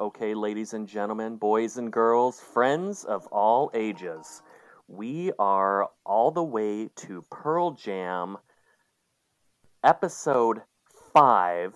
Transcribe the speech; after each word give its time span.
Okay, 0.00 0.32
ladies 0.32 0.72
and 0.72 0.88
gentlemen, 0.88 1.36
boys 1.36 1.76
and 1.76 1.92
girls, 1.92 2.40
friends 2.40 3.04
of 3.04 3.26
all 3.26 3.70
ages, 3.74 4.40
we 4.88 5.30
are 5.38 5.90
all 6.06 6.30
the 6.30 6.42
way 6.42 6.88
to 6.96 7.22
Pearl 7.30 7.72
Jam, 7.72 8.38
episode 9.84 10.62
5, 11.12 11.74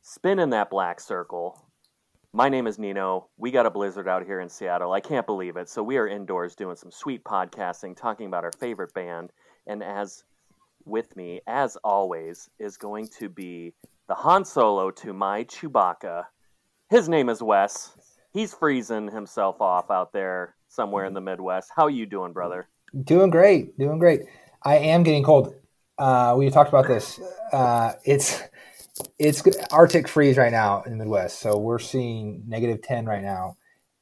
Spin 0.00 0.38
in 0.38 0.48
That 0.48 0.70
Black 0.70 0.98
Circle. 0.98 1.62
My 2.32 2.48
name 2.48 2.66
is 2.66 2.78
Nino. 2.78 3.28
We 3.36 3.50
got 3.50 3.66
a 3.66 3.70
blizzard 3.70 4.08
out 4.08 4.24
here 4.24 4.40
in 4.40 4.48
Seattle. 4.48 4.94
I 4.94 5.00
can't 5.00 5.26
believe 5.26 5.58
it. 5.58 5.68
So 5.68 5.82
we 5.82 5.98
are 5.98 6.08
indoors 6.08 6.54
doing 6.54 6.76
some 6.76 6.90
sweet 6.90 7.24
podcasting, 7.24 7.94
talking 7.94 8.26
about 8.26 8.44
our 8.44 8.52
favorite 8.52 8.94
band. 8.94 9.32
And 9.66 9.82
as 9.82 10.24
with 10.86 11.14
me, 11.14 11.42
as 11.46 11.76
always, 11.84 12.48
is 12.58 12.78
going 12.78 13.08
to 13.18 13.28
be 13.28 13.74
the 14.08 14.14
Han 14.14 14.46
Solo 14.46 14.90
to 14.92 15.12
my 15.12 15.44
Chewbacca, 15.44 16.24
his 16.94 17.08
name 17.08 17.28
is 17.28 17.42
Wes. 17.42 17.90
He's 18.32 18.54
freezing 18.54 19.10
himself 19.10 19.60
off 19.60 19.90
out 19.90 20.12
there 20.12 20.54
somewhere 20.68 21.06
in 21.06 21.12
the 21.12 21.20
Midwest. 21.20 21.70
How 21.74 21.88
you 21.88 22.06
doing, 22.06 22.32
brother? 22.32 22.68
Doing 23.02 23.30
great, 23.30 23.76
doing 23.76 23.98
great. 23.98 24.22
I 24.62 24.78
am 24.78 25.02
getting 25.02 25.24
cold. 25.24 25.56
Uh, 25.98 26.36
we 26.38 26.48
talked 26.50 26.68
about 26.68 26.86
this. 26.86 27.18
Uh, 27.52 27.94
it's 28.04 28.40
it's 29.18 29.42
Arctic 29.72 30.06
freeze 30.06 30.36
right 30.36 30.52
now 30.52 30.82
in 30.82 30.92
the 30.92 30.98
Midwest, 30.98 31.40
so 31.40 31.58
we're 31.58 31.80
seeing 31.80 32.44
negative 32.46 32.80
ten 32.80 33.06
right 33.06 33.22
now. 33.22 33.56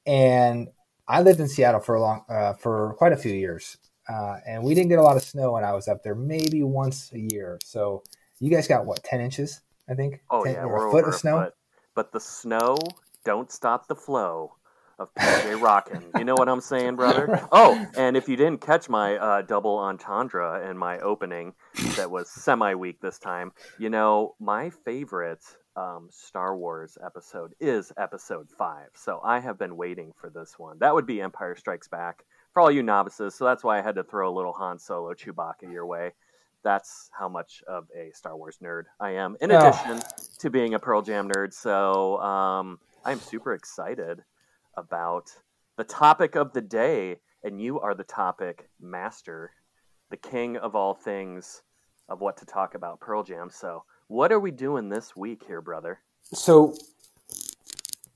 And 0.04 0.68
I 1.09 1.23
lived 1.23 1.40
in 1.40 1.48
Seattle 1.48 1.80
for 1.80 1.95
a 1.95 2.01
long, 2.01 2.24
uh, 2.29 2.52
for 2.54 2.95
quite 2.98 3.12
a 3.12 3.16
few 3.16 3.32
years, 3.32 3.79
uh, 4.06 4.37
and 4.46 4.62
we 4.62 4.74
didn't 4.74 4.90
get 4.90 4.98
a 4.98 5.02
lot 5.02 5.16
of 5.16 5.23
snow 5.23 5.52
when 5.52 5.65
I 5.65 5.73
was 5.73 5.88
up 5.88 6.02
there. 6.02 6.15
Maybe 6.15 6.62
once 6.62 7.10
a 7.15 7.18
year. 7.18 7.59
So 7.65 8.02
you 8.38 8.51
guys 8.51 8.68
got 8.68 8.84
what 8.84 9.02
ten 9.02 9.23
inches? 9.23 9.62
I 9.88 9.95
think. 9.95 10.20
Oh 10.30 10.45
10, 10.45 10.54
yeah, 10.54 10.65
or 10.65 10.88
a 10.88 10.90
foot 10.90 11.06
of 11.06 11.15
snow. 11.15 11.51
But 11.95 12.12
the 12.12 12.20
snow 12.20 12.77
don't 13.24 13.51
stop 13.51 13.87
the 13.88 13.95
flow 13.96 14.54
of 14.98 15.12
PJ 15.15 15.60
Rockin'. 15.60 16.04
You 16.18 16.24
know 16.24 16.35
what 16.35 16.48
I'm 16.48 16.60
saying, 16.60 16.96
brother? 16.96 17.46
Oh, 17.52 17.87
and 17.96 18.16
if 18.16 18.29
you 18.29 18.37
didn't 18.37 18.60
catch 18.60 18.88
my 18.88 19.16
uh, 19.16 19.43
double 19.43 19.79
entendre 19.79 20.68
in 20.70 20.76
my 20.79 20.98
opening, 21.01 21.54
that 21.96 22.10
was 22.10 22.30
semi-weak 22.30 23.01
this 23.01 23.18
time. 23.18 23.52
You 23.79 23.90
know, 23.90 24.35
my 24.40 24.70
favorite 24.70 25.43
um, 25.76 26.09
Star 26.10 26.57
Wars 26.57 26.96
episode 27.04 27.54
is 27.60 27.93
Episode 27.98 28.48
Five. 28.57 28.88
So 28.95 29.20
I 29.24 29.40
have 29.40 29.59
been 29.59 29.76
waiting 29.76 30.13
for 30.20 30.30
this 30.30 30.54
one. 30.59 30.79
That 30.80 30.95
would 30.95 31.07
be 31.07 31.20
Empire 31.20 31.57
Strikes 31.57 31.88
Back 31.88 32.24
for 32.52 32.60
all 32.60 32.70
you 32.70 32.82
novices. 32.82 33.35
So 33.35 33.45
that's 33.45 33.65
why 33.65 33.79
I 33.79 33.82
had 33.82 33.95
to 33.96 34.04
throw 34.04 34.30
a 34.30 34.35
little 34.35 34.52
Han 34.52 34.79
Solo 34.79 35.15
Chewbacca 35.15 35.70
your 35.70 35.87
way. 35.87 36.13
That's 36.63 37.10
how 37.18 37.29
much 37.29 37.63
of 37.66 37.87
a 37.96 38.13
Star 38.15 38.37
Wars 38.37 38.59
nerd 38.63 38.85
I 39.01 39.13
am. 39.13 39.37
In 39.40 39.51
Oh. 39.51 39.73
To 40.43 40.51
being 40.51 40.74
a 40.74 40.79
Pearl 40.80 41.02
Jam 41.02 41.29
nerd, 41.29 41.54
so 41.54 42.18
um, 42.18 42.80
I'm 43.04 43.21
super 43.21 43.54
excited 43.54 44.24
about 44.76 45.30
the 45.76 45.85
topic 45.85 46.35
of 46.35 46.52
the 46.52 46.60
day, 46.60 47.21
and 47.45 47.60
you 47.60 47.79
are 47.79 47.95
the 47.95 48.02
topic 48.02 48.68
master, 48.80 49.52
the 50.10 50.16
king 50.16 50.57
of 50.57 50.74
all 50.74 50.95
things 50.95 51.63
of 52.09 52.20
what 52.20 52.37
to 52.38 52.45
talk 52.45 52.74
about 52.74 52.98
Pearl 52.98 53.23
Jam. 53.23 53.51
So, 53.51 53.85
what 54.09 54.32
are 54.32 54.40
we 54.40 54.51
doing 54.51 54.88
this 54.88 55.15
week 55.15 55.45
here, 55.46 55.60
brother? 55.60 56.01
so 56.35 56.74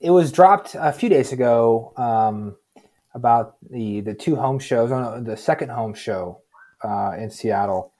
it 0.01 0.09
was 0.09 0.29
dropped 0.29 0.75
a 0.77 0.91
few 0.91 1.07
days 1.07 1.31
ago 1.31 1.93
um, 1.95 2.57
about 3.13 3.55
the 3.69 4.01
the 4.01 4.13
two 4.13 4.35
home 4.35 4.59
shows 4.59 4.91
on 4.91 5.23
the 5.23 5.37
second 5.37 5.69
home 5.69 5.93
show 5.93 6.41
uh, 6.83 7.13
in 7.17 7.31
Seattle. 7.31 7.93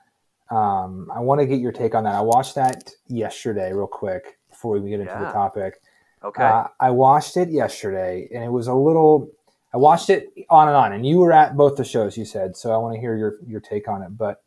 Um, 0.49 1.11
I 1.13 1.19
want 1.19 1.41
to 1.41 1.47
get 1.47 1.59
your 1.59 1.71
take 1.71 1.95
on 1.95 2.05
that. 2.05 2.15
I 2.15 2.21
watched 2.21 2.55
that 2.55 2.89
yesterday, 3.07 3.73
real 3.73 3.87
quick, 3.87 4.37
before 4.49 4.79
we 4.79 4.89
get 4.89 4.99
into 4.99 5.13
the 5.13 5.31
topic. 5.31 5.81
Okay. 6.23 6.43
Uh, 6.43 6.67
I 6.79 6.89
watched 6.91 7.37
it 7.37 7.49
yesterday, 7.49 8.27
and 8.33 8.43
it 8.43 8.51
was 8.51 8.67
a 8.67 8.73
little. 8.73 9.31
I 9.73 9.77
watched 9.77 10.09
it 10.09 10.29
on 10.49 10.67
and 10.67 10.77
on, 10.77 10.93
and 10.93 11.05
you 11.05 11.17
were 11.19 11.33
at 11.33 11.55
both 11.57 11.75
the 11.75 11.83
shows. 11.83 12.17
You 12.17 12.25
said 12.25 12.55
so. 12.55 12.71
I 12.71 12.77
want 12.77 12.95
to 12.95 12.99
hear 12.99 13.15
your 13.15 13.37
your 13.45 13.59
take 13.59 13.87
on 13.87 14.01
it, 14.01 14.17
but 14.17 14.41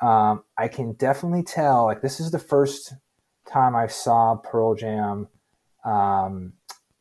um, 0.00 0.44
I 0.56 0.68
can 0.68 0.92
definitely 0.94 1.42
tell. 1.42 1.84
Like 1.84 2.00
this 2.00 2.20
is 2.20 2.30
the 2.30 2.38
first 2.38 2.94
time 3.46 3.76
I 3.76 3.88
saw 3.88 4.36
Pearl 4.36 4.74
Jam, 4.74 5.28
um, 5.84 6.54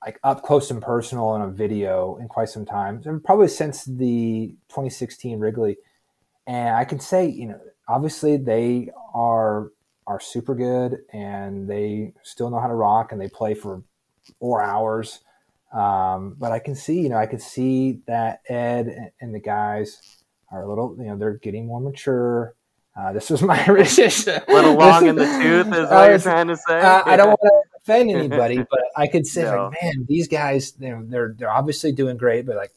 like 0.03 0.19
up 0.23 0.43
close 0.43 0.71
and 0.71 0.81
personal 0.81 1.35
in 1.35 1.43
a 1.43 1.49
video 1.49 2.17
in 2.17 2.27
quite 2.27 2.49
some 2.49 2.65
time, 2.65 3.01
and 3.05 3.23
probably 3.23 3.47
since 3.47 3.85
the 3.85 4.55
2016 4.69 5.39
Wrigley. 5.39 5.77
And 6.47 6.75
I 6.75 6.85
can 6.85 6.99
say, 6.99 7.27
you 7.27 7.47
know, 7.47 7.61
obviously 7.91 8.37
they 8.37 8.89
are 9.13 9.71
are 10.07 10.19
super 10.19 10.55
good, 10.55 10.97
and 11.13 11.69
they 11.69 12.13
still 12.23 12.49
know 12.49 12.59
how 12.59 12.67
to 12.67 12.73
rock, 12.73 13.11
and 13.11 13.21
they 13.21 13.29
play 13.29 13.53
for 13.53 13.83
four 14.39 14.61
hours. 14.61 15.19
Um, 15.73 16.35
but 16.37 16.51
I 16.51 16.59
can 16.59 16.75
see, 16.75 16.99
you 17.01 17.09
know, 17.09 17.17
I 17.17 17.27
could 17.27 17.41
see 17.41 18.01
that 18.07 18.41
Ed 18.49 19.11
and- 19.21 19.33
the 19.33 19.39
guys 19.39 20.21
are 20.51 20.63
a 20.63 20.67
little, 20.67 20.95
you 20.97 21.05
know, 21.05 21.17
they're 21.17 21.35
getting 21.37 21.65
more 21.67 21.79
mature. 21.79 22.55
Uh, 22.99 23.13
this 23.13 23.29
was 23.29 23.41
my 23.41 23.63
resistance. 23.67 24.43
a 24.49 24.51
little 24.53 24.75
long 24.75 25.07
in 25.07 25.15
the 25.15 25.23
tooth 25.23 25.67
is 25.67 25.89
what 25.89 26.09
you're 26.09 26.19
trying 26.19 26.47
to 26.47 26.57
say. 26.57 26.77
Uh, 26.81 27.03
I 27.05 27.15
don't 27.15 27.29
want 27.29 27.39
to 27.41 27.61
offend 27.81 28.09
anybody, 28.11 28.57
but 28.57 28.81
I 28.97 29.07
could 29.07 29.25
say, 29.25 29.43
No. 29.43 29.69
like, 29.69 29.81
man, 29.81 30.05
these 30.09 30.27
guys, 30.27 30.73
they're, 30.73 31.01
they're 31.05 31.33
they're 31.37 31.49
obviously 31.51 31.93
doing 31.93 32.17
great, 32.17 32.45
but 32.45 32.57
like, 32.57 32.71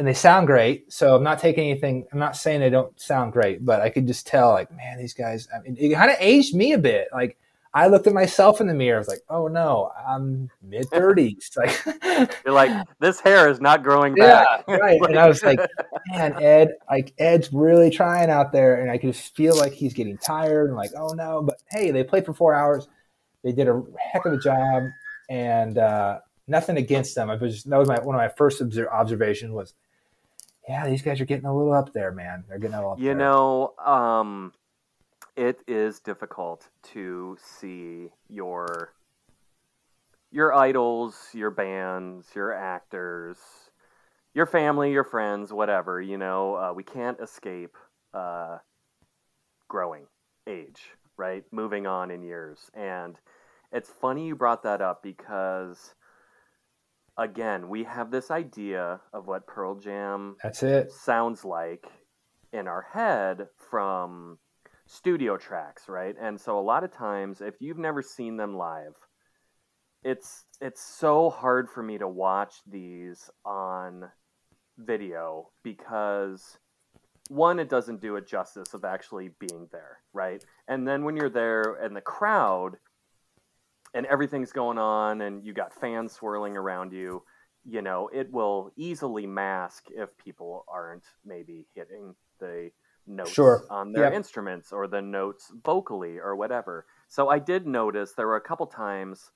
and 0.00 0.08
they 0.08 0.14
sound 0.14 0.46
great. 0.46 0.90
So 0.90 1.14
I'm 1.14 1.22
not 1.22 1.40
taking 1.40 1.70
anything. 1.70 2.06
I'm 2.10 2.18
not 2.18 2.34
saying 2.34 2.60
they 2.60 2.70
don't 2.70 2.98
sound 2.98 3.34
great, 3.34 3.66
but 3.66 3.82
I 3.82 3.90
could 3.90 4.06
just 4.06 4.26
tell, 4.26 4.48
like, 4.48 4.74
man, 4.74 4.96
these 4.96 5.12
guys. 5.12 5.46
I 5.54 5.60
mean, 5.60 5.76
it 5.78 5.94
kind 5.94 6.10
of 6.10 6.16
aged 6.18 6.54
me 6.54 6.72
a 6.72 6.78
bit. 6.78 7.08
Like, 7.12 7.36
I 7.74 7.86
looked 7.88 8.06
at 8.06 8.14
myself 8.14 8.62
in 8.62 8.66
the 8.66 8.72
mirror. 8.72 8.96
I 8.96 8.98
was 8.98 9.08
like, 9.08 9.20
oh 9.28 9.46
no, 9.46 9.92
I'm 10.08 10.48
mid 10.62 10.88
30s. 10.88 11.50
Like, 11.56 12.34
You're 12.46 12.54
like, 12.54 12.88
this 12.98 13.20
hair 13.20 13.50
is 13.50 13.60
not 13.60 13.82
growing 13.82 14.16
yeah, 14.16 14.42
back. 14.42 14.68
right. 14.68 14.98
And 15.02 15.18
I 15.18 15.28
was 15.28 15.42
like, 15.42 15.60
man, 16.12 16.42
Ed, 16.42 16.70
like 16.90 17.12
Ed's 17.18 17.52
really 17.52 17.90
trying 17.90 18.30
out 18.30 18.52
there, 18.52 18.80
and 18.80 18.90
I 18.90 18.96
could 18.96 19.12
just 19.12 19.36
feel 19.36 19.54
like 19.54 19.74
he's 19.74 19.92
getting 19.92 20.16
tired 20.16 20.68
and 20.70 20.78
like, 20.78 20.92
oh 20.96 21.12
no. 21.12 21.42
But 21.42 21.60
hey, 21.70 21.90
they 21.90 22.04
played 22.04 22.24
for 22.24 22.32
four 22.32 22.54
hours. 22.54 22.88
They 23.44 23.52
did 23.52 23.68
a 23.68 23.82
heck 23.98 24.24
of 24.24 24.32
a 24.32 24.38
job, 24.38 24.84
and 25.28 25.76
uh, 25.76 26.20
nothing 26.48 26.78
against 26.78 27.14
them. 27.14 27.28
I 27.28 27.36
was 27.36 27.52
just, 27.52 27.68
that 27.68 27.78
was 27.78 27.86
my 27.86 28.00
one 28.00 28.14
of 28.14 28.18
my 28.18 28.30
first 28.30 28.62
obser- 28.62 28.90
observation 28.90 29.52
was, 29.52 29.74
yeah, 30.68 30.86
these 30.88 31.02
guys 31.02 31.20
are 31.20 31.24
getting 31.24 31.46
a 31.46 31.56
little 31.56 31.72
up 31.72 31.92
there, 31.92 32.12
man. 32.12 32.44
They're 32.48 32.58
getting 32.58 32.74
a 32.74 32.78
little 32.78 32.92
up 32.92 32.98
You 32.98 33.08
there. 33.08 33.16
know, 33.16 33.74
um, 33.84 34.52
it 35.36 35.60
is 35.66 36.00
difficult 36.00 36.68
to 36.92 37.36
see 37.40 38.10
your 38.28 38.92
your 40.32 40.54
idols, 40.54 41.16
your 41.32 41.50
bands, 41.50 42.28
your 42.36 42.52
actors, 42.52 43.38
your 44.32 44.46
family, 44.46 44.92
your 44.92 45.02
friends, 45.02 45.52
whatever. 45.52 46.00
You 46.00 46.18
know, 46.18 46.54
uh, 46.54 46.72
we 46.72 46.84
can't 46.84 47.18
escape 47.20 47.76
uh, 48.14 48.58
growing 49.68 50.06
age, 50.46 50.82
right? 51.16 51.44
Moving 51.50 51.86
on 51.86 52.10
in 52.10 52.22
years, 52.22 52.70
and 52.74 53.16
it's 53.72 53.90
funny 53.90 54.26
you 54.26 54.36
brought 54.36 54.62
that 54.64 54.80
up 54.80 55.02
because. 55.02 55.94
Again, 57.20 57.68
we 57.68 57.84
have 57.84 58.10
this 58.10 58.30
idea 58.30 58.98
of 59.12 59.26
what 59.26 59.46
Pearl 59.46 59.74
Jam 59.74 60.36
that's 60.42 60.62
it. 60.62 60.90
sounds 60.90 61.44
like 61.44 61.86
in 62.50 62.66
our 62.66 62.80
head 62.80 63.46
from 63.70 64.38
studio 64.86 65.36
tracks, 65.36 65.86
right? 65.86 66.14
And 66.18 66.40
so 66.40 66.58
a 66.58 66.62
lot 66.62 66.82
of 66.82 66.92
times 66.92 67.42
if 67.42 67.56
you've 67.60 67.76
never 67.76 68.00
seen 68.00 68.38
them 68.38 68.56
live, 68.56 68.94
it's 70.02 70.46
it's 70.62 70.82
so 70.82 71.28
hard 71.28 71.68
for 71.68 71.82
me 71.82 71.98
to 71.98 72.08
watch 72.08 72.54
these 72.66 73.28
on 73.44 74.08
video 74.78 75.50
because 75.62 76.56
one 77.28 77.58
it 77.58 77.68
doesn't 77.68 78.00
do 78.00 78.16
it 78.16 78.26
justice 78.26 78.72
of 78.72 78.84
actually 78.84 79.30
being 79.38 79.68
there, 79.70 79.98
right? 80.14 80.42
And 80.68 80.88
then 80.88 81.04
when 81.04 81.16
you're 81.16 81.28
there 81.28 81.74
and 81.82 81.94
the 81.94 82.00
crowd 82.00 82.78
and 83.94 84.06
everything's 84.06 84.52
going 84.52 84.78
on 84.78 85.20
and 85.22 85.44
you 85.44 85.52
got 85.52 85.72
fans 85.74 86.12
swirling 86.12 86.56
around 86.56 86.92
you, 86.92 87.22
you 87.64 87.82
know, 87.82 88.08
it 88.12 88.30
will 88.32 88.70
easily 88.76 89.26
mask 89.26 89.86
if 89.90 90.16
people 90.18 90.64
aren't 90.68 91.04
maybe 91.24 91.66
hitting 91.74 92.14
the 92.38 92.70
notes 93.06 93.34
Sure. 93.34 93.66
on 93.68 93.92
their 93.92 94.04
Yep. 94.04 94.12
instruments 94.12 94.72
or 94.72 94.86
the 94.86 95.02
notes 95.02 95.52
vocally 95.64 96.18
or 96.18 96.36
whatever. 96.36 96.86
So 97.08 97.28
I 97.28 97.38
did 97.38 97.66
notice 97.66 98.12
there 98.12 98.26
were 98.26 98.36
a 98.36 98.40
couple 98.40 98.66
times, 98.66 99.30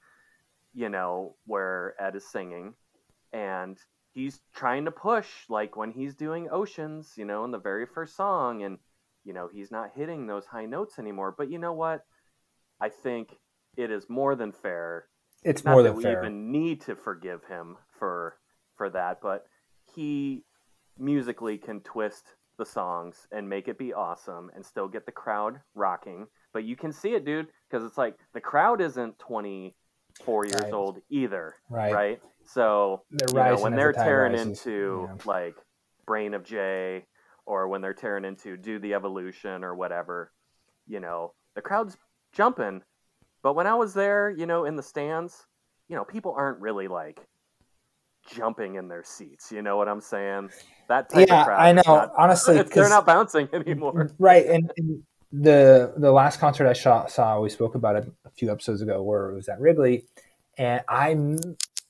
you 0.75 0.89
know, 0.89 1.37
where 1.47 1.95
Ed 2.01 2.17
is 2.17 2.27
singing 2.31 2.75
and 3.33 3.79
he's 4.13 4.41
trying 4.55 4.85
to 4.87 4.91
push 4.91 5.29
like 5.49 5.77
when 5.77 5.93
he's 5.93 6.15
doing 6.15 6.49
Oceans, 6.51 7.15
you 7.17 7.25
know, 7.25 7.45
in 7.45 7.51
the 7.51 7.59
very 7.59 7.87
first 7.87 8.17
song 8.17 8.63
and 8.63 8.79
you 9.25 9.33
know, 9.33 9.49
he's 9.53 9.71
not 9.71 9.93
hitting 9.95 10.27
those 10.27 10.47
high 10.47 10.67
notes 10.67 10.99
anymore. 10.99 11.35
But 11.37 11.51
you 11.51 11.59
know 11.59 11.73
what? 11.73 12.05
I 12.81 12.91
think 12.91 13.37
it 13.77 13.91
is 13.91 14.09
more 14.09 14.35
than 14.35 14.53
fair 14.53 15.07
It's 15.43 15.65
not 15.65 15.73
more 15.73 15.83
that 15.83 15.91
than 15.91 15.97
we 15.97 16.03
fair. 16.05 16.19
even 16.21 16.51
need 16.53 16.81
to 16.83 16.97
forgive 16.97 17.45
him 17.45 17.77
for 17.99 18.37
for 18.77 18.91
that, 18.91 19.21
but 19.23 19.47
he 19.95 20.45
musically 20.99 21.59
can 21.59 21.81
twist 21.81 22.25
the 22.57 22.65
songs 22.67 23.27
and 23.33 23.49
make 23.49 23.67
it 23.69 23.79
be 23.79 23.93
awesome 23.93 24.51
and 24.55 24.65
still 24.65 24.89
get 24.89 25.07
the 25.07 25.13
crowd 25.13 25.61
rocking. 25.75 26.27
But 26.53 26.65
you 26.65 26.77
can 26.77 26.93
see 26.93 27.15
it, 27.15 27.25
dude, 27.25 27.49
because 27.69 27.85
it's 27.85 27.99
like 27.99 28.17
the 28.33 28.41
crowd 28.41 28.81
isn't 28.81 29.19
20 29.19 29.75
four 30.25 30.45
years 30.47 30.63
Right. 30.65 30.73
old 30.73 30.99
either, 31.11 31.55
Right. 31.69 31.93
right? 31.93 32.23
So 32.45 33.03
They're 33.11 33.29
you 33.29 33.35
know, 33.35 33.59
when 33.61 33.75
they're 33.75 33.93
the 33.93 33.99
tearing 34.05 34.33
rises. 34.33 34.65
into 34.67 35.09
Yeah. 35.11 35.17
like 35.25 35.57
Brain 36.07 36.35
of 36.35 36.45
J 36.45 37.07
or 37.47 37.69
when 37.69 37.81
they're 37.81 37.93
tearing 37.95 38.25
into 38.25 38.57
Do 38.57 38.79
the 38.79 38.95
Evolution 38.95 39.65
or 39.65 39.75
whatever, 39.75 40.33
you 40.87 41.01
know, 41.01 41.35
the 41.55 41.63
crowd's 41.63 41.97
jumping. 42.33 42.83
But 43.45 43.55
when 43.55 43.67
I 43.69 43.75
was 43.75 43.95
there, 43.95 44.31
you 44.31 44.47
know, 44.47 44.65
in 44.65 44.75
the 44.75 44.83
stands, 44.83 45.47
you 45.89 45.95
know, 45.95 46.03
people 46.05 46.35
aren't 46.37 46.59
really 46.61 46.89
like 46.89 47.21
jumping 48.27 48.77
in 48.77 48.89
their 48.89 49.05
seats. 49.05 49.53
You 49.53 49.61
know 49.63 49.77
what 49.77 49.87
I'm 49.87 50.01
saying? 50.01 50.49
That 50.89 51.11
type 51.11 51.29
Yeah, 51.29 51.41
of 51.41 51.47
crowd. 51.47 51.61
I 51.61 51.73
know. 51.73 51.83
not- 51.87 52.13
Honestly, 52.17 52.61
they're 52.75 52.89
not 52.89 53.05
bouncing 53.07 53.49
anymore. 53.53 54.11
right 54.19 54.47
and, 54.47 54.73
and 54.79 55.03
the 55.37 55.93
the 55.97 56.13
last 56.13 56.39
concert 56.39 56.69
i 56.69 56.73
saw, 56.73 57.07
saw 57.07 57.41
we 57.41 57.51
spoke 57.51 57.75
about 57.75 57.97
it 57.97 58.11
a 58.25 58.31
few 58.31 58.53
episodes 58.53 58.81
ago 58.83 59.03
where 59.03 59.31
it 59.31 59.35
was 59.35 59.49
at 59.49 59.59
wrigley 59.61 60.05
and 60.59 60.81
i'm 60.89 61.37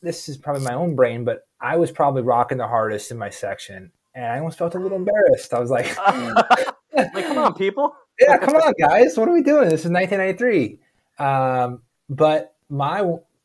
this 0.00 0.30
is 0.30 0.38
probably 0.38 0.62
my 0.62 0.72
own 0.72 0.96
brain 0.96 1.24
but 1.24 1.46
i 1.60 1.76
was 1.76 1.90
probably 1.90 2.22
rocking 2.22 2.56
the 2.56 2.66
hardest 2.66 3.10
in 3.10 3.18
my 3.18 3.28
section 3.28 3.92
and 4.14 4.24
i 4.24 4.38
almost 4.38 4.56
felt 4.56 4.74
a 4.74 4.78
little 4.78 4.96
embarrassed 4.96 5.52
i 5.52 5.58
was 5.60 5.68
like 5.70 5.94
like, 6.96 7.12
come 7.12 7.36
on, 7.36 7.52
people. 7.52 7.94
yeah 8.18 8.38
come 8.38 8.56
on 8.56 8.72
guys 8.80 9.14
what 9.18 9.28
are 9.28 9.34
we 9.34 9.42
doing 9.42 9.68
this 9.68 9.84
is 9.84 9.90
1993 9.90 10.78
um, 11.19 11.82
but 12.08 12.55
my 12.69 13.00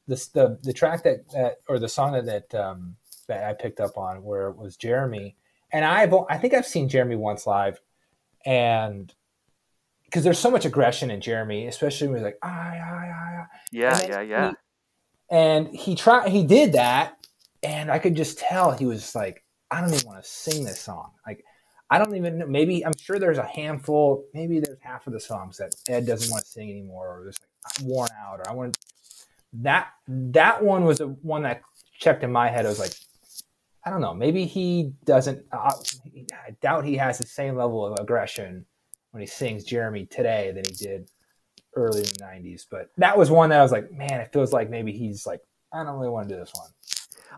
the, 0.08 0.16
the 0.34 0.60
the 0.64 0.74
track 0.74 1.04
that, 1.04 1.30
that 1.32 1.58
or 1.68 1.80
the 1.80 1.88
song 1.90 2.14
that 2.14 2.26
that, 2.26 2.56
um, 2.56 2.96
that 3.28 3.44
i 3.44 3.54
picked 3.54 3.80
up 3.80 3.98
on 3.98 4.24
where 4.24 4.48
it 4.50 4.58
was 4.58 4.76
jeremy 4.76 5.36
and 5.72 5.86
i've 5.86 6.14
i 6.30 6.38
think 6.38 6.54
i've 6.54 6.66
seen 6.66 6.90
jeremy 6.90 7.16
once 7.16 7.46
live 7.46 7.80
and 8.46 9.14
because 10.06 10.24
there's 10.24 10.40
so 10.40 10.50
much 10.50 10.66
aggression 10.66 11.12
in 11.12 11.22
jeremy 11.22 11.68
especially 11.68 12.08
when 12.08 12.18
he's 12.18 12.24
like 12.26 12.40
ah, 12.42 12.72
ah, 12.74 12.92
ah, 12.92 13.42
ah. 13.42 13.48
Yeah, 13.72 14.08
yeah, 14.08 14.22
yeah. 14.22 14.50
he- 14.50 14.56
and 15.32 15.68
he 15.68 15.94
tried 15.96 16.30
he 16.30 16.44
did 16.44 16.74
that 16.74 17.18
and 17.62 17.92
i 17.92 18.00
could 18.00 18.16
just 18.16 18.40
tell 18.40 18.72
he 18.72 18.86
was 18.88 19.14
like 19.14 19.44
i 19.70 19.80
don't 19.80 19.94
even 19.94 20.08
want 20.08 20.24
to 20.24 20.28
sing 20.28 20.64
this 20.64 20.82
song 20.82 21.12
like 21.28 21.44
i 21.92 22.00
don't 22.00 22.16
even 22.16 22.40
know 22.40 22.48
maybe 22.48 22.84
i'm 22.84 22.98
sure 22.98 23.20
there's 23.20 23.38
a 23.38 23.46
handful 23.46 24.26
maybe 24.34 24.60
there's 24.60 24.80
half 24.82 25.06
of 25.06 25.14
the 25.14 25.20
songs 25.20 25.58
that 25.58 25.76
ed 25.88 26.06
doesn't 26.08 26.32
want 26.32 26.44
to 26.44 26.50
sing 26.50 26.72
anymore 26.72 27.08
or 27.20 27.26
just 27.28 27.42
like 27.42 27.50
worn 27.84 28.10
out 28.20 28.40
or 28.40 28.50
i 28.50 28.54
want 28.54 28.78
that 29.54 29.90
that 30.08 30.64
one 30.64 30.86
was 30.86 31.00
the 31.00 31.08
one 31.08 31.44
that 31.44 31.62
checked 31.98 32.24
in 32.24 32.32
my 32.32 32.48
head. 32.48 32.66
I 32.66 32.70
was 32.70 32.80
like 32.80 32.94
i 33.86 33.90
don't 33.90 34.02
know 34.02 34.14
maybe 34.14 34.46
he 34.46 34.94
doesn't 35.06 35.44
uh, 35.52 35.74
i 36.46 36.52
doubt 36.62 36.86
he 36.86 36.98
has 36.98 37.18
the 37.18 37.26
same 37.26 37.56
level 37.56 37.86
of 37.86 38.00
aggression 38.00 38.66
when 39.12 39.22
he 39.22 39.28
sings 39.28 39.64
jeremy 39.64 40.06
today 40.06 40.52
than 40.54 40.64
he 40.68 40.74
did 40.74 41.10
early 41.76 42.00
in 42.00 42.06
the 42.06 42.20
90s 42.20 42.66
but 42.70 42.90
that 42.98 43.18
was 43.18 43.32
one 43.32 43.50
that 43.50 43.60
i 43.60 43.64
was 43.64 43.72
like 43.72 43.92
man 43.92 44.20
it 44.20 44.32
feels 44.34 44.52
like 44.52 44.70
maybe 44.70 44.92
he's 44.92 45.26
like 45.26 45.42
i 45.74 45.84
don't 45.84 45.96
really 45.96 46.10
want 46.10 46.28
to 46.28 46.36
do 46.36 46.40
this 46.40 46.52
one. 46.54 46.70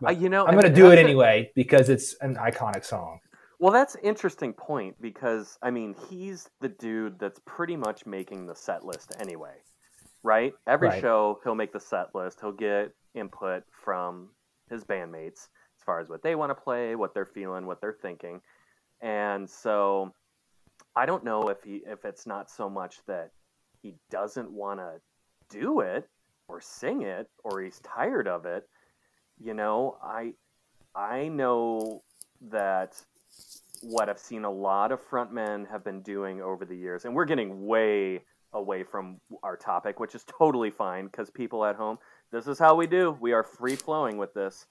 Uh, 0.03 0.11
you 0.11 0.29
know, 0.29 0.45
i'm 0.45 0.53
going 0.53 0.65
to 0.65 0.73
do 0.73 0.91
it 0.91 0.97
anyway 0.97 1.51
because 1.53 1.89
it's 1.89 2.15
an 2.21 2.35
iconic 2.35 2.83
song. 2.83 3.19
Well, 3.61 3.71
that's 3.71 3.93
an 3.93 4.01
interesting 4.01 4.53
point 4.53 4.95
because 4.99 5.59
I 5.61 5.69
mean, 5.69 5.93
he's 6.09 6.49
the 6.61 6.69
dude 6.69 7.19
that's 7.19 7.39
pretty 7.45 7.75
much 7.75 8.07
making 8.07 8.47
the 8.47 8.55
set 8.55 8.83
list 8.83 9.13
anyway, 9.19 9.53
right? 10.23 10.53
Every 10.67 10.89
Right. 10.89 11.01
show 11.01 11.39
he'll 11.43 11.55
make 11.55 11.73
the 11.73 11.79
set 11.79 12.13
list. 12.15 12.39
He'll 12.41 12.51
get 12.51 12.93
input 13.13 13.63
from 13.71 14.29
his 14.69 14.83
bandmates 14.83 15.49
as 15.77 15.83
far 15.85 15.99
as 15.99 16.09
what 16.09 16.21
they 16.23 16.35
want 16.35 16.49
to 16.51 16.55
play, 16.55 16.95
what 16.95 17.13
they're 17.13 17.25
feeling, 17.25 17.65
what 17.65 17.81
they're 17.81 17.97
thinking, 18.01 18.41
and 19.01 19.49
so 19.49 20.13
I 20.95 21.05
don't 21.05 21.23
know 21.23 21.49
if 21.49 21.63
he 21.63 21.83
if 21.85 22.05
it's 22.05 22.27
not 22.27 22.49
so 22.49 22.69
much 22.69 22.97
that 23.07 23.31
he 23.81 23.95
doesn't 24.09 24.51
want 24.51 24.79
to 24.79 25.01
do 25.49 25.79
it 25.81 26.07
or 26.47 26.61
sing 26.61 27.01
it 27.01 27.27
or 27.43 27.61
he's 27.61 27.79
tired 27.79 28.27
of 28.27 28.45
it. 28.45 28.67
You 29.39 29.53
know, 29.53 29.97
I 30.03 30.33
I 30.95 31.29
know 31.29 32.03
that 32.49 33.01
what 33.81 34.09
I've 34.09 34.19
seen 34.19 34.45
a 34.45 34.51
lot 34.51 34.91
of 34.91 34.99
frontmen 35.09 35.69
have 35.71 35.83
been 35.83 36.01
doing 36.01 36.41
over 36.41 36.65
the 36.65 36.75
years, 36.75 37.05
and 37.05 37.15
we're 37.15 37.25
getting 37.25 37.65
way 37.65 38.21
away 38.53 38.83
from 38.83 39.19
our 39.43 39.57
topic, 39.57 39.99
which 39.99 40.15
is 40.15 40.25
totally 40.25 40.71
fine 40.71 41.05
because 41.05 41.29
people 41.29 41.65
at 41.65 41.75
home, 41.75 41.97
this 42.31 42.47
is 42.47 42.59
how 42.59 42.75
we 42.75 42.87
do. 42.87 43.17
We 43.19 43.33
are 43.33 43.43
free 43.43 43.75
flowing 43.75 44.17
with 44.17 44.33
this. 44.33 44.65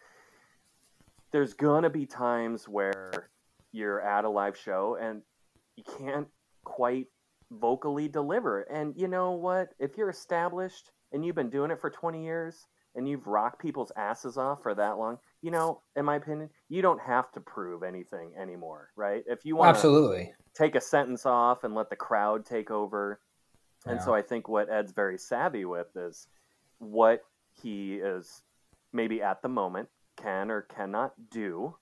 There's 1.32 1.54
gonna 1.54 1.90
be 1.90 2.06
times 2.06 2.68
where 2.68 3.30
you're 3.72 4.00
at 4.00 4.24
a 4.24 4.28
live 4.28 4.56
show 4.56 4.96
and 5.00 5.22
you 5.76 5.84
can't 5.98 6.28
quite 6.64 7.06
vocally 7.50 8.08
deliver. 8.08 8.62
And 8.62 8.94
you 8.96 9.08
know 9.08 9.32
what? 9.32 9.68
If 9.78 9.96
you're 9.96 10.10
established 10.10 10.90
and 11.12 11.24
you've 11.24 11.36
been 11.36 11.50
doing 11.50 11.70
it 11.70 11.80
for 11.80 11.90
20 11.90 12.24
years 12.24 12.66
and 12.94 13.08
you've 13.08 13.26
rocked 13.26 13.60
people's 13.60 13.92
asses 13.96 14.36
off 14.36 14.62
for 14.62 14.74
that 14.74 14.98
long, 14.98 15.18
you 15.42 15.50
know, 15.50 15.82
in 15.96 16.04
my 16.04 16.16
opinion, 16.16 16.50
you 16.68 16.82
don't 16.82 17.00
have 17.00 17.30
to 17.32 17.40
prove 17.40 17.82
anything 17.82 18.32
anymore, 18.40 18.90
right? 18.96 19.22
If 19.26 19.44
you 19.44 19.56
want 19.56 19.74
to 19.74 19.78
absolutely 19.78 20.32
take 20.54 20.74
a 20.74 20.80
sentence 20.80 21.26
off 21.26 21.64
and 21.64 21.74
let 21.74 21.90
the 21.90 21.96
crowd 21.96 22.44
take 22.44 22.70
over. 22.70 23.20
And 23.86 23.98
Yeah. 23.98 24.04
so 24.04 24.14
I 24.14 24.22
think 24.22 24.48
what 24.48 24.68
Ed's 24.70 24.92
very 24.92 25.18
savvy 25.18 25.64
with 25.64 25.96
is 25.96 26.28
what 26.78 27.24
he 27.62 27.96
is 27.96 28.42
maybe 28.92 29.22
at 29.22 29.42
the 29.42 29.48
moment 29.48 29.88
can 30.16 30.50
or 30.50 30.62
cannot 30.62 31.30
do. 31.30 31.76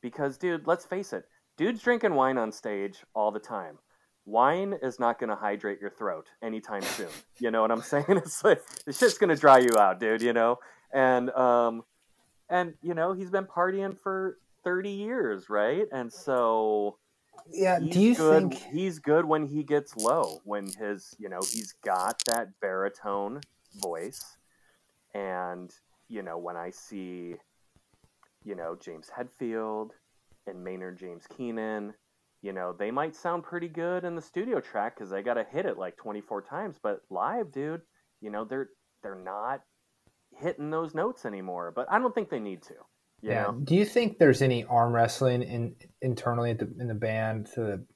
Because, 0.00 0.36
dude, 0.36 0.66
let's 0.66 0.84
face 0.84 1.12
it, 1.12 1.24
dude's 1.56 1.82
drinking 1.82 2.14
wine 2.14 2.36
on 2.36 2.52
stage 2.52 3.04
all 3.14 3.30
the 3.30 3.38
time. 3.40 3.78
Wine 4.26 4.74
is 4.82 4.98
not 4.98 5.18
going 5.18 5.30
to 5.30 5.36
hydrate 5.36 5.80
your 5.80 5.90
throat 5.90 6.26
anytime 6.42 6.82
soon. 6.82 7.08
You 7.38 7.50
know 7.50 7.62
what 7.62 7.70
I'm 7.70 7.82
saying? 7.92 8.04
It's 8.08 8.42
like 8.44 8.62
this 8.86 8.98
shit's 8.98 9.18
going 9.18 9.30
to 9.30 9.36
dry 9.36 9.58
you 9.58 9.78
out, 9.78 10.00
dude. 10.00 10.22
You 10.22 10.32
know, 10.32 10.58
and 10.92 11.30
um, 11.30 11.84
and 12.48 12.74
you 12.82 12.94
know 12.94 13.12
he's 13.12 13.30
been 13.30 13.44
partying 13.46 13.98
for 13.98 14.38
30 14.64 14.90
years, 14.90 15.50
right? 15.50 15.86
And 15.92 16.10
so 16.12 16.96
yeah 17.50 17.78
he's 17.80 17.94
do 17.94 18.00
you 18.00 18.14
good. 18.14 18.52
think 18.52 18.72
he's 18.72 18.98
good 18.98 19.24
when 19.24 19.46
he 19.46 19.62
gets 19.62 19.96
low? 19.96 20.40
When 20.44 20.66
his, 20.78 21.14
you 21.18 21.28
know, 21.28 21.40
he's 21.40 21.74
got 21.84 22.22
that 22.26 22.48
baritone 22.60 23.40
voice, 23.76 24.22
and 25.14 25.72
you 26.08 26.22
know 26.22 26.38
when 26.38 26.56
I 26.56 26.70
see, 26.70 27.34
you 28.44 28.54
know, 28.54 28.76
James 28.80 29.10
Hetfield 29.16 29.90
and 30.46 30.62
Maynard 30.62 30.98
James 30.98 31.26
Keenan, 31.26 31.94
you 32.42 32.52
know, 32.52 32.72
they 32.72 32.90
might 32.90 33.16
sound 33.16 33.42
pretty 33.42 33.68
good 33.68 34.04
in 34.04 34.14
the 34.14 34.22
studio 34.22 34.60
track 34.60 34.96
because 34.96 35.10
they 35.10 35.22
got 35.22 35.34
to 35.34 35.44
hit 35.44 35.64
it 35.66 35.78
like 35.78 35.96
24 35.96 36.42
times, 36.42 36.78
but 36.82 37.00
live, 37.10 37.50
dude, 37.50 37.82
you 38.20 38.30
know, 38.30 38.44
they're 38.44 38.68
they're 39.02 39.14
not 39.14 39.62
hitting 40.36 40.70
those 40.70 40.94
notes 40.94 41.24
anymore. 41.24 41.72
But 41.74 41.86
I 41.90 41.98
don't 41.98 42.14
think 42.14 42.30
they 42.30 42.40
need 42.40 42.62
to. 42.62 42.74
You 43.24 43.30
yeah 43.30 43.42
know? 43.42 43.52
do 43.64 43.74
you 43.74 43.84
think 43.84 44.18
there's 44.18 44.42
any 44.42 44.64
arm 44.64 44.92
wrestling 44.92 45.42
in 45.42 45.76
internally 46.02 46.50
at 46.50 46.58
the, 46.58 46.70
in 46.78 46.88
the 46.88 46.94
band 46.94 47.46
to 47.54 47.60
the 47.60 47.86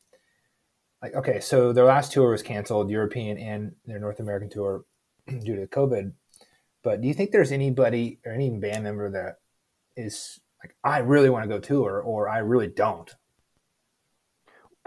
like 1.03 1.15
okay 1.15 1.41
so 1.41 1.73
their 1.73 1.85
last 1.85 2.13
tour 2.13 2.31
was 2.31 2.43
canceled 2.43 2.91
european 2.91 3.37
and 3.37 3.73
their 3.85 4.01
north 4.01 4.21
american 4.21 4.49
tour 4.49 4.85
due 5.27 5.57
to 5.57 5.67
covid 5.67 6.13
but 6.83 7.01
do 7.03 7.09
you 7.09 7.15
think 7.15 7.31
there's 7.31 7.53
anybody 7.53 8.21
or 8.25 8.33
any 8.33 8.49
band 8.51 8.85
member 8.85 9.11
that 9.11 9.37
is 9.97 10.41
like 10.65 10.75
i 10.83 10.99
really 10.99 11.29
want 11.29 11.45
to 11.45 11.49
go 11.49 11.59
tour 11.59 12.01
or 12.01 12.29
i 12.29 12.39
really 12.39 12.69
don't 12.69 13.15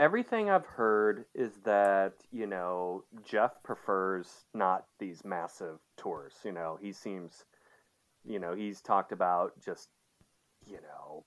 everything 0.02 0.50
I've 0.50 0.66
heard 0.66 1.26
is 1.36 1.60
that 1.64 2.14
you 2.32 2.48
know 2.48 3.04
Jeff 3.24 3.52
prefers 3.64 4.46
not 4.54 4.86
these 5.00 5.24
massive 5.24 5.78
tours. 5.96 6.34
You 6.44 6.52
know, 6.52 6.78
he 6.82 6.92
seems, 6.92 7.46
you 8.26 8.40
know, 8.40 8.56
he's 8.56 8.82
talked 8.82 9.12
about 9.12 9.54
just, 9.64 9.90
you 10.72 10.80
know, 10.82 11.26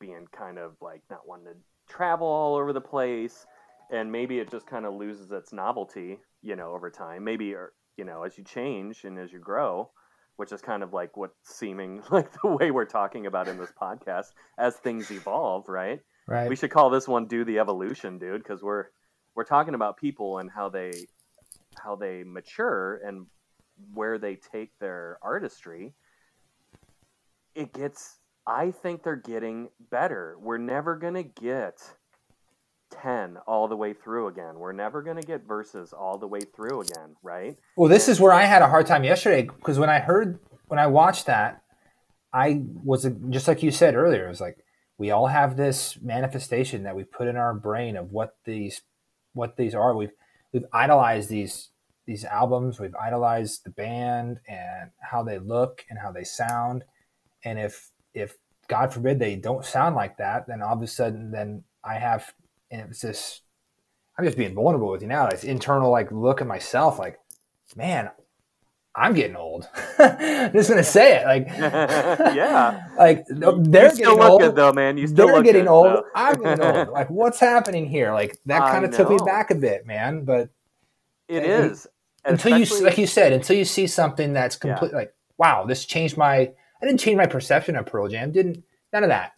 being 0.00 0.26
kind 0.36 0.58
of 0.58 0.72
like 0.80 1.02
not 1.10 1.26
wanting 1.26 1.46
to 1.46 1.56
travel 1.88 2.26
all 2.26 2.56
over 2.56 2.72
the 2.72 2.80
place, 2.80 3.46
and 3.90 4.10
maybe 4.10 4.38
it 4.38 4.50
just 4.50 4.66
kind 4.66 4.84
of 4.84 4.94
loses 4.94 5.30
its 5.30 5.52
novelty, 5.52 6.18
you 6.42 6.56
know, 6.56 6.72
over 6.72 6.90
time. 6.90 7.24
Maybe 7.24 7.54
or 7.54 7.72
you 7.96 8.04
know, 8.04 8.24
as 8.24 8.36
you 8.36 8.44
change 8.44 9.04
and 9.04 9.18
as 9.18 9.32
you 9.32 9.38
grow. 9.38 9.90
Which 10.36 10.50
is 10.50 10.62
kind 10.62 10.82
of 10.82 10.94
like 10.94 11.16
what's 11.16 11.36
seeming 11.44 12.02
like 12.10 12.32
the 12.40 12.48
way 12.48 12.70
we're 12.70 12.86
talking 12.86 13.26
about 13.26 13.48
in 13.48 13.58
this 13.58 13.72
podcast 13.80 14.32
as 14.58 14.74
things 14.76 15.10
evolve, 15.10 15.68
right? 15.68 16.00
right 16.26 16.48
We 16.48 16.56
should 16.56 16.70
call 16.70 16.90
this 16.90 17.06
one 17.06 17.26
"Do 17.26 17.44
the 17.44 17.58
Evolution," 17.58 18.18
dude, 18.18 18.42
because 18.42 18.62
we're 18.62 18.86
we're 19.34 19.44
talking 19.44 19.74
about 19.74 19.98
people 19.98 20.38
and 20.38 20.50
how 20.50 20.70
they 20.70 20.90
how 21.78 21.96
they 21.96 22.24
mature 22.24 23.00
and 23.04 23.26
where 23.94 24.18
they 24.18 24.36
take 24.36 24.70
their 24.78 25.18
artistry. 25.22 25.94
It 27.54 27.72
gets. 27.72 28.18
I 28.46 28.70
think 28.70 29.02
they're 29.02 29.16
getting 29.16 29.68
better. 29.90 30.36
We're 30.40 30.58
never 30.58 30.96
gonna 30.96 31.22
get 31.22 31.80
ten 32.90 33.38
all 33.46 33.68
the 33.68 33.76
way 33.76 33.92
through 33.92 34.28
again. 34.28 34.58
We're 34.58 34.72
never 34.72 35.02
gonna 35.02 35.22
get 35.22 35.46
verses 35.46 35.92
all 35.92 36.18
the 36.18 36.26
way 36.26 36.40
through 36.40 36.82
again, 36.82 37.16
right? 37.22 37.56
Well, 37.76 37.88
this 37.88 38.08
is 38.08 38.20
where 38.20 38.32
I 38.32 38.42
had 38.42 38.62
a 38.62 38.68
hard 38.68 38.86
time 38.86 39.04
yesterday 39.04 39.42
because 39.42 39.78
when 39.78 39.90
I 39.90 40.00
heard, 40.00 40.38
when 40.66 40.78
I 40.78 40.86
watched 40.88 41.26
that, 41.26 41.62
I 42.32 42.62
was 42.84 43.06
just 43.30 43.48
like 43.48 43.62
you 43.62 43.70
said 43.70 43.94
earlier. 43.94 44.26
It 44.26 44.30
was 44.30 44.40
like 44.40 44.58
we 44.98 45.10
all 45.10 45.28
have 45.28 45.56
this 45.56 45.98
manifestation 46.00 46.82
that 46.82 46.96
we 46.96 47.04
put 47.04 47.28
in 47.28 47.36
our 47.36 47.54
brain 47.54 47.96
of 47.96 48.12
what 48.12 48.36
these, 48.44 48.82
what 49.34 49.56
these 49.56 49.74
are. 49.74 49.96
We've 49.96 50.12
we've 50.52 50.66
idolized 50.72 51.28
these 51.28 51.70
these 52.06 52.24
albums, 52.24 52.80
we've 52.80 52.94
idolized 52.96 53.64
the 53.64 53.70
band 53.70 54.40
and 54.48 54.90
how 55.00 55.22
they 55.22 55.38
look 55.38 55.84
and 55.88 55.98
how 55.98 56.10
they 56.10 56.24
sound. 56.24 56.84
And 57.44 57.58
if 57.58 57.91
if 58.14 58.36
God 58.68 58.92
forbid 58.92 59.18
they 59.18 59.36
don't 59.36 59.64
sound 59.64 59.96
like 59.96 60.18
that, 60.18 60.46
then 60.46 60.62
all 60.62 60.74
of 60.74 60.82
a 60.82 60.86
sudden 60.86 61.30
then 61.30 61.64
I 61.84 61.94
have 61.94 62.32
and 62.70 62.90
it's 62.90 63.00
this 63.00 63.42
I'm 64.18 64.24
just 64.24 64.36
being 64.36 64.54
vulnerable 64.54 64.90
with 64.90 65.02
you 65.02 65.08
now. 65.08 65.28
This 65.28 65.44
internal 65.44 65.90
like 65.90 66.12
look 66.12 66.40
at 66.40 66.46
myself 66.46 66.98
like, 66.98 67.18
man, 67.76 68.10
I'm 68.94 69.14
getting 69.14 69.36
old. 69.36 69.66
I'm 69.98 70.52
just 70.52 70.68
gonna 70.68 70.84
say 70.84 71.16
it. 71.16 71.24
Like, 71.24 71.48
yeah, 71.58 72.88
like 72.98 73.24
they're 73.28 73.84
you 73.84 73.90
still 73.90 73.96
getting 73.96 74.18
look 74.18 74.30
old. 74.32 74.40
good 74.42 74.54
though, 74.56 74.72
man. 74.72 74.98
You 74.98 75.06
still 75.06 75.26
they're 75.26 75.36
look 75.36 75.44
getting 75.44 75.64
good, 75.64 75.70
old. 75.70 76.04
I'm 76.14 76.38
getting 76.42 76.60
old. 76.60 76.88
Like, 76.88 77.08
what's 77.08 77.40
happening 77.40 77.86
here? 77.86 78.12
Like 78.12 78.38
that 78.46 78.70
kind 78.70 78.84
of 78.84 78.94
took 78.94 79.08
me 79.08 79.16
back 79.24 79.50
a 79.50 79.54
bit, 79.54 79.86
man. 79.86 80.24
But 80.24 80.50
it 81.28 81.42
is 81.44 81.86
until 82.24 82.58
you, 82.58 82.66
like 82.84 82.98
you 82.98 83.06
said, 83.06 83.32
until 83.32 83.56
you 83.56 83.64
see 83.64 83.86
something 83.86 84.34
that's 84.34 84.58
Yeah. 84.62 84.72
complete, 84.78 84.92
like, 84.92 85.14
wow, 85.38 85.64
this 85.64 85.84
changed 85.86 86.16
my. 86.18 86.52
I 86.82 86.86
didn't 86.86 87.00
change 87.00 87.16
my 87.16 87.26
perception 87.26 87.76
of 87.76 87.86
Pearl 87.86 88.08
Jam. 88.08 88.32
Didn't 88.32 88.64
none 88.92 89.04
of 89.04 89.10
that. 89.10 89.32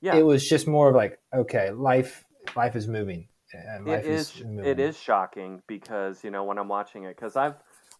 yeah. 0.00 0.16
It 0.16 0.26
was 0.26 0.48
just 0.48 0.66
more 0.66 0.88
of 0.88 0.96
like, 0.96 1.18
okay, 1.32 1.70
life, 1.70 2.24
life 2.56 2.74
is 2.76 2.88
moving. 2.88 3.28
And 3.52 3.86
life 3.86 4.04
it 4.04 4.10
is 4.10 4.42
moving. 4.44 4.66
it 4.66 4.78
is 4.78 4.98
shocking 4.98 5.62
because 5.66 6.22
you 6.22 6.30
know 6.30 6.44
when 6.44 6.58
I'm 6.58 6.68
watching 6.68 7.04
it 7.04 7.16
because 7.16 7.34
I've 7.34 7.54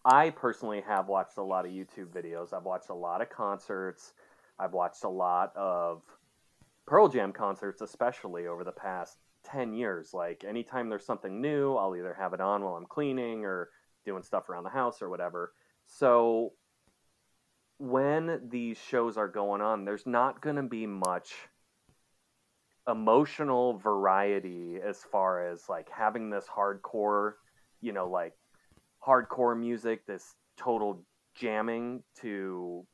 I 0.04 0.30
personally 0.30 0.82
have 0.86 1.08
watched 1.08 1.38
a 1.38 1.42
lot 1.42 1.64
of 1.64 1.72
YouTube 1.72 2.08
videos. 2.08 2.52
I've 2.52 2.64
watched 2.64 2.90
a 2.90 2.94
lot 2.94 3.22
of 3.22 3.30
concerts. 3.30 4.12
I've 4.58 4.72
watched 4.72 5.04
a 5.04 5.08
lot 5.08 5.52
of 5.56 6.02
Pearl 6.86 7.08
Jam 7.08 7.32
concerts, 7.32 7.80
especially 7.80 8.46
over 8.46 8.62
the 8.62 8.72
past 8.72 9.16
ten 9.42 9.72
years. 9.72 10.12
Like 10.12 10.44
anytime 10.46 10.88
there's 10.90 11.06
something 11.06 11.40
new, 11.40 11.76
I'll 11.76 11.96
either 11.96 12.14
have 12.18 12.34
it 12.34 12.40
on 12.40 12.62
while 12.62 12.74
I'm 12.74 12.86
cleaning 12.86 13.44
or 13.44 13.70
doing 14.04 14.22
stuff 14.22 14.50
around 14.50 14.64
the 14.64 14.70
house 14.70 15.00
or 15.00 15.08
whatever. 15.08 15.52
So 15.86 16.52
when 17.78 18.48
these 18.50 18.78
shows 18.78 19.16
are 19.16 19.28
going 19.28 19.60
on, 19.60 19.84
there's 19.84 20.06
not 20.06 20.40
going 20.40 20.56
to 20.56 20.62
be 20.62 20.86
much 20.86 21.32
emotional 22.88 23.78
variety 23.78 24.78
as 24.84 24.98
far 25.12 25.50
as 25.50 25.68
like 25.68 25.88
having 25.90 26.30
this 26.30 26.46
hardcore, 26.46 27.34
you 27.80 27.92
know, 27.92 28.08
like 28.08 28.34
hardcore 29.06 29.58
music, 29.58 30.06
this 30.06 30.34
total 30.56 31.04
jamming 31.36 32.02
to 32.20 32.84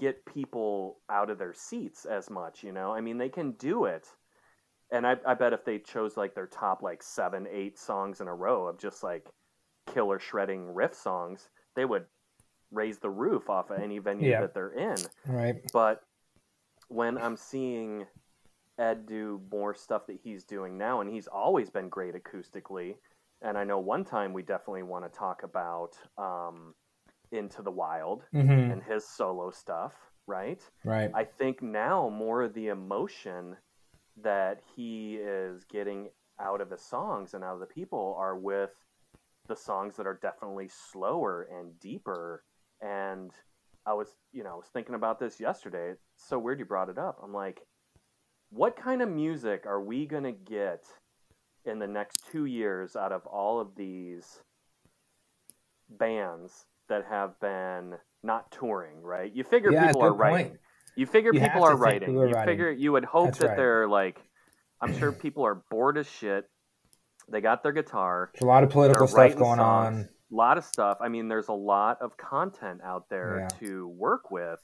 get 0.00 0.24
people 0.24 1.00
out 1.10 1.30
of 1.30 1.38
their 1.38 1.54
seats 1.54 2.04
as 2.04 2.30
much, 2.30 2.64
you 2.64 2.72
know? 2.72 2.92
I 2.92 3.00
mean, 3.00 3.18
they 3.18 3.28
can 3.28 3.52
do 3.52 3.84
it. 3.84 4.06
And 4.90 5.06
I, 5.06 5.16
I 5.26 5.34
bet 5.34 5.52
if 5.52 5.64
they 5.64 5.78
chose 5.78 6.16
like 6.16 6.34
their 6.34 6.46
top 6.46 6.82
like 6.82 7.02
seven, 7.02 7.46
eight 7.50 7.78
songs 7.78 8.20
in 8.20 8.28
a 8.28 8.34
row 8.34 8.66
of 8.66 8.78
just 8.78 9.02
like 9.02 9.28
killer 9.92 10.18
shredding 10.18 10.72
riff 10.72 10.94
songs, 10.94 11.48
they 11.76 11.84
would 11.84 12.04
raise 12.74 12.98
the 12.98 13.10
roof 13.10 13.48
off 13.48 13.70
of 13.70 13.78
any 13.78 13.98
venue 13.98 14.30
Yeah. 14.30 14.40
that 14.40 14.54
they're 14.54 14.72
in 14.72 15.08
right. 15.26 15.56
but 15.72 16.02
when 16.88 17.16
I'm 17.18 17.36
seeing 17.36 18.06
Ed 18.78 19.06
do 19.06 19.40
more 19.50 19.74
stuff 19.74 20.06
that 20.08 20.18
he's 20.22 20.44
doing 20.44 20.76
now, 20.76 21.00
and 21.00 21.08
he's 21.10 21.28
always 21.28 21.70
been 21.70 21.88
great 21.88 22.14
acoustically, 22.14 22.96
and 23.42 23.56
I 23.56 23.64
know 23.64 23.78
one 23.78 24.04
time 24.04 24.32
we 24.32 24.42
definitely 24.42 24.82
want 24.82 25.04
to 25.10 25.18
talk 25.18 25.42
about 25.44 25.92
um, 26.18 26.74
Into 27.32 27.62
the 27.62 27.70
Wild 27.70 28.24
hmm 28.32 28.70
and 28.70 28.82
his 28.82 29.06
solo 29.06 29.50
stuff, 29.50 29.94
right? 30.26 30.60
Right. 30.84 31.10
I 31.14 31.24
think 31.24 31.62
now 31.62 32.08
more 32.08 32.42
of 32.42 32.54
the 32.54 32.68
emotion 32.68 33.56
that 34.22 34.60
he 34.76 35.16
is 35.16 35.64
getting 35.64 36.08
out 36.40 36.60
of 36.60 36.70
his 36.70 36.82
songs 36.82 37.34
and 37.34 37.44
out 37.44 37.54
of 37.54 37.60
the 37.60 37.66
people 37.66 38.16
are 38.18 38.36
with 38.36 38.70
the 39.48 39.56
songs 39.56 39.96
that 39.96 40.06
are 40.06 40.18
definitely 40.22 40.68
slower 40.68 41.48
and 41.50 41.78
deeper. 41.80 42.42
And 42.80 43.30
I 43.86 43.94
was, 43.94 44.08
you 44.32 44.44
know, 44.44 44.50
I 44.50 44.56
was 44.56 44.66
thinking 44.72 44.94
about 44.94 45.18
this 45.18 45.40
yesterday. 45.40 45.90
It's 45.90 46.28
so 46.28 46.38
weird 46.38 46.58
you 46.58 46.64
brought 46.64 46.88
it 46.88 46.98
up. 46.98 47.18
I'm 47.22 47.34
like, 47.34 47.60
what 48.50 48.76
kind 48.76 49.02
of 49.02 49.08
music 49.08 49.64
are 49.66 49.80
we 49.80 50.06
going 50.06 50.24
to 50.24 50.32
get 50.32 50.84
in 51.64 51.78
the 51.78 51.86
next 51.86 52.24
two 52.30 52.44
years 52.44 52.96
out 52.96 53.12
of 53.12 53.26
all 53.26 53.60
of 53.60 53.74
these 53.76 54.40
bands 55.88 56.66
that 56.88 57.04
have 57.08 57.38
been 57.40 57.94
not 58.22 58.50
touring, 58.50 59.02
right? 59.02 59.34
You 59.34 59.44
figure 59.44 59.72
Yeah, 59.72 59.86
people 59.88 60.02
are 60.02 60.10
good 60.10 60.18
writing. 60.18 60.58
You 60.96 61.06
figure 61.06 61.32
You 61.32 61.40
people 61.40 61.64
are 61.64 61.76
writing. 61.76 62.16
are 62.16 62.28
you 62.28 62.34
writing. 62.34 62.52
figure 62.52 62.70
you 62.70 62.92
would 62.92 63.04
hope 63.04 63.26
That's 63.26 63.38
that 63.38 63.48
right. 63.48 63.56
they're 63.56 63.88
like 63.88 64.18
I'm 64.80 64.98
sure 64.98 65.12
people 65.12 65.44
are 65.46 65.62
bored 65.70 65.96
as 65.98 66.08
shit. 66.08 66.48
They 67.30 67.40
got 67.40 67.62
their 67.62 67.72
guitar. 67.72 68.30
There's 68.34 68.42
a 68.42 68.46
lot 68.46 68.64
of 68.64 68.70
political 68.70 69.06
stuff 69.06 69.34
going 69.36 69.56
songs, 69.58 69.60
on. 69.60 70.08
A 70.34 70.36
lot 70.36 70.58
of 70.58 70.64
stuff. 70.64 70.98
I 71.00 71.08
mean, 71.08 71.28
there's 71.28 71.46
a 71.48 71.52
lot 71.52 72.02
of 72.02 72.16
content 72.16 72.80
out 72.82 73.08
there 73.08 73.40
Yeah. 73.40 73.48
to 73.60 73.86
work 73.88 74.32
with. 74.32 74.60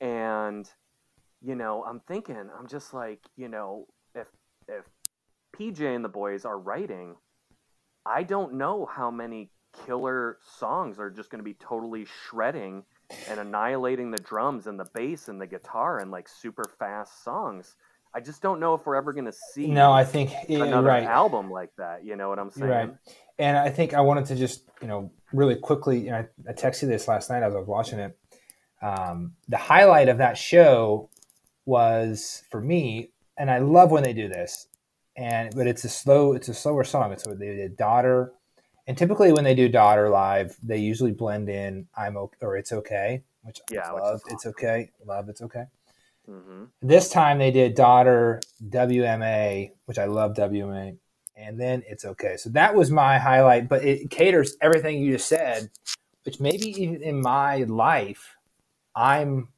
And 0.00 0.70
you 1.44 1.56
know, 1.56 1.82
I'm 1.84 1.98
thinking, 2.00 2.36
I'm 2.56 2.68
just 2.68 2.94
like, 2.94 3.20
you 3.36 3.48
know, 3.48 3.88
if 4.14 4.28
if 4.68 4.84
PJ 5.56 5.80
and 5.80 6.04
the 6.04 6.08
boys 6.08 6.44
are 6.44 6.58
writing, 6.58 7.16
I 8.06 8.22
don't 8.22 8.54
know 8.54 8.86
how 8.86 9.10
many 9.10 9.50
killer 9.86 10.38
songs 10.42 10.98
are 11.00 11.10
just 11.10 11.30
going 11.30 11.40
to 11.40 11.44
be 11.44 11.54
totally 11.54 12.04
shredding 12.04 12.84
and 13.28 13.40
annihilating 13.40 14.10
the 14.10 14.18
drums 14.18 14.66
and 14.66 14.78
the 14.78 14.84
bass 14.94 15.28
and 15.28 15.40
the 15.40 15.46
guitar 15.46 15.98
and 15.98 16.10
like 16.10 16.28
super 16.28 16.64
fast 16.78 17.24
songs. 17.24 17.76
I 18.14 18.20
just 18.20 18.42
don't 18.42 18.60
know 18.60 18.74
if 18.74 18.84
we're 18.84 18.96
ever 18.96 19.12
going 19.12 19.24
to 19.24 19.32
see 19.32 19.66
No, 19.68 19.92
I 19.92 20.04
think 20.04 20.32
yeah, 20.48 20.64
another 20.64 20.88
right. 20.88 21.04
album 21.04 21.50
like 21.50 21.70
that. 21.78 22.04
You 22.04 22.16
know 22.16 22.28
what 22.28 22.38
I'm 22.38 22.50
saying? 22.50 22.68
Right. 22.70 22.94
And 23.38 23.56
I 23.56 23.70
think 23.70 23.94
I 23.94 24.00
wanted 24.02 24.26
to 24.26 24.36
just, 24.36 24.64
you 24.80 24.88
know, 24.88 25.10
really 25.32 25.56
quickly, 25.56 25.98
you 26.00 26.10
know, 26.10 26.18
I, 26.18 26.50
I 26.50 26.52
texted 26.52 26.88
this 26.88 27.08
last 27.08 27.30
night 27.30 27.42
as 27.42 27.54
I 27.54 27.58
was 27.58 27.66
watching 27.66 27.98
it. 27.98 28.18
Um, 28.82 29.32
the 29.48 29.56
highlight 29.56 30.08
of 30.08 30.18
that 30.18 30.36
show 30.36 31.08
was 31.64 32.42
for 32.50 32.60
me, 32.60 33.10
and 33.38 33.50
I 33.50 33.58
love 33.58 33.90
when 33.90 34.02
they 34.02 34.12
do 34.12 34.28
this. 34.28 34.66
And 35.16 35.54
but 35.54 35.66
it's 35.66 35.84
a 35.84 35.88
slow, 35.88 36.32
it's 36.32 36.48
a 36.48 36.54
slower 36.54 36.84
song. 36.84 37.12
It's 37.12 37.26
what 37.26 37.38
they 37.38 37.54
did 37.54 37.76
daughter, 37.76 38.32
and 38.86 38.96
typically 38.96 39.32
when 39.32 39.44
they 39.44 39.54
do 39.54 39.68
daughter 39.68 40.08
live, 40.08 40.56
they 40.62 40.78
usually 40.78 41.12
blend 41.12 41.48
in 41.50 41.86
"I'm 41.94 42.16
okay" 42.16 42.36
or 42.40 42.56
"It's 42.56 42.72
okay," 42.72 43.22
which 43.42 43.60
Yeah, 43.70 43.88
I 43.88 43.92
which 43.92 44.02
love. 44.02 44.14
is 44.26 44.32
It's 44.32 44.46
okay, 44.46 44.90
love. 45.06 45.28
It's 45.28 45.42
okay. 45.42 45.64
Hmm 46.26 46.64
This 46.80 47.08
time 47.08 47.38
they 47.38 47.50
did 47.50 47.74
daughter 47.74 48.40
WMA, 48.68 49.72
which 49.86 49.98
I 49.98 50.06
love 50.06 50.34
WMA, 50.34 50.96
and 51.36 51.60
then 51.60 51.82
it's 51.86 52.04
okay. 52.04 52.36
So 52.36 52.50
that 52.50 52.74
was 52.74 52.90
my 52.90 53.18
highlight, 53.18 53.68
but 53.68 53.84
it 53.84 54.10
caters 54.10 54.56
everything 54.60 54.98
you 55.02 55.12
just 55.12 55.28
said, 55.28 55.70
which 56.24 56.40
maybe 56.40 56.70
even 56.82 57.02
in 57.02 57.20
my 57.20 57.64
life, 57.64 58.36
I'm 58.94 59.48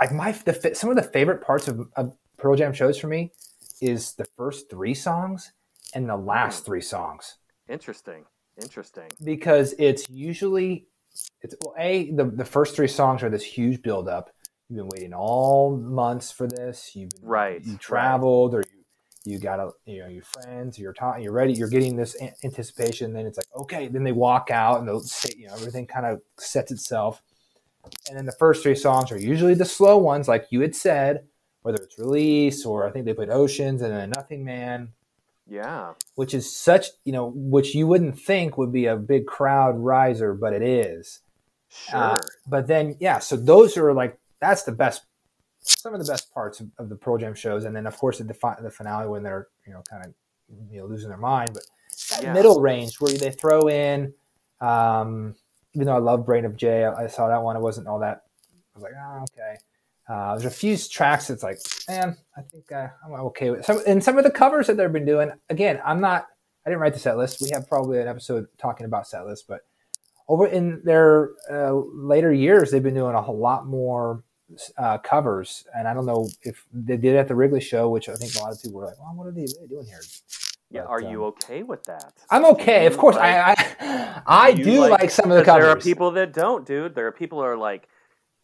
like 0.00 0.12
my 0.12 0.32
the 0.32 0.74
some 0.74 0.90
of 0.90 0.96
the 0.96 1.02
favorite 1.02 1.42
parts 1.42 1.68
of, 1.68 1.88
of 1.96 2.16
Pearl 2.36 2.56
Jam 2.56 2.72
shows 2.72 2.98
for 2.98 3.08
me 3.08 3.32
is 3.80 4.12
the 4.14 4.26
first 4.36 4.70
three 4.70 4.94
songs 4.94 5.52
and 5.94 6.08
the 6.08 6.16
last 6.16 6.64
three 6.64 6.80
songs 6.80 7.38
Interesting. 7.68 8.24
Interesting. 8.60 9.08
because 9.22 9.74
it's 9.78 10.08
usually 10.08 10.86
it's 11.42 11.54
well 11.60 11.74
a 11.78 12.10
the, 12.12 12.24
the 12.24 12.44
first 12.44 12.76
three 12.76 12.88
songs 12.88 13.22
are 13.22 13.30
this 13.30 13.42
huge 13.42 13.82
build 13.82 14.08
up 14.08 14.30
you've 14.68 14.78
been 14.78 14.88
waiting 14.88 15.12
all 15.14 15.76
months 15.76 16.30
for 16.32 16.46
this 16.46 16.92
you've 16.94 17.10
been, 17.10 17.28
Right, 17.28 17.64
you 17.64 17.72
right. 17.72 17.80
traveled 17.80 18.54
or 18.54 18.60
you 18.60 18.80
you 19.26 19.38
got 19.38 19.58
a 19.58 19.70
you 19.86 20.00
know 20.00 20.08
your 20.08 20.22
friends 20.24 20.78
you're 20.78 20.92
talking, 20.92 21.22
you're 21.22 21.32
ready 21.32 21.52
you're 21.54 21.68
getting 21.68 21.96
this 21.96 22.14
an- 22.16 22.34
anticipation 22.44 23.12
then 23.12 23.26
it's 23.26 23.38
like 23.38 23.46
okay 23.56 23.88
then 23.88 24.04
they 24.04 24.12
walk 24.12 24.50
out 24.50 24.78
and 24.80 24.88
they'll 24.88 25.00
say 25.00 25.30
you 25.36 25.46
know 25.46 25.54
everything 25.54 25.86
kind 25.86 26.04
of 26.06 26.20
sets 26.38 26.70
itself 26.70 27.22
and 28.08 28.16
then 28.18 28.26
the 28.26 28.32
first 28.38 28.62
three 28.62 28.74
songs 28.74 29.10
are 29.12 29.18
usually 29.18 29.54
the 29.54 29.64
slow 29.64 29.96
ones 29.96 30.28
like 30.28 30.46
you 30.50 30.60
had 30.60 30.74
said 30.74 31.24
whether 31.62 31.82
it's 31.82 31.98
release 31.98 32.66
or 32.66 32.86
i 32.86 32.90
think 32.90 33.06
they 33.06 33.14
put 33.14 33.30
oceans 33.30 33.80
and 33.80 33.92
then 33.94 34.10
nothing 34.10 34.44
man 34.44 34.88
Yeah. 35.48 35.94
which 36.16 36.34
is 36.34 36.54
such 36.54 36.88
you 37.06 37.12
know 37.12 37.32
which 37.34 37.74
you 37.74 37.86
wouldn't 37.86 38.18
think 38.18 38.58
would 38.58 38.72
be 38.72 38.84
a 38.86 38.96
big 38.96 39.26
crowd 39.26 39.78
riser 39.78 40.34
but 40.34 40.52
it 40.52 40.62
is 40.62 41.20
Sure. 41.70 41.98
Uh, 41.98 42.18
but 42.46 42.66
then 42.66 42.96
yeah 43.00 43.18
so 43.20 43.36
those 43.36 43.76
are 43.78 43.92
like 43.94 44.18
that's 44.44 44.62
the 44.64 44.72
best 44.72 45.06
some 45.60 45.94
of 45.94 46.00
the 46.04 46.10
best 46.12 46.32
parts 46.34 46.60
of, 46.60 46.68
of 46.78 46.90
the 46.90 46.96
Pearl 46.96 47.16
Jam 47.16 47.34
shows. 47.34 47.64
And 47.64 47.74
then 47.74 47.86
of 47.86 47.96
course 47.96 48.18
the, 48.18 48.24
defi- 48.24 48.60
the 48.62 48.70
finale 48.70 49.08
when 49.08 49.22
they're 49.22 49.48
you 49.66 49.72
know 49.72 49.82
kind 49.88 50.04
of 50.04 50.14
you 50.70 50.80
know 50.80 50.86
losing 50.86 51.08
their 51.08 51.18
mind 51.18 51.52
but 51.54 51.62
that 52.10 52.22
Yeah. 52.22 52.32
middle 52.34 52.60
range 52.60 53.00
where 53.00 53.12
they 53.12 53.30
throw 53.30 53.68
in 53.68 54.12
um 54.60 55.34
even 55.74 55.86
though 55.86 55.96
I 55.96 55.98
love 56.00 56.26
Brain 56.26 56.44
of 56.44 56.56
J 56.56 56.84
I, 56.84 57.04
I 57.04 57.06
saw 57.06 57.28
that 57.28 57.42
one. 57.42 57.56
It 57.56 57.60
wasn't 57.62 57.86
all 57.88 57.98
that 58.00 58.22
I 58.74 58.78
was 58.78 58.82
like 58.82 58.92
oh 59.00 59.24
okay. 59.32 59.56
Uh, 60.06 60.32
there's 60.36 60.44
a 60.44 60.50
few 60.50 60.76
tracks 60.76 61.28
that's 61.28 61.42
like 61.42 61.58
man 61.88 62.14
I 62.36 62.42
think 62.42 62.70
uh, 62.70 62.88
I'm 63.04 63.12
okay 63.30 63.50
with 63.50 63.64
some 63.64 63.80
and 63.86 64.04
some 64.04 64.18
of 64.18 64.24
the 64.24 64.30
covers 64.30 64.66
that 64.66 64.76
they've 64.76 64.92
been 64.92 65.06
doing 65.06 65.30
again 65.48 65.80
I'm 65.84 66.00
not 66.00 66.26
I 66.66 66.70
didn't 66.70 66.80
write 66.80 66.94
the 66.94 66.98
set 67.00 67.16
list. 67.18 67.40
We 67.42 67.50
have 67.52 67.68
probably 67.68 68.00
an 68.00 68.08
episode 68.08 68.46
talking 68.58 68.84
about 68.86 69.06
set 69.06 69.26
list 69.26 69.46
but 69.48 69.60
over 70.28 70.46
in 70.46 70.80
their 70.84 71.32
uh, 71.50 71.72
later 71.72 72.32
years, 72.32 72.70
they've 72.70 72.82
been 72.82 72.94
doing 72.94 73.14
a 73.14 73.20
whole 73.20 73.38
lot 73.38 73.66
more 73.66 74.22
uh, 74.78 74.98
covers. 74.98 75.66
And 75.76 75.88
I 75.88 75.94
don't 75.94 76.06
know 76.06 76.28
if 76.42 76.64
they 76.72 76.96
did 76.96 77.14
it 77.14 77.18
at 77.18 77.28
the 77.28 77.34
Wrigley 77.34 77.60
show, 77.60 77.88
which 77.88 78.08
I 78.08 78.14
think 78.14 78.34
a 78.36 78.40
lot 78.40 78.52
of 78.52 78.62
people 78.62 78.80
were 78.80 78.86
like, 78.86 78.98
well, 78.98 79.14
what 79.14 79.26
are 79.26 79.32
they 79.32 79.46
doing 79.68 79.86
here? 79.86 80.02
Yeah, 80.70 80.82
But, 80.82 80.90
are 80.90 81.04
um, 81.04 81.10
you 81.10 81.24
okay 81.26 81.62
with 81.62 81.84
that? 81.84 82.12
I'm 82.30 82.44
okay. 82.46 82.86
Of 82.86 82.96
course, 82.96 83.16
like- 83.16 83.24
I 83.24 83.54
I, 83.80 84.22
I 84.26 84.48
you 84.48 84.64
do 84.64 84.88
like, 84.88 85.10
some 85.10 85.30
of 85.30 85.36
the 85.36 85.44
covers. 85.44 85.64
There 85.64 85.70
are 85.70 85.80
people 85.80 86.10
that 86.12 86.32
don't, 86.32 86.66
dude. 86.66 86.94
There 86.94 87.06
are 87.06 87.12
people 87.12 87.38
who 87.38 87.44
are 87.44 87.56
like, 87.56 87.88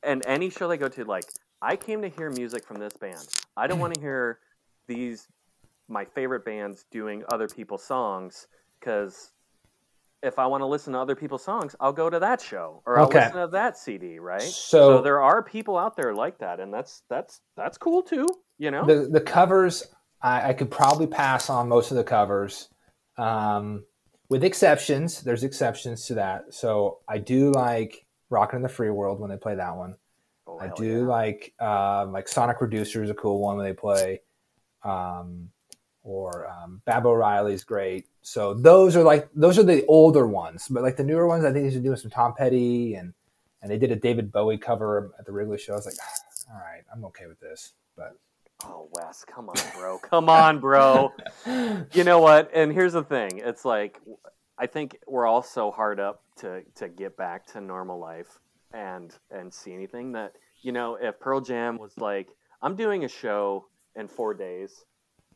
and 0.02 0.22
any 0.26 0.50
show 0.50 0.68
they 0.68 0.76
go 0.76 0.88
to, 0.88 1.04
like, 1.04 1.24
I 1.62 1.76
came 1.76 2.00
to 2.02 2.08
hear 2.08 2.30
music 2.30 2.64
from 2.64 2.78
this 2.78 2.94
band. 2.94 3.26
I 3.56 3.66
don't 3.66 3.78
want 3.78 3.94
to 3.94 4.00
hear 4.00 4.38
these 4.86 5.28
my 5.88 6.04
favorite 6.04 6.44
bands 6.44 6.86
doing 6.90 7.24
other 7.28 7.48
people's 7.48 7.82
songs 7.82 8.46
because 8.78 9.32
if 10.22 10.38
I 10.38 10.46
want 10.46 10.60
to 10.60 10.66
listen 10.66 10.92
to 10.92 10.98
other 10.98 11.14
people's 11.16 11.42
songs, 11.42 11.74
I'll 11.80 11.92
go 11.92 12.10
to 12.10 12.18
that 12.18 12.40
show 12.40 12.82
or 12.86 12.98
I'll 12.98 13.06
Okay. 13.06 13.20
listen 13.20 13.40
to 13.40 13.48
that 13.48 13.78
CD, 13.78 14.18
right? 14.18 14.42
So- 14.42 15.00
there 15.02 15.20
are 15.22 15.42
people 15.42 15.78
out 15.78 15.96
there 15.96 16.14
like 16.14 16.38
that, 16.38 16.60
and 16.60 16.72
that's 16.72 17.02
that's 17.08 17.40
that's 17.56 17.78
cool 17.78 18.02
too. 18.02 18.26
You 18.58 18.70
know, 18.70 18.84
the 18.84 19.08
the 19.08 19.20
covers 19.20 19.84
I, 20.22 20.50
I 20.50 20.52
could 20.52 20.70
probably 20.70 21.06
pass 21.06 21.48
on 21.48 21.68
most 21.68 21.90
of 21.90 21.96
the 21.96 22.04
covers 22.04 22.68
um, 23.16 23.84
with 24.28 24.44
exceptions 24.44 25.22
there's 25.22 25.44
exceptions 25.44 26.06
to 26.06 26.14
that 26.14 26.52
so 26.54 26.98
i 27.08 27.16
do 27.18 27.50
like 27.52 28.06
rockin' 28.28 28.56
in 28.58 28.62
the 28.62 28.68
free 28.68 28.90
world 28.90 29.18
when 29.18 29.30
they 29.30 29.36
play 29.38 29.54
that 29.54 29.76
one 29.76 29.96
Oh, 30.46 30.58
i 30.60 30.68
do 30.68 31.00
yeah. 31.00 31.06
like 31.06 31.54
um, 31.58 32.12
like 32.12 32.28
sonic 32.28 32.60
reducer 32.60 33.02
is 33.02 33.08
a 33.10 33.14
cool 33.14 33.40
one 33.40 33.56
when 33.56 33.64
they 33.66 33.72
play 33.72 34.20
um, 34.84 35.48
or 36.10 36.48
um, 36.48 36.82
baba 36.84 37.08
o'riley's 37.08 37.64
great 37.64 38.06
so 38.22 38.54
those 38.54 38.96
are 38.96 39.02
like 39.02 39.28
those 39.34 39.58
are 39.58 39.62
the 39.62 39.84
older 39.86 40.26
ones 40.26 40.66
but 40.68 40.82
like 40.82 40.96
the 40.96 41.04
newer 41.04 41.26
ones 41.26 41.44
i 41.44 41.52
think 41.52 41.64
he's 41.64 41.80
doing 41.80 41.96
some 41.96 42.10
tom 42.10 42.34
petty 42.34 42.94
and 42.94 43.14
and 43.62 43.70
they 43.70 43.78
did 43.78 43.92
a 43.92 43.96
david 43.96 44.32
bowie 44.32 44.58
cover 44.58 45.12
at 45.18 45.24
the 45.26 45.32
wrigley 45.32 45.58
show 45.58 45.72
i 45.72 45.76
was 45.76 45.86
like 45.86 45.94
all 46.50 46.60
right 46.60 46.82
i'm 46.92 47.04
okay 47.04 47.26
with 47.26 47.40
this 47.40 47.72
but 47.96 48.16
Oh, 48.62 48.88
Wes, 48.92 49.24
come 49.24 49.48
on, 49.48 49.56
bro. 49.74 49.98
Come 49.98 50.28
on, 50.28 50.60
bro. 50.60 51.14
you 51.94 52.04
know 52.04 52.18
what? 52.20 52.50
And 52.52 52.70
here's 52.70 52.92
the 52.92 53.02
thing. 53.02 53.38
It's 53.38 53.64
like 53.64 53.98
I 54.58 54.66
think 54.66 54.98
we're 55.06 55.26
all 55.26 55.42
so 55.42 55.70
hard 55.70 55.98
up 55.98 56.22
to 56.40 56.62
to 56.74 56.88
get 56.88 57.16
back 57.16 57.46
to 57.52 57.60
normal 57.60 57.98
life 57.98 58.38
and 58.72 59.16
and 59.30 59.52
see 59.52 59.72
anything 59.72 60.12
that 60.12 60.34
you 60.60 60.72
know. 60.72 60.98
If 61.00 61.18
Pearl 61.20 61.40
Jam 61.40 61.78
was 61.78 61.96
like, 61.96 62.28
I'm 62.60 62.76
doing 62.76 63.04
a 63.04 63.08
show 63.08 63.66
in 63.96 64.08
four 64.08 64.34
days, 64.34 64.84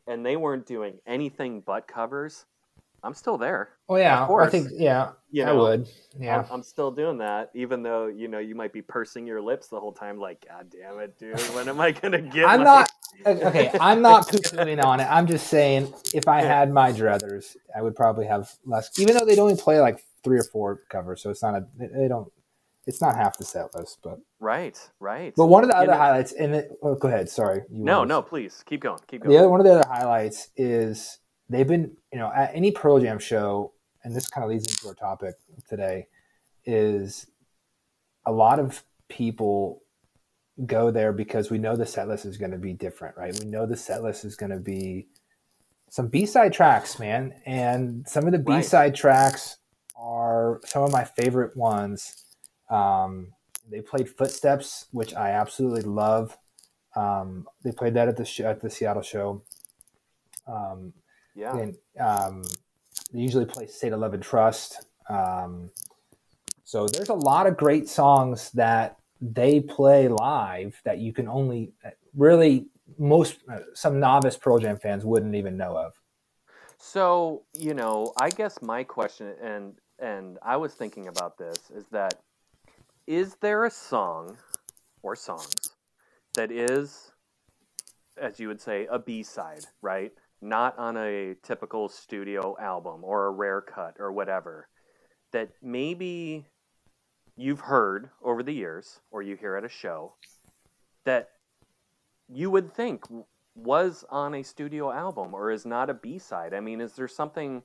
and 0.07 0.25
they 0.25 0.35
weren't 0.35 0.65
doing 0.65 0.99
anything 1.05 1.61
but 1.65 1.87
covers, 1.87 2.45
I'm 3.03 3.13
still 3.13 3.37
there. 3.37 3.69
Oh 3.87 3.97
yeah, 3.97 4.23
Of 4.23 4.39
I 4.39 4.49
think 4.49 4.69
yeah, 4.73 5.11
You 5.29 5.43
I 5.43 5.53
would. 5.53 5.87
Yeah, 6.19 6.39
I'm, 6.39 6.45
I'm 6.49 6.63
still 6.63 6.91
doing 6.91 7.19
that, 7.19 7.51
even 7.53 7.83
though 7.83 8.07
you 8.07 8.27
know 8.27 8.39
you 8.39 8.55
might 8.55 8.73
be 8.73 8.81
pursing 8.81 9.27
your 9.27 9.41
lips 9.41 9.67
the 9.67 9.79
whole 9.79 9.93
time, 9.93 10.17
like, 10.17 10.45
God 10.47 10.71
damn 10.71 10.99
it, 10.99 11.17
dude, 11.19 11.39
when 11.55 11.69
am 11.69 11.79
I 11.79 11.91
gonna 11.91 12.21
get? 12.21 12.47
I'm 12.47 12.59
my-" 12.59 12.63
not 12.63 12.91
okay. 13.25 13.71
I'm 13.79 14.01
not 14.01 14.27
poo-pooing 14.27 14.83
on 14.83 14.99
it. 14.99 15.05
I'm 15.05 15.27
just 15.27 15.47
saying, 15.47 15.93
if 16.13 16.27
I 16.27 16.41
had 16.41 16.71
my 16.71 16.91
druthers, 16.91 17.55
I 17.75 17.81
would 17.81 17.95
probably 17.95 18.25
have 18.25 18.51
less. 18.65 18.89
Even 18.97 19.15
though 19.15 19.25
they 19.25 19.37
only 19.39 19.55
play 19.55 19.79
like 19.79 20.03
three 20.23 20.39
or 20.39 20.43
four 20.43 20.81
covers, 20.89 21.21
so 21.21 21.29
it's 21.29 21.43
not 21.43 21.55
a. 21.55 21.65
They 21.77 22.07
don't. 22.07 22.31
It's 22.87 23.01
not 23.01 23.15
half 23.15 23.37
the 23.37 23.43
set 23.45 23.73
list, 23.75 23.99
but 24.03 24.19
Right, 24.39 24.77
right. 24.99 25.33
but 25.35 25.47
one 25.47 25.63
of 25.63 25.69
the 25.69 25.75
You 25.75 25.81
other 25.83 25.91
know- 25.93 25.97
highlights, 25.97 26.33
and 26.33 26.53
it, 26.55 26.71
oh, 26.83 26.95
go 26.95 27.07
ahead. 27.07 27.29
Sorry. 27.29 27.63
You 27.69 27.83
No, 27.83 28.03
no, 28.03 28.21
please 28.21 28.63
keep 28.65 28.81
going. 28.81 28.99
Keep 29.07 29.23
going. 29.23 29.31
The 29.31 29.39
other 29.39 29.49
one 29.49 29.59
of 29.59 29.65
the 29.65 29.73
other 29.73 29.87
highlights 29.89 30.49
is 30.55 31.19
they've 31.49 31.67
been, 31.67 31.97
you 32.13 32.19
know, 32.19 32.31
at 32.33 32.51
any 32.53 32.71
Pearl 32.71 32.99
Jam 32.99 33.17
show, 33.19 33.73
and 34.03 34.15
this 34.15 34.27
kind 34.27 34.43
of 34.43 34.49
leads 34.51 34.67
into 34.67 34.87
our 34.87 34.93
topic 34.93 35.35
today, 35.67 36.07
is 36.65 37.25
a 38.25 38.31
lot 38.31 38.59
of 38.59 38.83
people 39.09 39.81
go 40.65 40.89
there 40.91 41.11
because 41.11 41.49
we 41.51 41.57
know 41.57 41.75
the 41.75 41.85
set 41.85 42.07
list 42.07 42.25
is 42.25 42.37
going 42.37 42.51
to 42.51 42.57
be 42.57 42.73
different, 42.73 43.17
right? 43.17 43.37
We 43.39 43.45
know 43.49 43.65
the 43.65 43.75
set 43.75 44.03
list 44.03 44.23
is 44.25 44.35
going 44.35 44.51
to 44.51 44.59
be 44.59 45.07
some 45.89 46.07
B 46.07 46.25
side 46.25 46.53
tracks, 46.53 46.99
man, 46.99 47.33
and 47.45 48.07
some 48.07 48.25
of 48.25 48.31
the 48.31 48.39
B 48.39 48.61
side 48.61 48.95
tracks 48.95 49.57
are 49.97 50.61
some 50.65 50.83
of 50.83 50.91
my 50.91 51.03
favorite 51.03 51.55
ones. 51.57 52.24
Um, 52.69 53.27
they 53.69 53.81
played 53.81 54.09
Footsteps, 54.09 54.85
which 54.91 55.13
I 55.13 55.31
absolutely 55.31 55.81
love. 55.81 56.37
Um, 56.95 57.47
they 57.63 57.71
played 57.71 57.95
that 57.95 58.07
at 58.07 58.17
the 58.17 58.25
sh- 58.25 58.41
at 58.41 58.61
the 58.61 58.69
Seattle 58.69 59.01
show. 59.01 59.43
Um, 60.47 60.93
yeah, 61.35 61.57
and 61.57 61.77
um, 61.99 62.43
they 63.11 63.19
usually 63.19 63.45
play 63.45 63.67
State 63.67 63.93
of 63.93 63.99
Love 63.99 64.13
and 64.13 64.23
Trust. 64.23 64.85
Um, 65.09 65.71
so 66.63 66.87
there's 66.87 67.09
a 67.09 67.13
lot 67.13 67.47
of 67.47 67.57
great 67.57 67.89
songs 67.89 68.51
that 68.51 68.97
they 69.21 69.59
play 69.59 70.07
live 70.07 70.79
that 70.83 70.99
you 70.99 71.13
can 71.13 71.27
only 71.27 71.73
really 72.15 72.67
most 72.97 73.37
uh, 73.51 73.59
some 73.73 73.99
novice 73.99 74.37
Pearl 74.37 74.59
Jam 74.59 74.77
fans 74.77 75.05
wouldn't 75.05 75.35
even 75.35 75.57
know 75.57 75.77
of. 75.77 75.93
So, 76.77 77.43
you 77.57 77.73
know, 77.73 78.13
I 78.17 78.29
guess 78.29 78.61
my 78.61 78.83
question 78.83 79.33
and 79.41 79.73
and 79.99 80.37
I 80.41 80.57
was 80.57 80.73
thinking 80.73 81.07
about 81.07 81.37
this 81.37 81.71
is 81.73 81.85
that 81.91 82.15
is 83.07 83.35
there 83.41 83.65
a 83.65 83.71
song 83.71 84.37
or 85.03 85.15
songs 85.15 85.55
that 86.35 86.51
is 86.51 87.11
as 88.17 88.39
you 88.39 88.47
would 88.47 88.61
say 88.61 88.87
a 88.89 88.99
B-side, 88.99 89.65
right? 89.81 90.11
Not 90.41 90.77
on 90.77 90.97
a 90.97 91.35
typical 91.43 91.89
studio 91.89 92.55
album 92.59 93.03
or 93.03 93.27
a 93.27 93.31
rare 93.31 93.61
cut 93.61 93.95
or 93.99 94.11
whatever 94.11 94.67
that 95.31 95.49
maybe 95.61 96.45
you've 97.35 97.61
heard 97.61 98.09
over 98.23 98.43
the 98.43 98.53
years 98.53 99.01
or 99.11 99.21
you 99.21 99.35
hear 99.35 99.55
at 99.55 99.65
a 99.65 99.69
show 99.69 100.13
that 101.03 101.29
you 102.29 102.49
would 102.49 102.73
think 102.73 103.03
was 103.55 104.05
on 104.09 104.35
a 104.35 104.43
studio 104.43 104.91
album 104.91 105.33
or 105.33 105.51
is 105.51 105.65
not 105.65 105.89
a 105.89 105.93
B-side. 105.93 106.53
I 106.53 106.59
mean, 106.59 106.81
is 106.81 106.93
there 106.93 107.07
something, 107.07 107.63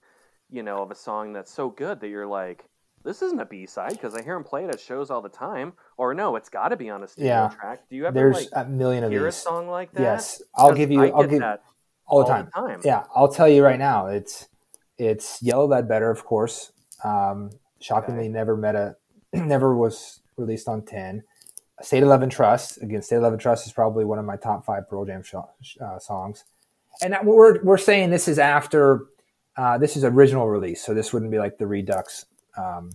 you 0.51 0.63
know, 0.63 0.83
of 0.83 0.91
a 0.91 0.97
song 0.97 1.33
that's 1.33 1.53
so 1.53 1.71
good 1.71 2.01
that 2.01 2.09
you're 2.09 2.27
like, 2.27 2.65
this 3.05 3.23
isn't 3.23 3.41
a 3.41 3.45
B-side 3.47 3.93
because 3.93 4.15
I 4.15 4.23
hear 4.23 4.37
him 4.37 4.45
play 4.45 4.65
it 4.65 4.71
at 4.71 4.81
shows 4.81 5.11
all 5.11 5.21
the 5.23 5.29
time, 5.29 5.73
or 5.97 6.15
no, 6.15 6.37
it's 6.37 6.49
got 6.49 6.69
to 6.69 6.77
be 6.77 6.91
on 6.91 7.03
a 7.03 7.09
studio 7.09 7.29
Yeah. 7.31 7.49
track. 7.49 7.89
Do 7.89 7.97
you 7.97 8.07
ever 8.07 8.15
There's 8.15 8.51
like 8.53 8.67
a 8.67 8.69
million 8.69 9.05
of 9.05 9.11
hear 9.11 9.27
a 9.27 9.33
song 9.33 9.69
like 9.69 9.93
that? 9.93 10.01
Yes, 10.03 10.43
I'll 10.55 10.73
give 10.75 10.91
you. 10.91 11.03
I'll 11.05 11.27
give 11.27 11.41
that 11.41 11.63
all 12.07 12.21
the 12.21 12.27
time. 12.27 12.49
time. 12.55 12.81
Yeah, 12.85 13.05
I'll 13.15 13.29
tell 13.29 13.49
you 13.49 13.65
right 13.65 13.79
now. 13.79 14.07
It's 14.07 14.49
it's 14.99 15.43
Yellow 15.43 15.67
Ledbetter, 15.67 16.11
of 16.11 16.25
course. 16.25 16.73
Um, 17.05 17.51
shockingly, 17.81 18.25
Okay. 18.25 18.29
never 18.29 18.57
met 18.57 18.75
a, 18.77 18.97
never 19.33 19.75
was 19.75 20.21
released 20.37 20.69
on 20.69 20.83
ten. 20.85 21.23
State 21.83 22.03
and 22.03 22.31
Trust. 22.31 22.83
Again, 22.83 23.01
State 23.01 23.23
and 23.23 23.41
Trust 23.41 23.67
is 23.67 23.73
probably 23.73 24.05
one 24.05 24.19
of 24.19 24.27
my 24.27 24.37
top 24.37 24.67
five 24.67 24.89
Pearl 24.91 25.07
Jam 25.07 25.23
sh- 25.23 25.77
uh, 25.81 25.99
songs. 25.99 26.45
And 27.03 27.15
that, 27.15 27.25
we're 27.25 27.63
we're 27.63 27.79
saying 27.79 28.11
this 28.11 28.29
is 28.29 28.39
after 28.39 29.07
uh, 29.57 29.79
this 29.79 29.97
is 29.97 30.05
original 30.05 30.47
release, 30.49 30.85
so 30.85 30.93
this 30.93 31.13
wouldn't 31.15 31.31
be 31.31 31.39
like 31.39 31.57
the 31.57 31.67
Redux. 31.67 32.27
Um, 32.57 32.91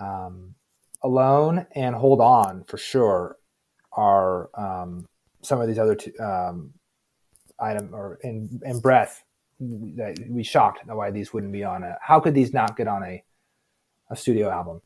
um, 0.00 0.54
Alone 1.02 1.66
and 1.74 1.94
Hold 1.94 2.20
On 2.20 2.64
for 2.64 2.76
sure 2.76 3.36
are 3.92 4.50
um, 4.54 5.06
some 5.42 5.60
of 5.60 5.66
these 5.68 5.78
other 5.78 5.94
two, 5.94 6.12
um, 6.20 6.72
item 7.58 7.94
or 7.94 8.18
in 8.22 8.60
in 8.64 8.80
breath 8.80 9.22
that 9.60 10.16
we 10.28 10.42
shocked 10.42 10.80
why 10.86 11.10
these 11.10 11.32
wouldn't 11.34 11.52
be 11.52 11.64
on 11.64 11.82
a 11.82 11.96
how 12.00 12.18
could 12.20 12.34
these 12.34 12.52
not 12.54 12.76
get 12.76 12.88
on 12.88 13.02
a 13.04 13.22
a 14.10 14.16
studio 14.16 14.48
album 14.50 14.80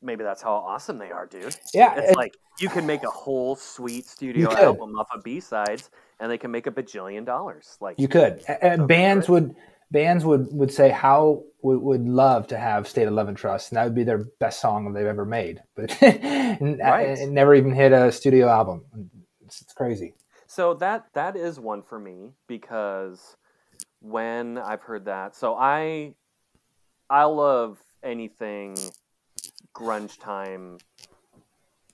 Maybe 0.00 0.22
that's 0.22 0.42
how 0.42 0.52
awesome 0.52 0.98
they 0.98 1.10
are, 1.10 1.26
dude. 1.26 1.56
yeah 1.74 1.94
It's 1.98 2.12
it- 2.12 2.16
like 2.16 2.34
you 2.60 2.68
can 2.68 2.86
make 2.86 3.02
a 3.04 3.10
whole 3.10 3.56
sweet 3.56 4.06
studio 4.06 4.52
album 4.52 4.96
off 4.98 5.08
of 5.14 5.22
B-sides 5.24 5.90
and 6.20 6.30
they 6.30 6.38
can 6.38 6.50
make 6.50 6.66
a 6.66 6.70
bajillion 6.72 7.24
dollars. 7.24 7.76
Like 7.80 7.98
you 7.98 8.08
could 8.08 8.42
and 8.48 8.80
So 8.82 8.86
bands 8.86 9.26
good. 9.26 9.32
would 9.32 9.56
bands 9.90 10.24
would 10.24 10.48
would 10.52 10.72
say 10.72 10.90
how 10.90 11.42
would, 11.62 11.80
would 11.80 12.06
love 12.08 12.46
to 12.48 12.58
have 12.58 12.86
state 12.86 13.08
of 13.08 13.14
love 13.14 13.28
and 13.28 13.36
trust 13.36 13.70
and 13.70 13.76
that 13.76 13.84
would 13.84 13.94
be 13.94 14.04
their 14.04 14.24
best 14.38 14.60
song 14.60 14.92
they've 14.92 15.06
ever 15.06 15.24
made. 15.24 15.62
But 15.76 16.00
and- 16.02 16.80
uh, 16.80 16.84
Right. 16.84 17.08
it 17.18 17.28
never 17.30 17.54
even 17.54 17.72
hit 17.72 17.92
a 17.92 18.12
studio 18.12 18.48
album. 18.48 18.84
It's, 19.44 19.62
it's 19.62 19.72
crazy. 19.72 20.14
So 20.46 20.74
that 20.74 21.06
that 21.14 21.36
is 21.36 21.58
one 21.60 21.82
for 21.82 21.98
me 21.98 22.32
because 22.46 23.36
when 24.00 24.58
I've 24.58 24.82
heard 24.82 25.04
that, 25.06 25.34
so 25.36 25.54
I 25.54 26.14
I 27.10 27.24
love 27.24 27.78
anything 28.02 28.76
grunge 29.74 30.18
time, 30.20 30.78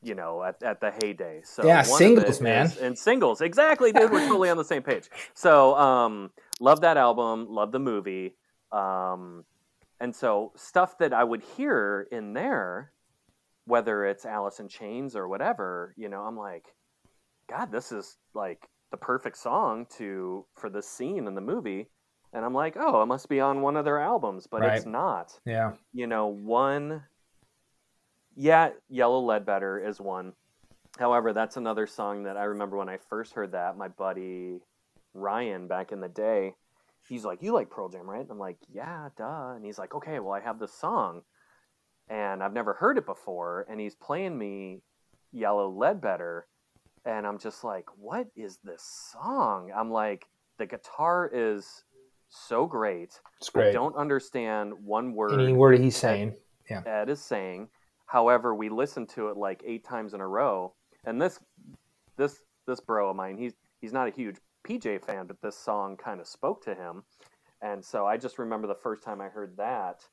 you 0.04 0.14
know, 0.14 0.42
at, 0.42 0.62
at 0.62 0.80
the 0.80 0.90
heyday. 0.90 1.40
So 1.44 1.64
Yeah, 1.66 1.86
one 1.88 1.98
singles, 1.98 2.40
man. 2.40 2.66
is- 2.66 2.76
and 2.78 2.98
singles, 2.98 3.40
exactly, 3.40 3.92
dude. 3.92 4.10
We're 4.12 4.26
totally 4.28 4.50
on 4.50 4.56
the 4.56 4.64
same 4.64 4.82
page. 4.82 5.08
So 5.34 5.74
um, 5.76 6.30
love 6.60 6.80
that 6.82 6.96
album, 6.96 7.46
love 7.48 7.72
the 7.72 7.78
movie, 7.80 8.36
um, 8.72 9.44
and 10.00 10.14
so 10.14 10.52
stuff 10.56 10.98
that 10.98 11.12
I 11.12 11.24
would 11.24 11.42
hear 11.56 12.06
in 12.12 12.32
there, 12.34 12.92
whether 13.66 14.04
it's 14.04 14.24
Alice 14.26 14.60
in 14.60 14.68
Chains 14.68 15.16
or 15.16 15.28
whatever, 15.28 15.94
you 15.96 16.08
know, 16.08 16.22
I'm 16.22 16.36
like. 16.36 16.66
God, 17.46 17.70
this 17.70 17.92
is 17.92 18.16
like 18.32 18.70
the 18.90 18.96
perfect 18.96 19.36
song 19.36 19.84
to 19.98 20.46
for 20.54 20.70
this 20.70 20.88
scene 20.88 21.26
in 21.26 21.34
the 21.34 21.42
movie. 21.42 21.90
And 22.32 22.42
I'm 22.42 22.54
like, 22.54 22.74
oh, 22.80 23.02
it 23.02 23.06
must 23.06 23.28
be 23.28 23.38
on 23.38 23.60
one 23.60 23.76
of 23.76 23.84
their 23.84 24.00
albums, 24.00 24.46
but 24.50 24.62
it's 24.76 24.86
not. 24.86 25.38
yeah 25.44 25.72
You 25.92 26.06
know, 26.06 26.28
one 26.28 27.02
yeah, 28.36 28.70
Yellow 28.88 29.20
Ledbetter 29.20 29.78
is 29.78 30.00
one. 30.00 30.32
However, 30.98 31.32
that's 31.32 31.56
another 31.56 31.86
song 31.86 32.24
that 32.24 32.36
I 32.36 32.44
remember 32.44 32.76
when 32.76 32.88
I 32.88 32.98
first 33.08 33.34
heard 33.34 33.52
that, 33.52 33.76
my 33.76 33.88
buddy 33.88 34.60
Ryan 35.12 35.66
back 35.66 35.92
in 35.92 36.00
the 36.00 36.08
day, 36.08 36.54
he's 37.08 37.24
like, 37.24 37.42
"You 37.42 37.52
like 37.52 37.70
Pearl 37.70 37.88
Jam, 37.88 38.08
right?" 38.08 38.26
I'm 38.28 38.38
like, 38.38 38.58
"Yeah, 38.72 39.08
duh." 39.16 39.54
And 39.56 39.64
he's 39.64 39.78
like, 39.78 39.94
"Okay, 39.94 40.20
well, 40.20 40.32
I 40.32 40.40
have 40.40 40.58
this 40.58 40.72
song, 40.72 41.22
and 42.08 42.42
I've 42.42 42.52
never 42.52 42.74
heard 42.74 42.98
it 42.98 43.06
before." 43.06 43.66
And 43.68 43.80
he's 43.80 43.94
playing 43.94 44.38
me 44.38 44.82
Yellow 45.32 45.68
Ledbetter, 45.68 46.46
and 47.04 47.26
I'm 47.26 47.38
just 47.38 47.64
like, 47.64 47.86
"What 47.96 48.28
is 48.36 48.58
this 48.62 48.82
song?" 49.12 49.72
I'm 49.74 49.90
like, 49.90 50.26
"The 50.58 50.66
guitar 50.66 51.28
is 51.32 51.84
so 52.28 52.66
great. 52.66 53.20
It's 53.38 53.50
great. 53.50 53.68
I 53.68 53.72
don't 53.72 53.96
understand 53.96 54.72
one 54.84 55.14
word 55.14 55.40
Any 55.40 55.52
word 55.52 55.78
he's 55.80 55.96
saying. 55.96 56.34
Yeah. 56.68 56.82
Ed 56.86 57.08
is 57.08 57.20
saying. 57.20 57.68
However, 58.14 58.54
we 58.54 58.68
listened 58.68 59.08
to 59.16 59.26
it 59.30 59.36
like 59.36 59.60
eight 59.66 59.84
times 59.84 60.14
in 60.14 60.20
a 60.20 60.28
row, 60.28 60.72
and 61.04 61.20
this 61.20 61.40
this 62.16 62.38
this 62.64 62.78
bro 62.78 63.10
of 63.10 63.16
mine, 63.16 63.36
he's 63.36 63.54
he's 63.80 63.92
not 63.92 64.06
a 64.06 64.12
huge 64.12 64.36
PJ 64.64 65.04
fan, 65.04 65.26
but 65.26 65.42
this 65.42 65.58
song 65.58 65.96
kind 65.96 66.20
of 66.20 66.28
spoke 66.28 66.62
to 66.62 66.76
him, 66.76 67.02
and 67.60 67.84
so 67.84 68.06
I 68.06 68.16
just 68.16 68.38
remember 68.38 68.68
the 68.68 68.76
first 68.76 69.02
time 69.02 69.20
I 69.20 69.30
heard 69.30 69.56
that, 69.56 70.04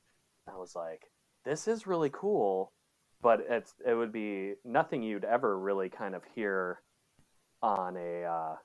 I 0.51 0.57
was 0.57 0.75
like, 0.75 1.11
"This 1.45 1.67
is 1.67 1.85
really 1.85 2.09
cool," 2.11 2.71
but 3.21 3.41
it's 3.47 3.75
it 3.85 3.93
would 3.93 4.11
be 4.11 4.55
nothing 4.65 5.03
you'd 5.03 5.23
ever 5.23 5.59
really 5.59 5.89
kind 5.89 6.15
of 6.15 6.23
hear 6.33 6.81
on 7.61 7.97
a 7.97 8.23
uh, 8.23 8.55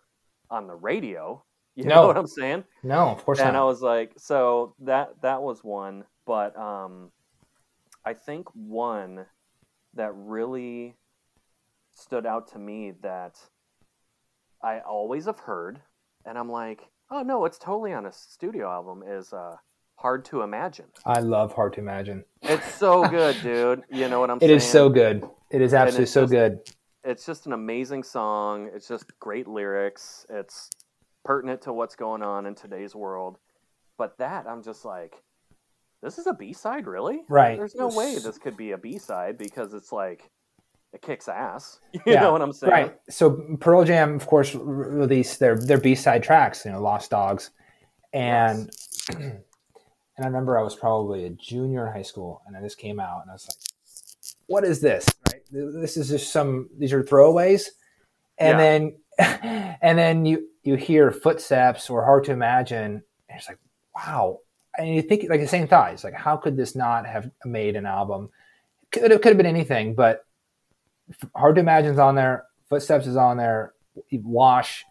on 0.51 0.67
the 0.67 0.77
radio. 0.77 1.43
You 1.77 1.85
No. 1.85 1.97
know 1.97 2.07
what 2.07 2.17
I'm 2.17 2.27
saying? 2.27 2.65
No, 2.83 3.09
of 3.09 3.23
course 3.23 3.39
and 3.39 3.55
I 3.55 3.63
was 3.65 3.83
like, 3.83 4.15
so 4.17 4.75
that 4.79 5.21
that 5.21 5.43
was 5.43 5.63
one, 5.63 6.05
but 6.25 6.57
um, 6.59 7.11
I 8.07 8.15
think 8.15 8.47
one 8.55 9.27
that 9.95 10.13
really 10.15 10.95
stood 11.93 12.25
out 12.25 12.47
to 12.53 12.59
me 12.59 12.93
that 13.03 13.37
I 14.63 14.79
always 14.81 15.27
have 15.27 15.41
heard, 15.41 15.81
and 16.25 16.39
I'm 16.39 16.49
like, 16.51 16.83
oh 17.11 17.23
no, 17.23 17.45
it's 17.45 17.59
totally 17.59 17.93
on 17.93 18.07
a 18.07 18.13
studio 18.13 18.71
album. 18.71 19.03
Is 19.07 19.33
uh, 19.33 19.57
"Hard 19.97 20.25
to 20.27 20.43
Imagine." 20.43 20.87
I 21.05 21.19
love 21.19 21.53
Hard 21.53 21.73
to 21.75 21.81
Imagine. 21.81 22.25
It's 22.43 22.73
so 22.75 23.09
good, 23.09 23.37
dude. 23.43 23.83
You 23.91 24.09
know 24.09 24.21
what 24.21 24.31
I'm 24.31 24.37
It 24.37 24.43
saying? 24.43 24.53
It 24.53 24.57
is 24.57 24.65
so 24.71 24.89
good. 24.89 25.29
It 25.51 25.61
is 25.61 25.75
absolutely 25.75 26.07
so 26.07 26.23
just- 26.23 26.33
good. 26.33 26.61
it's 27.03 27.27
just 27.27 27.47
an 27.47 27.53
amazing 27.55 28.05
song. 28.05 28.71
It's 28.73 28.87
just 28.87 29.19
great 29.19 29.49
lyrics. 29.49 30.25
It's 30.31 30.71
pertinent 31.25 31.63
to 31.63 31.73
what's 31.73 31.97
going 31.97 32.23
on 32.23 32.47
in 32.47 32.55
today's 32.55 32.95
world. 32.95 33.39
But 33.99 34.19
that, 34.19 34.47
I'm 34.47 34.63
just 34.63 34.85
like, 34.85 35.15
this 36.07 36.19
is 36.19 36.29
a 36.29 36.33
B 36.33 36.53
side, 36.53 36.87
really? 36.87 37.23
Right. 37.29 37.59
There's 37.59 37.75
no 37.75 37.89
way 37.89 38.15
this 38.15 38.39
could 38.39 38.57
be 38.57 38.71
a 38.71 38.79
B 38.79 38.97
side 38.97 39.37
because 39.37 39.75
it's 39.75 39.91
like, 39.91 40.31
it 40.93 41.03
kicks 41.03 41.29
ass. 41.29 41.81
You 41.93 42.01
Yeah, 42.07 42.21
know 42.21 42.33
what 42.33 42.43
I'm 42.43 42.53
saying? 42.53 42.71
Right. 42.71 42.95
So 43.11 43.57
Pearl 43.59 43.83
Jam, 43.85 44.15
of 44.15 44.25
course, 44.27 44.55
released 44.55 45.41
their 45.41 45.57
their 45.59 45.81
B 45.81 45.97
side 45.97 46.23
tracks, 46.23 46.65
you 46.65 46.71
know, 46.71 46.81
Lost 46.81 47.11
Dogs, 47.11 47.51
and 48.13 48.71
and 49.09 49.43
I 50.21 50.25
remember 50.25 50.57
I 50.57 50.63
was 50.63 50.77
probably 50.77 51.25
a 51.25 51.31
junior 51.31 51.89
in 51.89 51.93
high 51.93 52.03
school, 52.03 52.41
and 52.47 52.55
then 52.55 52.63
this 52.63 52.77
came 52.77 53.01
out, 53.01 53.23
and 53.23 53.31
I 53.31 53.35
was 53.35 53.49
like, 53.49 54.37
"What 54.47 54.65
is 54.65 54.81
this? 54.81 55.07
Right? 55.29 55.43
This 55.51 55.97
is 55.97 56.09
just 56.09 56.33
some. 56.33 56.69
These 56.79 56.93
are 56.93 57.03
throwaways." 57.03 57.65
And 58.39 58.61
then 58.61 58.97
and 59.19 59.99
then 59.99 60.25
you 60.25 60.47
you 60.63 60.77
hear 60.77 61.11
footsteps 61.11 61.91
or 61.91 62.05
hard 62.05 62.25
to 62.25 62.33
imagine, 62.33 63.03
and 63.29 63.39
it's 63.39 63.49
like, 63.49 63.59
wow. 63.95 64.39
And 64.79 64.95
you 64.95 65.03
think 65.03 65.29
like 65.31 65.41
the 65.41 65.49
same 65.49 65.67
thoughts, 65.67 66.05
like, 66.05 66.15
how 66.15 66.37
could 66.37 66.57
this 66.57 66.75
not 66.75 67.07
have 67.07 67.31
made 67.45 67.77
an 67.77 67.87
album? 67.87 68.31
Could 68.93 69.11
it 69.11 69.23
could 69.23 69.31
have 69.31 69.37
been 69.37 69.47
anything, 69.47 69.95
but 69.95 70.25
Hard 71.35 71.55
to 71.57 71.61
Imagine's 71.63 71.99
on 71.99 72.15
there. 72.15 72.45
Footsteps 72.69 73.07
is 73.07 73.17
on 73.17 73.37
there. 73.37 73.73
Wash, 74.13 74.85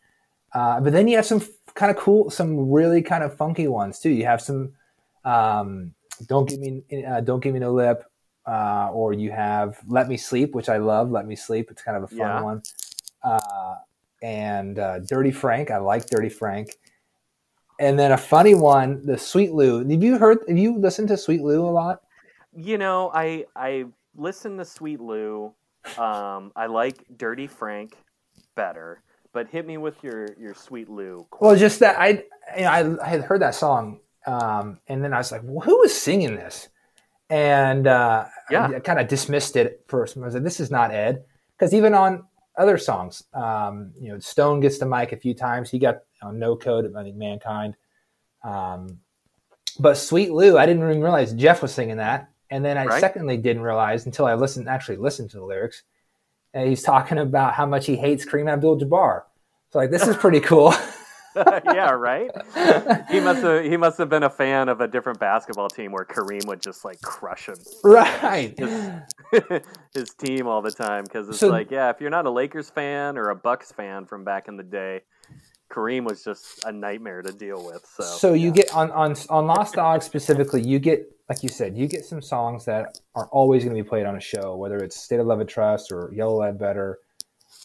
uh, 0.54 0.80
but 0.82 0.92
then 0.92 1.08
you 1.08 1.16
have 1.18 1.26
some 1.26 1.42
kind 1.76 1.92
of 1.92 1.98
cool, 1.98 2.30
some 2.32 2.72
really 2.72 3.02
kind 3.04 3.24
of 3.24 3.38
funky 3.38 3.68
ones 3.68 4.00
too. 4.00 4.10
You 4.10 4.26
have 4.26 4.42
some 4.42 4.74
um, 5.24 5.94
"Don't 6.26 6.50
Give 6.50 6.60
Me 6.60 6.84
uh, 7.08 7.22
Don't 7.22 7.42
Give 7.42 7.54
Me 7.54 7.60
No 7.60 7.74
Lip," 7.74 8.04
uh, 8.48 8.90
or 8.92 9.14
you 9.14 9.32
have 9.32 9.78
"Let 9.88 10.08
Me 10.08 10.18
Sleep," 10.18 10.56
which 10.56 10.70
I 10.70 10.78
love. 10.78 11.12
"Let 11.12 11.28
Me 11.28 11.36
Sleep." 11.36 11.70
It's 11.70 11.84
kind 11.84 11.98
of 11.98 12.04
a 12.04 12.08
fun 12.08 12.18
Yeah. 12.18 12.42
one. 12.42 12.64
Uh, 13.24 13.76
and 14.24 14.80
uh, 14.80 15.00
"Dirty 15.00 15.32
Frank." 15.32 15.70
I 15.70 15.78
like 15.78 16.08
"Dirty 16.08 16.30
Frank." 16.30 16.70
And 17.80 18.00
then 18.00 18.12
a 18.12 18.18
funny 18.18 18.56
one, 18.56 19.06
the 19.06 19.18
Sweet 19.18 19.54
Lew. 19.54 19.80
Have 19.88 20.04
you 20.04 20.18
heard? 20.18 20.40
Have 20.48 20.58
you 20.58 20.78
listened 20.78 21.10
to 21.10 21.18
Sweet 21.18 21.42
Lew 21.42 21.66
a 21.66 21.70
lot? 21.70 22.02
You 22.56 22.78
know, 22.78 23.12
I 23.14 23.46
I 23.56 23.86
listen 24.16 24.58
to 24.58 24.66
Sweet 24.66 25.02
Lew. 25.02 25.54
Um, 25.98 26.52
I 26.56 26.68
like 26.68 27.04
Dirty 27.18 27.48
Frank 27.48 27.98
better, 28.56 29.02
but 29.34 29.48
hit 29.48 29.68
me 29.68 29.78
with 29.78 30.02
your 30.04 30.28
your 30.40 30.54
Sweet 30.54 30.90
Lew. 30.90 31.28
Well, 31.40 31.56
just 31.56 31.80
that 31.82 32.00
I, 32.00 32.24
you 32.58 32.64
know, 32.64 32.70
I, 32.70 33.06
I 33.06 33.10
had 33.10 33.22
heard 33.22 33.42
that 33.42 33.56
song, 33.56 34.00
um, 34.26 34.80
and 34.88 35.04
then 35.04 35.14
I 35.14 35.18
was 35.18 35.32
like, 35.32 35.42
well, 35.44 35.60
"Who 35.60 35.84
is 35.84 36.00
singing 36.00 36.36
this?" 36.36 36.70
And 37.30 37.88
uh, 37.88 38.26
Yeah. 38.50 38.68
I, 38.68 38.80
kind 38.80 39.00
of 39.00 39.08
dismissed 39.08 39.56
it 39.56 39.84
first. 39.88 40.16
I 40.16 40.22
was 40.22 40.34
like, 40.34 40.44
"This 40.44 40.60
is 40.60 40.72
not 40.72 40.92
Ed," 40.92 41.26
because 41.58 41.74
even 41.74 41.94
on 41.94 42.24
other 42.58 42.78
songs, 42.78 43.24
um, 43.34 43.92
you 44.00 44.12
know, 44.12 44.20
Stone 44.20 44.62
gets 44.62 44.78
the 44.78 44.86
mic 44.86 45.12
a 45.12 45.18
few 45.18 45.34
times. 45.34 45.70
He 45.70 45.78
got 45.78 45.98
on 46.26 46.40
No 46.40 46.56
Code, 46.56 46.94
I 46.96 47.04
think 47.04 47.16
Mankind. 47.16 47.76
Um, 48.44 49.00
but 49.80 49.96
Sweet 49.98 50.32
Lew, 50.32 50.58
I 50.58 50.66
didn't 50.66 50.84
even 50.90 51.02
realize 51.02 51.34
Jeff 51.34 51.62
was 51.62 51.74
singing 51.74 51.98
that, 51.98 52.30
and 52.50 52.64
then 52.64 52.78
I 52.78 52.86
Right. 52.86 53.00
secondly 53.00 53.38
didn't 53.38 53.64
realize 53.64 54.06
until 54.06 54.26
I 54.26 54.34
listened, 54.36 54.68
actually 54.70 54.98
listened 54.98 55.30
to 55.32 55.38
the 55.38 55.46
lyrics. 55.46 55.84
And 56.54 56.70
he's 56.70 56.84
talking 56.84 57.18
about 57.18 57.54
how 57.54 57.66
much 57.66 57.86
he 57.86 57.98
hates 57.98 58.26
Kareem 58.26 58.50
Abdul-Jabbar. 58.50 59.24
So 59.72 59.80
like, 59.80 59.92
this 59.92 60.08
is 60.08 60.16
pretty 60.16 60.40
cool. 60.40 60.74
yeah, 61.36 61.90
right. 61.92 62.32
He 63.12 63.20
must 63.20 63.42
have 63.42 63.66
he 63.66 63.76
must 63.76 63.98
have 63.98 64.08
been 64.08 64.24
a 64.24 64.30
fan 64.30 64.70
of 64.70 64.80
a 64.80 64.88
different 64.88 65.20
basketball 65.20 65.68
team 65.68 65.92
where 65.92 66.06
Kareem 66.06 66.46
would 66.48 66.62
just 66.62 66.86
like 66.86 67.02
crush 67.02 67.50
him. 67.50 67.58
right. 67.84 68.58
his 69.94 70.14
team 70.18 70.48
all 70.48 70.62
the 70.62 70.72
time 70.72 71.04
because 71.04 71.28
it's 71.28 71.40
So- 71.40 71.50
like, 71.50 71.72
yeah, 71.72 71.90
if 71.90 72.00
you're 72.00 72.10
not 72.10 72.26
a 72.26 72.30
Lakers 72.30 72.70
fan 72.70 73.18
or 73.18 73.32
a 73.32 73.36
Bucks 73.36 73.74
fan 73.74 74.06
from 74.06 74.24
back 74.24 74.48
in 74.48 74.56
the 74.56 74.64
day, 74.64 75.02
Kareem 75.76 76.06
was 76.06 76.24
just 76.24 76.64
a 76.66 76.72
nightmare 76.72 77.22
to 77.22 77.32
deal 77.32 77.66
with. 77.66 77.86
So, 77.86 78.04
So 78.04 78.34
you 78.34 78.48
yeah. 78.48 78.54
get 78.54 78.74
on 78.74 78.92
on 78.92 79.16
on 79.30 79.48
Lost 79.48 79.76
Dogs 79.76 80.06
specifically, 80.06 80.62
you 80.62 80.80
get 80.80 81.12
like 81.28 81.44
you 81.44 81.50
said, 81.50 81.76
you 81.76 81.88
get 81.88 82.06
some 82.06 82.22
songs 82.22 82.66
that 82.66 83.00
are 83.16 83.28
always 83.28 83.64
going 83.64 83.76
to 83.76 83.84
be 83.84 83.88
played 83.88 84.06
on 84.06 84.16
a 84.16 84.22
show, 84.22 84.56
whether 84.56 84.78
it's 84.78 84.96
State 84.96 85.20
of 85.20 85.26
Love 85.26 85.40
and 85.40 85.50
Trust 85.50 85.92
or 85.92 86.12
Yellow 86.14 86.40
Ledbetter, 86.40 87.00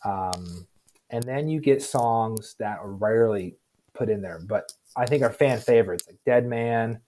um, 0.05 0.67
and 1.11 1.23
then 1.25 1.49
you 1.49 1.61
get 1.61 1.83
songs 1.83 2.57
that 2.59 2.79
are 2.79 2.93
rarely 2.93 3.57
put 3.93 4.09
in 4.09 4.23
there, 4.23 4.41
but 4.47 4.73
I 4.97 5.07
think 5.07 5.23
are 5.23 5.33
fan 5.33 5.61
favorites 5.61 6.05
like 6.07 6.19
Dead 6.25 6.47
Man, 6.47 7.01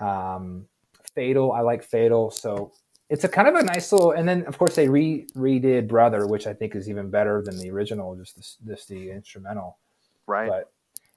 um, 0.00 0.66
Fatal. 1.14 1.52
I 1.52 1.60
like 1.62 1.82
Fatal, 1.82 2.30
so 2.30 2.72
it's 3.08 3.24
a 3.24 3.28
kind 3.28 3.48
of 3.48 3.54
a 3.54 3.62
nice 3.64 3.90
little. 3.92 4.12
And 4.12 4.28
then 4.28 4.44
of 4.46 4.58
course 4.58 4.76
they 4.76 4.88
re 4.88 5.26
redid 5.34 5.88
Brother, 5.88 6.26
which 6.26 6.46
I 6.46 6.52
think 6.52 6.76
is 6.76 6.88
even 6.88 7.10
better 7.10 7.42
than 7.44 7.58
the 7.58 7.70
original, 7.70 8.14
just 8.14 8.36
the, 8.36 8.72
just 8.72 8.88
the 8.88 9.10
instrumental 9.10 9.78
right. 10.28 10.48
but 10.48 10.72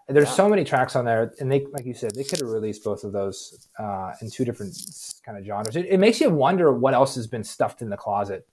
there's 0.08 0.28
Yeah. 0.30 0.34
so 0.34 0.50
many 0.50 0.64
tracks 0.64 0.96
on 0.96 1.06
there 1.06 1.34
and 1.40 1.52
they 1.52 1.66
like 1.72 1.86
you 1.86 1.94
said 1.94 2.12
they 2.16 2.24
could 2.24 2.40
have 2.40 2.50
released 2.50 2.84
both 2.84 3.04
of 3.04 3.12
those 3.12 3.68
uh, 3.78 4.14
in 4.22 4.30
two 4.30 4.44
different 4.44 4.74
kind 5.24 5.38
of 5.38 5.46
genres 5.46 5.76
it, 5.76 5.86
it 5.86 6.00
makes 6.00 6.20
you 6.20 6.30
wonder 6.30 6.74
what 6.74 6.94
else 6.94 7.16
has 7.16 7.28
been 7.28 7.44
stuffed 7.44 7.82
in 7.82 7.90
the 7.90 7.98
closet 7.98 8.48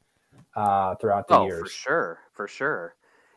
uh, 0.55 0.95
throughout 0.97 1.27
the 1.29 1.41
years. 1.43 1.61
oh, 1.61 1.65
for 1.65 1.71
sure, 1.71 2.19
for 2.33 2.49
sure. 2.49 2.95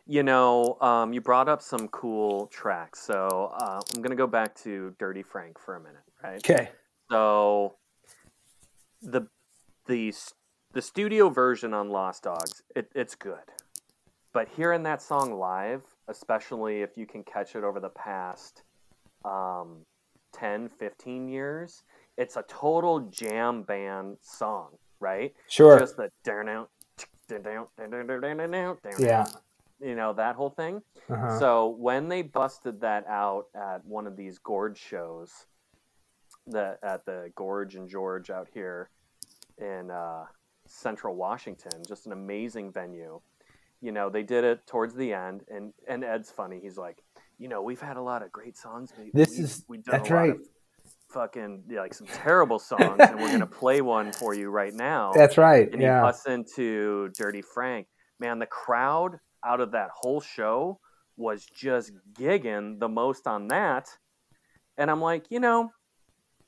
You 0.08 0.24
know, 0.24 0.78
um, 0.82 1.14
you 1.14 1.22
brought 1.22 1.48
up 1.48 1.62
some 1.62 1.88
cool 1.90 2.48
tracks, 2.48 3.00
so 3.00 3.52
uh, 3.56 3.80
I'm 3.94 4.02
gonna 4.02 4.16
go 4.16 4.28
back 4.28 4.56
to 4.64 4.94
Dirty 5.00 5.22
Frank 5.24 5.60
for 5.60 5.76
a 5.76 5.80
minute, 5.80 6.02
right? 6.24 6.38
okay 6.38 6.70
So 7.12 7.76
the 9.02 9.28
the 9.86 10.14
the 10.74 10.82
studio 10.82 11.30
version 11.30 11.74
on 11.74 11.90
Lost 11.90 12.24
Dogs, 12.24 12.64
it, 12.76 12.90
it's 12.96 13.16
good, 13.16 13.52
but 14.34 14.48
hearing 14.56 14.84
that 14.84 15.02
song 15.02 15.34
live, 15.34 15.84
especially 16.08 16.82
if 16.82 16.98
you 16.98 17.06
can 17.06 17.24
catch 17.24 17.56
it 17.56 17.64
over 17.64 17.80
the 17.80 17.90
past 17.90 18.64
um, 19.26 19.78
10, 20.34 20.70
15 20.80 21.28
years, 21.28 21.84
it's 22.18 22.38
a 22.38 22.44
total 22.48 23.02
jam 23.12 23.64
band 23.64 24.18
song, 24.22 24.70
right? 25.00 25.34
sure 25.48 25.80
Just 25.80 25.98
the 25.98 26.10
down 26.24 26.50
out, 26.50 26.70
yeah 29.00 29.26
you 29.82 29.96
know 29.96 30.14
that 30.14 30.36
whole 30.36 30.50
thing. 30.50 30.82
uh-huh. 31.10 31.40
So 31.40 31.76
when 31.80 32.08
they 32.08 32.22
busted 32.22 32.82
that 32.82 33.06
out 33.08 33.46
at 33.56 33.84
one 33.84 34.08
of 34.08 34.16
these 34.16 34.38
gorge 34.38 34.78
shows, 34.78 35.32
the 36.48 36.78
at 36.84 37.06
the 37.06 37.32
Gorge 37.36 37.76
and 37.76 37.90
George 37.90 38.30
out 38.30 38.48
here 38.54 38.90
in 39.58 39.92
uh, 39.92 40.26
Central 40.68 41.16
Washington, 41.16 41.84
just 41.88 42.06
an 42.06 42.12
amazing 42.12 42.72
venue. 42.72 43.20
You 43.82 43.92
know, 43.92 44.10
they 44.10 44.24
did 44.24 44.44
it 44.44 44.66
towards 44.68 44.94
the 44.96 45.14
end, 45.14 45.42
and 45.50 45.74
and 45.88 46.04
Ed's 46.04 46.32
funny. 46.32 46.60
He's 46.62 46.78
like, 46.78 47.04
you 47.40 47.48
know, 47.50 47.62
we've 47.64 47.82
had 47.82 47.98
a 47.98 48.02
lot 48.02 48.22
of 48.24 48.32
great 48.32 48.56
songs. 48.58 48.92
but 48.96 49.08
This 49.14 49.32
we've- 49.32 49.44
is- 49.44 49.66
we've 49.68 49.84
done 49.84 49.94
that's 49.98 50.10
a 50.10 50.14
lot 50.14 50.20
right. 50.22 50.30
of 50.32 50.38
Fucking 51.12 51.64
yeah, 51.70 51.82
like 51.82 51.94
some 51.94 52.08
terrible 52.08 52.58
songs, 52.58 52.96
and 53.00 53.20
we're 53.20 53.32
gonna 53.32 53.46
play 53.62 53.82
one 53.82 54.14
for 54.14 54.34
you 54.34 54.50
right 54.50 54.74
now 54.74 55.12
that's 55.14 55.38
right 55.38 55.70
and 55.70 55.82
he 55.82 55.86
yeah 55.86 56.02
busts 56.02 56.26
into 56.26 57.10
Dirty 57.18 57.42
Frank. 57.42 57.88
Man, 58.18 58.40
the 58.40 58.46
crowd 58.46 59.20
out 59.46 59.60
of 59.60 59.72
that 59.74 59.90
whole 59.94 60.22
show 60.22 60.80
was 61.18 61.46
just 61.46 61.92
gigging 62.14 62.80
the 62.80 62.88
most 62.88 63.28
on 63.28 63.48
that. 63.50 63.90
And 64.78 64.90
I'm 64.90 65.02
like, 65.02 65.26
you 65.30 65.42
know, 65.42 65.72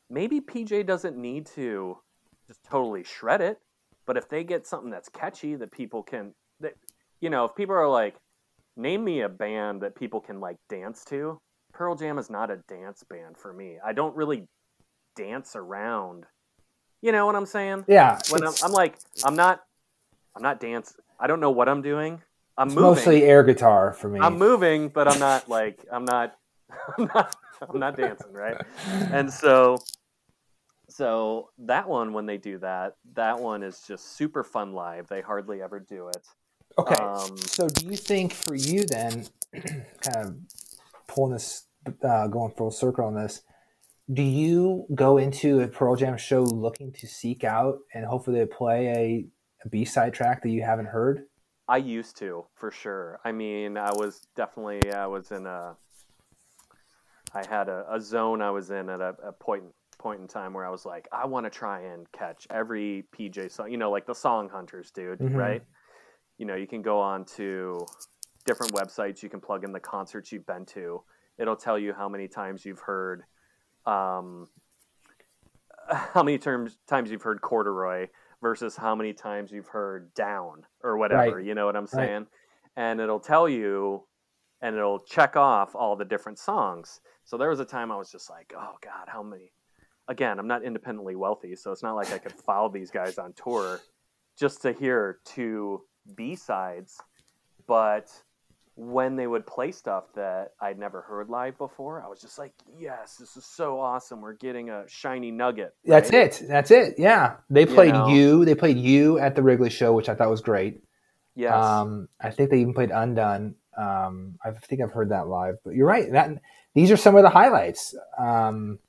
maybe 0.10 0.40
PJ 0.40 0.86
doesn't 0.86 1.18
need 1.18 1.46
to 1.56 1.98
just 2.48 2.64
totally 2.64 3.04
shred 3.04 3.42
it, 3.42 3.58
but 4.08 4.16
if 4.16 4.30
they 4.30 4.46
get 4.46 4.66
something 4.66 4.90
that's 4.90 5.10
catchy 5.10 5.56
that 5.56 5.72
people 5.74 6.04
can, 6.04 6.34
you 7.24 7.30
know, 7.30 7.46
if 7.46 7.56
people 7.56 7.74
are 7.74 7.88
like, 7.88 8.16
name 8.76 9.02
me 9.02 9.22
a 9.22 9.30
band 9.30 9.82
that 9.82 9.96
people 9.96 10.20
can 10.20 10.42
like 10.42 10.58
dance 10.68 11.06
to, 11.06 11.40
Pearl 11.74 11.96
Jam 11.96 12.18
is 12.18 12.30
not 12.30 12.52
a 12.52 12.58
dance 12.68 13.02
band 13.10 13.38
for 13.38 13.54
me. 13.54 13.78
I 13.84 13.94
don't 13.94 14.14
really 14.14 14.46
dance 15.16 15.56
around. 15.56 16.26
You 17.02 17.14
know 17.14 17.26
what 17.26 17.38
I'm 17.38 17.46
saying? 17.46 17.86
Yeah. 17.88 18.20
When 18.30 18.44
I'm, 18.46 18.54
I'm 18.62 18.74
like, 18.74 18.98
I'm 19.24 19.38
not, 19.38 19.62
I'm 20.36 20.44
not 20.44 20.60
dance. 20.60 20.98
I 21.18 21.28
don't 21.28 21.40
know 21.40 21.50
what 21.50 21.70
I'm 21.70 21.82
doing. 21.82 22.22
I'm 22.58 22.68
moving. 22.68 22.82
mostly 22.82 23.24
air 23.24 23.42
guitar 23.44 23.94
for 23.94 24.10
me. 24.10 24.20
I'm 24.20 24.38
moving, 24.38 24.90
but 24.90 25.08
I'm 25.08 25.18
not 25.18 25.48
like 25.48 25.80
I'm 25.92 26.04
not 26.04 26.36
I'm 26.98 27.10
not 27.16 27.36
I'm 27.70 27.80
not 27.80 27.96
dancing, 27.96 28.34
right? 28.34 28.58
And 29.12 29.32
so 29.32 29.78
so 30.90 31.52
that 31.60 31.88
one 31.88 32.12
when 32.12 32.26
they 32.26 32.38
do 32.38 32.58
that, 32.60 32.96
that 33.14 33.40
one 33.40 33.64
is 33.64 33.82
just 33.88 34.18
super 34.18 34.44
fun 34.44 34.74
live. 34.74 35.08
They 35.08 35.22
hardly 35.22 35.62
ever 35.62 35.80
do 35.80 36.10
it. 36.10 36.28
Okay. 36.78 36.96
Um, 36.96 37.38
so 37.38 37.70
do 37.70 37.86
you 37.86 37.96
think 37.96 38.34
for 38.34 38.56
you 38.56 38.86
then, 38.86 39.26
kind 40.02 40.18
of 40.18 40.36
pulling 41.08 41.34
this, 41.34 41.68
uh, 42.04 42.28
going 42.28 42.54
full 42.56 42.72
circle 42.72 43.06
on 43.06 43.16
this, 43.16 43.42
do 44.12 44.22
you 44.24 44.86
go 44.94 45.18
into 45.18 45.62
a 45.62 45.68
Pearl 45.68 45.96
Jam 45.96 46.18
show 46.18 46.42
looking 46.44 46.92
to 46.94 47.08
seek 47.08 47.44
out 47.44 47.80
and 47.94 48.06
hopefully 48.06 48.46
play 48.46 48.88
a, 48.88 49.26
a 49.66 49.70
B 49.70 49.86
side 49.86 50.14
track 50.14 50.44
that 50.44 50.50
you 50.50 50.62
haven't 50.64 50.88
heard? 50.88 51.24
I 51.68 51.78
used 51.78 52.18
to 52.18 52.46
for 52.56 52.72
sure. 52.72 53.20
I 53.24 53.32
mean, 53.32 53.78
I 53.78 53.92
was 53.94 54.22
definitely 54.36 54.92
I 54.92 55.08
was 55.08 55.32
in 55.32 55.46
a 55.46 55.76
I 57.34 57.46
had 57.48 57.70
a, 57.70 57.86
a 57.90 58.02
zone 58.02 58.42
I 58.42 58.52
was 58.52 58.70
in 58.70 58.90
at 58.90 59.00
a, 59.00 59.16
a 59.24 59.32
point 59.32 59.64
point 59.98 60.20
in 60.20 60.28
time 60.28 60.54
where 60.54 60.66
I 60.66 60.70
was 60.70 60.86
like, 60.86 61.08
I 61.14 61.26
want 61.26 61.46
to 61.46 61.50
try 61.50 61.82
and 61.82 62.12
catch 62.12 62.46
every 62.50 63.06
PJ 63.18 63.52
song, 63.52 63.72
you 63.72 63.78
know, 63.78 63.90
like 63.90 64.06
the 64.06 64.14
Song 64.14 64.50
Hunters, 64.50 64.92
dude, 64.92 65.20
Mhm. 65.20 65.36
right? 65.36 65.64
You 66.38 66.46
know, 66.46 66.56
you 66.56 66.68
can 66.68 66.82
go 66.82 67.00
on 67.00 67.26
to 67.38 67.86
different 68.46 68.74
websites, 68.74 69.24
you 69.24 69.30
can 69.30 69.40
plug 69.40 69.64
in 69.64 69.72
the 69.72 69.80
concerts 69.80 70.32
you've 70.32 70.46
been 70.46 70.66
to. 70.68 71.04
It'll 71.38 71.56
tell 71.56 71.80
you 71.80 71.94
how 71.94 72.10
many 72.10 72.28
times 72.28 72.66
you've 72.66 72.80
heard 72.80 73.24
um 73.86 74.48
how 75.90 76.24
many 76.24 76.38
terms 76.38 76.78
times 76.88 77.12
you've 77.12 77.22
heard 77.24 77.42
corduroy 77.42 78.08
versus 78.42 78.76
how 78.76 78.96
many 78.96 79.14
times 79.14 79.52
you've 79.52 79.68
heard 79.68 80.14
down 80.14 80.64
or 80.84 80.98
whatever, 80.98 81.38
Right. 81.38 81.46
you 81.46 81.56
know 81.56 81.66
what 81.66 81.76
I'm 81.76 81.88
Right. 81.94 82.08
saying? 82.08 82.28
And 82.76 83.00
it'll 83.00 83.20
tell 83.20 83.48
you 83.48 84.04
and 84.62 84.76
it'll 84.76 85.00
check 85.00 85.36
off 85.36 85.76
all 85.76 85.96
the 85.96 86.06
different 86.06 86.40
songs. 86.40 87.02
So 87.26 87.38
there 87.38 87.50
was 87.50 87.60
a 87.60 87.66
time 87.66 87.92
I 87.92 87.98
was 87.98 88.12
just 88.12 88.30
like, 88.30 88.54
oh 88.56 88.76
God, 88.82 89.08
how 89.08 89.24
many? 89.24 89.52
Again, 90.08 90.40
I'm 90.40 90.48
not 90.48 90.64
independently 90.64 91.16
wealthy, 91.16 91.56
so 91.56 91.72
it's 91.72 91.84
not 91.84 91.96
like 91.96 92.12
I 92.12 92.18
could 92.18 92.34
follow 92.34 92.70
these 92.70 92.92
guys 92.92 93.18
on 93.18 93.34
tour 93.34 93.84
just 94.38 94.62
to 94.64 94.74
hear 94.74 95.20
two 95.26 95.82
B 96.16 96.36
sides. 96.36 97.00
But 97.68 98.10
when 98.76 99.16
they 99.16 99.28
would 99.28 99.46
play 99.46 99.72
stuff 99.72 100.06
that 100.16 100.52
I'd 100.60 100.80
never 100.80 101.02
heard 101.02 101.30
live 101.30 101.58
before, 101.58 102.04
I 102.04 102.08
was 102.08 102.20
just 102.20 102.40
like, 102.40 102.54
yes, 102.78 103.18
this 103.18 103.38
is 103.38 103.46
so 103.46 103.80
awesome. 103.80 104.22
We're 104.22 104.34
getting 104.34 104.70
a 104.70 104.84
shiny 104.88 105.32
nugget. 105.32 105.76
That's 105.86 106.12
it. 106.12 106.42
That's 106.48 106.72
it. 106.72 106.96
Yeah. 106.98 107.36
They 107.50 107.66
played 107.66 107.94
know? 107.94 108.08
you. 108.08 108.46
They 108.46 108.56
played 108.56 108.78
you 108.78 109.20
at 109.20 109.36
the 109.36 109.44
Wrigley 109.44 109.70
show, 109.70 109.94
which 109.94 110.10
I 110.10 110.16
thought 110.16 110.30
was 110.30 110.42
great. 110.42 110.84
Yes. 111.36 111.54
Um, 111.54 112.10
I 112.20 112.32
think 112.32 112.50
they 112.50 112.60
even 112.62 112.74
played 112.74 112.92
Undone. 112.92 113.56
Um, 113.78 114.38
I 114.44 114.52
think 114.52 114.82
I've 114.82 114.92
heard 114.92 115.10
that 115.10 115.28
live, 115.28 115.56
but 115.64 115.74
you're 115.74 115.88
right. 115.88 116.12
That 116.12 116.30
these 116.76 116.92
are 116.92 116.98
some 116.98 117.16
of 117.16 117.24
the 117.24 117.30
highlights. 117.30 117.96
Um, 118.18 118.80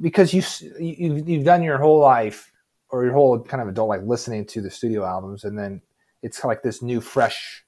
because 0.00 0.32
you 0.32 0.42
you 0.78 1.22
you've 1.26 1.44
done 1.44 1.62
your 1.62 1.78
whole 1.78 2.00
life 2.00 2.52
or 2.90 3.04
your 3.04 3.12
whole 3.12 3.38
kind 3.40 3.62
of 3.62 3.68
adult 3.68 3.88
life 3.88 4.00
listening 4.04 4.46
to 4.46 4.60
the 4.60 4.70
studio 4.70 5.04
albums, 5.04 5.44
and 5.44 5.58
then 5.58 5.82
it's 6.22 6.44
like 6.44 6.62
this 6.62 6.82
new 6.82 7.00
fresh, 7.00 7.64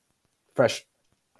fresh 0.55 0.85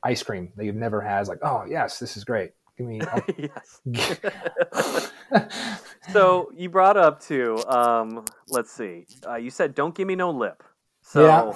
ice 0.03 0.23
cream 0.23 0.53
that 0.57 0.65
you've 0.65 0.77
never 0.77 1.01
had. 1.01 1.21
It's 1.21 1.29
like, 1.29 1.41
oh 1.43 1.65
yes, 1.69 1.99
this 1.99 2.17
is 2.17 2.25
great. 2.25 2.53
Give 2.77 2.87
me. 2.87 3.01
yes. 3.37 5.11
so 6.13 6.51
you 6.57 6.69
brought 6.69 6.97
up 6.97 7.21
too. 7.21 7.63
Um, 7.67 8.25
let's 8.49 8.73
see. 8.73 9.07
Uh, 9.27 9.37
you 9.37 9.51
said 9.51 9.75
"Don't 9.75 9.95
Give 9.95 10.07
Me 10.07 10.15
No 10.15 10.31
Lip." 10.31 10.63
So 11.03 11.27
Yeah. 11.27 11.53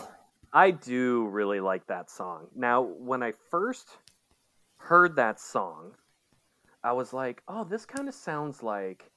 I 0.53 0.71
do 0.71 1.27
really 1.29 1.61
like 1.61 1.87
that 1.89 2.11
song. 2.11 2.47
Now, 2.55 2.83
when 2.83 3.23
I 3.23 3.33
first 3.51 3.89
heard 4.77 5.17
that 5.17 5.41
song, 5.41 5.93
I 6.83 6.93
was 6.93 7.13
like, 7.13 7.43
"Oh, 7.49 7.65
this 7.65 7.87
kind 7.87 8.09
of 8.09 8.15
sounds 8.15 8.63
like 8.63 9.11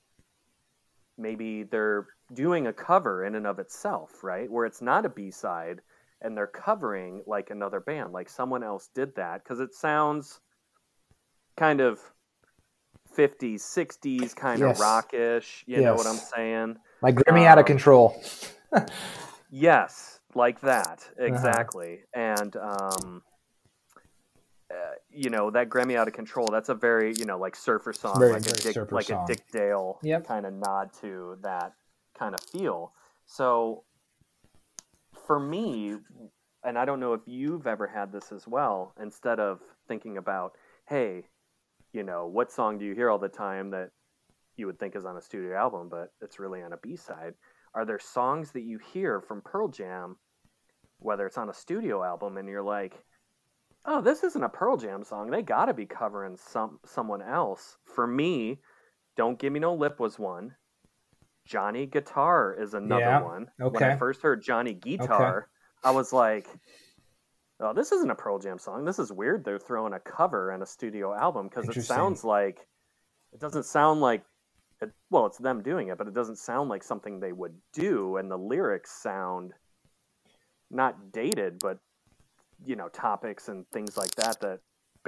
maybe 1.17 1.63
they're 1.63 2.07
doing 2.33 2.67
a 2.67 2.73
cover 2.73 3.23
in 3.25 3.35
and 3.35 3.47
of 3.47 3.59
itself, 3.59 4.23
right? 4.23 4.49
Where 4.51 4.65
it's 4.65 4.81
not 4.81 5.05
a 5.05 5.09
B 5.09 5.31
side." 5.31 5.81
And 6.21 6.35
they're 6.35 6.47
covering 6.47 7.21
like 7.27 7.51
another 7.51 7.79
band, 7.79 8.11
like 8.11 8.27
someone 8.29 8.63
else 8.63 8.89
did 8.95 9.15
that, 9.15 9.43
because 9.43 9.59
it 9.59 9.75
sounds 9.75 10.39
kind 11.57 11.79
of 11.79 11.99
50s, 13.15 13.61
60s, 13.63 14.33
kind 14.35 14.61
Yes. 14.61 14.75
of 14.75 14.79
rockish. 14.79 15.63
You 15.67 15.81
know 15.81 15.95
what 15.95 16.07
I'm 16.07 16.19
saying? 16.19 16.77
like 17.01 17.15
Gremmie 17.15 17.45
out 17.45 17.57
of 17.59 17.63
Um, 17.63 17.67
control. 17.67 18.19
Yes, 19.49 20.19
like 20.35 20.59
that. 20.61 21.07
Uh-huh. 21.19 21.25
Exactly. 21.25 21.99
And, 22.13 22.55
um, 22.57 23.21
uh, 24.69 24.75
you 25.09 25.29
know, 25.29 25.49
that 25.51 25.69
Gremmie 25.69 25.95
out 25.95 26.07
of 26.07 26.13
control, 26.13 26.51
that's 26.51 26.69
a 26.69 26.75
very, 26.75 27.15
you 27.15 27.25
know, 27.25 27.37
like 27.39 27.55
surfer 27.55 27.93
song, 27.93 28.19
Very, 28.19 28.33
like, 28.33 28.45
a 28.47 28.61
Dick, 28.61 28.91
like 28.91 29.09
a 29.09 29.23
Dick 29.25 29.49
Dale 29.51 29.99
Yep. 30.03 30.27
kind 30.27 30.45
of 30.45 30.53
nod 30.53 30.91
to 31.01 31.37
that 31.43 31.73
kind 32.17 32.35
of 32.35 32.41
feel. 32.43 32.93
So 33.25 33.83
for 35.25 35.39
me, 35.39 35.95
and 36.63 36.77
I 36.77 36.85
don't 36.85 36.99
know 36.99 37.13
if 37.13 37.21
you've 37.25 37.67
ever 37.67 37.87
had 37.87 38.11
this 38.11 38.31
as 38.31 38.47
well, 38.47 38.93
instead 39.01 39.39
of 39.39 39.59
thinking 39.87 40.17
about, 40.17 40.53
hey, 40.87 41.23
you 41.93 42.03
know, 42.03 42.27
what 42.27 42.51
song 42.51 42.77
do 42.77 42.85
you 42.85 42.93
hear 42.93 43.09
all 43.09 43.19
the 43.19 43.29
time 43.29 43.71
that 43.71 43.91
you 44.55 44.65
would 44.65 44.79
think 44.79 44.95
is 44.95 45.05
on 45.05 45.17
a 45.17 45.21
studio 45.21 45.55
album, 45.55 45.89
but 45.89 46.11
it's 46.21 46.39
really 46.39 46.61
on 46.61 46.73
a 46.73 46.77
B 46.77 46.95
side? 46.95 47.33
Are 47.73 47.85
there 47.85 47.99
songs 47.99 48.51
that 48.51 48.63
you 48.63 48.79
hear 48.79 49.21
from 49.21 49.41
Pearl 49.41 49.67
Jam, 49.67 50.17
whether 50.99 51.25
it's 51.25 51.37
on 51.37 51.49
a 51.49 51.53
studio 51.53 52.03
album, 52.03 52.37
and 52.37 52.49
you're 52.49 52.63
like, 52.63 53.03
oh, 53.85 54.01
this 54.01 54.23
isn't 54.23 54.43
a 54.43 54.49
Pearl 54.49 54.77
Jam 54.77 55.03
song. 55.03 55.29
They 55.29 55.41
got 55.41 55.65
to 55.65 55.73
be 55.73 55.85
covering 55.85 56.35
some 56.35 56.79
someone 56.85 57.21
else. 57.21 57.77
For 57.85 58.05
me, 58.05 58.59
"Don't 59.15 59.39
Give 59.39 59.53
Me 59.53 59.59
No 59.59 59.73
Lip" 59.73 59.99
was 59.99 60.19
one. 60.19 60.55
Johnny 61.47 61.85
Guitar 61.85 62.55
is 62.59 62.73
another 62.73 63.01
Yeah, 63.01 63.21
one. 63.21 63.49
When 63.57 63.83
I 63.83 63.97
first 63.97 64.21
heard 64.21 64.43
Johnny 64.43 64.73
Guitar, 64.73 65.47
I 65.83 65.91
was 65.91 66.11
like, 66.11 66.47
"Oh, 67.59 67.73
this 67.73 67.91
isn't 67.91 68.11
a 68.11 68.15
Pearl 68.15 68.37
Jam 68.39 68.59
song. 68.59 68.83
This 68.85 68.99
is 68.99 69.11
weird. 69.11 69.45
They're 69.45 69.57
throwing 69.57 69.93
a 69.93 69.99
cover 69.99 70.51
and 70.51 70.61
a 70.61 70.65
studio 70.65 71.13
album 71.13 71.47
because 71.47 71.69
it 71.75 71.81
sounds 71.83 72.23
like 72.23 72.67
it 73.31 73.39
doesn't 73.39 73.63
sound 73.63 74.01
like 74.01 74.23
it, 74.81 74.91
well, 75.09 75.25
it's 75.25 75.37
them 75.37 75.63
doing 75.63 75.87
it, 75.87 75.97
but 75.97 76.07
it 76.07 76.13
doesn't 76.13 76.37
sound 76.37 76.69
like 76.69 76.83
something 76.83 77.19
they 77.19 77.31
would 77.31 77.55
do, 77.73 78.17
and 78.17 78.29
the 78.29 78.37
lyrics 78.37 78.91
sound 78.91 79.53
not 80.69 81.11
dated, 81.11 81.59
but 81.59 81.79
you 82.65 82.75
know, 82.75 82.89
topics 82.89 83.47
and 83.47 83.65
things 83.69 83.95
like 83.97 84.13
that 84.15 84.39
that 84.41 84.59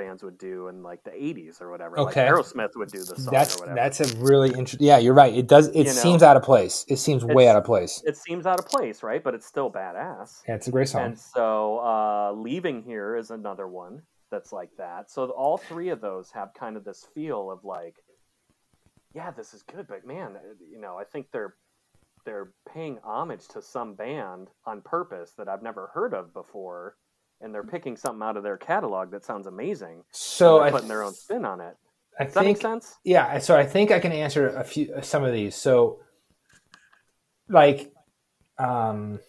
bands 0.03 0.23
would 0.23 0.37
do 0.37 0.67
in 0.69 0.81
like 0.81 1.03
the 1.03 1.11
'80s 1.11 1.61
or 1.61 1.69
whatever. 1.69 1.99
Okay. 1.99 2.25
like 2.25 2.33
Aerosmith 2.33 2.75
would 2.75 2.89
do 2.91 2.99
the 2.99 3.15
song 3.15 3.31
That's 3.31 3.55
or 3.57 3.59
whatever. 3.61 3.75
that's 3.75 3.99
a 3.99 4.17
really 4.17 4.49
interesting. 4.49 4.87
Yeah, 4.87 4.97
you're 4.97 5.13
right. 5.13 5.33
It 5.33 5.47
does. 5.47 5.67
It 5.67 5.77
You 5.77 5.83
know, 5.83 5.91
seems 5.91 6.23
out 6.23 6.37
of 6.37 6.43
place. 6.43 6.85
It 6.87 6.97
seems 6.97 7.23
way 7.25 7.47
out 7.47 7.55
of 7.57 7.63
place. 7.65 8.01
it 8.05 8.17
seems 8.17 8.45
out 8.45 8.59
of 8.59 8.67
place, 8.67 9.03
right? 9.03 9.23
But 9.23 9.35
it's 9.35 9.45
still 9.45 9.69
badass. 9.71 10.41
Yeah, 10.47 10.55
it's 10.55 10.67
a 10.67 10.71
great 10.71 10.89
song. 10.89 11.03
And 11.03 11.19
so, 11.19 11.79
uh, 11.79 12.31
leaving 12.35 12.81
here 12.83 13.15
is 13.15 13.29
another 13.31 13.67
one 13.67 14.01
that's 14.31 14.51
like 14.53 14.69
that. 14.77 15.11
So 15.11 15.25
all 15.31 15.57
three 15.57 15.89
of 15.89 16.01
those 16.01 16.31
have 16.31 16.53
kind 16.53 16.77
of 16.77 16.83
this 16.85 17.05
feel 17.15 17.51
of 17.51 17.63
like, 17.63 17.95
yeah, 19.13 19.31
this 19.31 19.53
is 19.53 19.63
good, 19.63 19.87
but 19.87 20.05
man, 20.05 20.35
uh, 20.35 20.53
you 20.71 20.79
know, 20.79 20.97
I 20.97 21.03
think 21.03 21.27
they're 21.31 21.55
they're 22.25 22.51
paying 22.71 22.99
homage 23.03 23.47
to 23.49 23.61
some 23.61 23.95
band 23.95 24.49
on 24.65 24.81
purpose 24.81 25.31
that 25.37 25.47
I've 25.47 25.63
never 25.63 25.87
heard 25.93 26.13
of 26.13 26.33
before, 26.33 26.95
and 27.41 27.53
they're 27.53 27.63
picking 27.63 27.95
something 27.95 28.21
out 28.21 28.37
of 28.37 28.43
their 28.43 28.57
catalog 28.57 29.11
that 29.11 29.25
sounds 29.25 29.47
amazing. 29.47 30.03
so 30.11 30.55
and 30.57 30.61
they're 30.61 30.67
I, 30.67 30.71
putting 30.71 30.87
their 30.89 31.03
own 31.03 31.13
spin 31.13 31.45
on 31.45 31.61
it. 31.61 31.75
I 32.19 32.25
Does 32.25 32.33
that 32.33 32.43
make 32.43 32.57
think 32.57 32.61
sense? 32.61 32.97
yeah. 33.03 33.37
So 33.39 33.55
I 33.55 33.65
think 33.65 33.91
I 33.91 33.99
can 33.99 34.11
answer 34.11 34.49
a 34.49 34.63
few 34.63 34.93
some 35.01 35.23
of 35.23 35.31
these. 35.33 35.55
So 35.55 35.99
like 37.47 37.91
um 38.57 39.19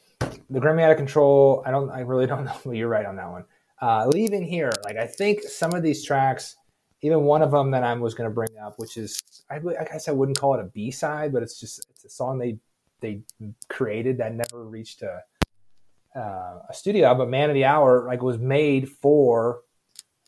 the 0.51 0.59
Gremmie 0.61 0.83
out 0.83 0.91
of 0.91 0.97
control. 0.97 1.63
I 1.65 1.71
don't. 1.71 1.91
I 1.91 2.01
really 2.01 2.27
don't 2.33 2.45
know. 2.45 2.57
Well, 2.65 2.75
you're 2.75 2.89
right 2.89 3.07
on 3.07 3.17
that 3.17 3.31
one. 3.31 3.45
Uh, 3.81 4.07
leaving 4.07 4.43
here, 4.45 4.71
like 4.85 4.97
I 4.97 5.07
think 5.07 5.43
some 5.43 5.73
of 5.73 5.83
these 5.83 6.05
tracks, 6.05 6.57
even 7.03 7.23
one 7.23 7.41
of 7.43 7.51
them 7.51 7.71
that 7.71 7.83
I 7.83 7.95
was 7.95 8.15
going 8.15 8.29
to 8.29 8.35
bring 8.35 8.59
up, 8.63 8.75
which 8.79 8.97
is 8.97 9.23
I, 9.51 9.57
I 9.57 9.85
guess 9.85 10.09
I 10.09 10.13
wouldn't 10.13 10.39
call 10.39 10.55
it 10.55 10.61
a 10.61 10.65
B 10.65 10.91
side, 10.91 11.33
but 11.33 11.43
it's 11.43 11.59
just 11.59 11.87
it's 11.91 12.05
a 12.05 12.11
song 12.11 12.39
they 12.39 12.59
they 13.01 13.23
created 13.69 14.19
that 14.19 14.35
never 14.35 14.65
reached 14.65 15.03
a 15.03 15.23
uh, 16.15 16.59
a 16.69 16.75
studio 16.75 17.07
album. 17.07 17.31
Man 17.31 17.51
of 17.51 17.55
the 17.55 17.65
Hour 17.65 18.07
like 18.07 18.23
was 18.23 18.39
made 18.39 18.89
for 18.89 19.63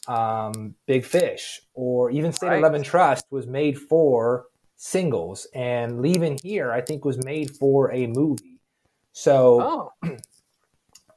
um, 0.08 0.74
Big 0.86 1.04
Fish, 1.04 1.60
or 1.74 2.10
even 2.10 2.32
State 2.32 2.48
Right. 2.48 2.58
Eleven 2.58 2.82
Trust 2.82 3.26
was 3.30 3.46
made 3.46 3.78
for 3.78 4.46
singles, 4.76 5.46
and 5.54 6.00
Leaving 6.00 6.38
Here 6.42 6.72
I 6.72 6.80
think 6.80 7.04
was 7.04 7.22
made 7.24 7.56
for 7.56 7.92
a 7.92 8.06
movie. 8.06 8.58
So 9.12 9.92
Oh, 10.02 10.16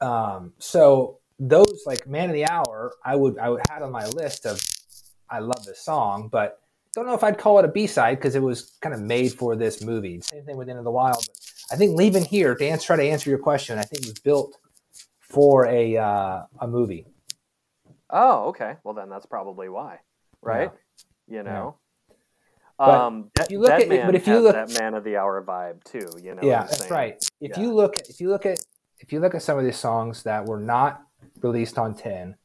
um, 0.00 0.52
so 0.58 1.18
those 1.38 1.82
like 1.86 2.06
Man 2.06 2.30
of 2.30 2.34
the 2.34 2.46
Hour, 2.46 2.92
I 3.04 3.16
would 3.16 3.38
I 3.38 3.48
would 3.50 3.62
had 3.70 3.82
on 3.82 3.92
my 3.92 4.06
list 4.06 4.46
of 4.46 4.60
I 5.28 5.40
love 5.40 5.64
this 5.64 5.80
song, 5.80 6.28
but 6.30 6.60
don't 6.96 7.06
know 7.06 7.14
if 7.14 7.22
I'd 7.22 7.38
call 7.38 7.58
it 7.58 7.64
a 7.64 7.68
B 7.68 7.86
side 7.86 8.16
because 8.18 8.34
it 8.34 8.42
was 8.42 8.76
kind 8.80 8.94
of 8.94 9.00
made 9.00 9.32
for 9.34 9.54
this 9.54 9.82
movie. 9.82 10.20
Same 10.22 10.44
thing 10.44 10.56
with 10.56 10.68
Into 10.68 10.82
the 10.82 10.90
Wild. 10.90 11.24
But 11.26 11.36
I 11.70 11.76
think 11.76 11.96
Leaving 11.96 12.24
Here 12.24 12.54
to 12.54 12.66
answer, 12.66 12.86
try 12.86 12.96
to 12.96 13.08
answer 13.08 13.30
your 13.30 13.38
question, 13.38 13.78
I 13.78 13.82
think 13.82 14.02
it 14.02 14.06
was 14.08 14.18
built 14.18 14.56
for 15.20 15.66
a 15.66 15.96
uh, 15.96 16.42
a 16.60 16.66
movie. 16.66 17.06
oh, 18.10 18.48
okay. 18.48 18.76
Well, 18.82 18.94
then 18.94 19.08
that's 19.10 19.26
probably 19.26 19.68
why, 19.68 20.00
right? 20.42 20.72
You 21.28 21.42
know. 21.42 21.76
But 22.78 22.88
Um, 22.90 23.30
if 23.40 23.50
you 23.50 23.58
look 23.58 23.70
at- 23.70 23.88
Man 23.88 24.06
but 24.06 24.14
if 24.14 24.26
you 24.26 24.38
look- 24.38 24.54
that 24.54 24.78
man 24.78 24.94
of 24.94 25.02
the 25.04 25.16
hour 25.16 25.42
vibe 25.42 25.82
too. 25.84 26.08
You 26.22 26.34
know. 26.34 26.42
yeah, 26.42 26.62
that's 26.64 26.90
right. 26.90 27.14
If 27.40 27.56
Yeah. 27.56 27.60
you 27.62 27.74
look 27.74 27.96
if 28.08 28.20
you 28.20 28.28
look 28.28 28.46
at 28.46 28.58
if 29.00 29.12
you 29.12 29.20
look 29.20 29.34
at 29.34 29.42
some 29.42 29.58
of 29.58 29.64
these 29.64 29.78
songs 29.78 30.22
that 30.24 30.46
were 30.46 30.60
not 30.60 31.02
released 31.42 31.78
on 31.78 31.94
ten, 31.94 32.36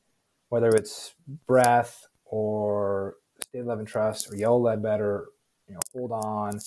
whether 0.49 0.69
it's 0.69 1.13
Breath 1.47 2.05
or 2.25 3.15
State 3.51 3.59
of 3.59 3.67
Love 3.67 3.79
and 3.79 3.87
Trust 3.87 4.31
or 4.31 4.37
Yellow 4.37 4.59
Ledbetter, 4.59 5.25
you 5.67 5.73
know, 5.73 5.81
Hold 5.91 6.13
On, 6.13 6.57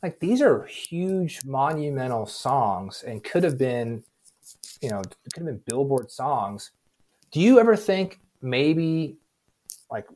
like 0.00 0.20
these 0.20 0.40
are 0.40 0.62
huge 0.62 1.44
monumental 1.44 2.24
songs 2.24 3.02
and 3.04 3.24
could 3.24 3.42
have 3.42 3.58
been, 3.58 4.04
you 4.80 4.90
know, 4.90 5.02
could 5.02 5.44
have 5.44 5.46
been 5.46 5.62
Billboard 5.66 6.08
songs. 6.08 6.70
Do 7.32 7.40
you 7.40 7.58
ever 7.58 7.74
think 7.74 8.20
maybe 8.40 9.16
like 9.90 10.06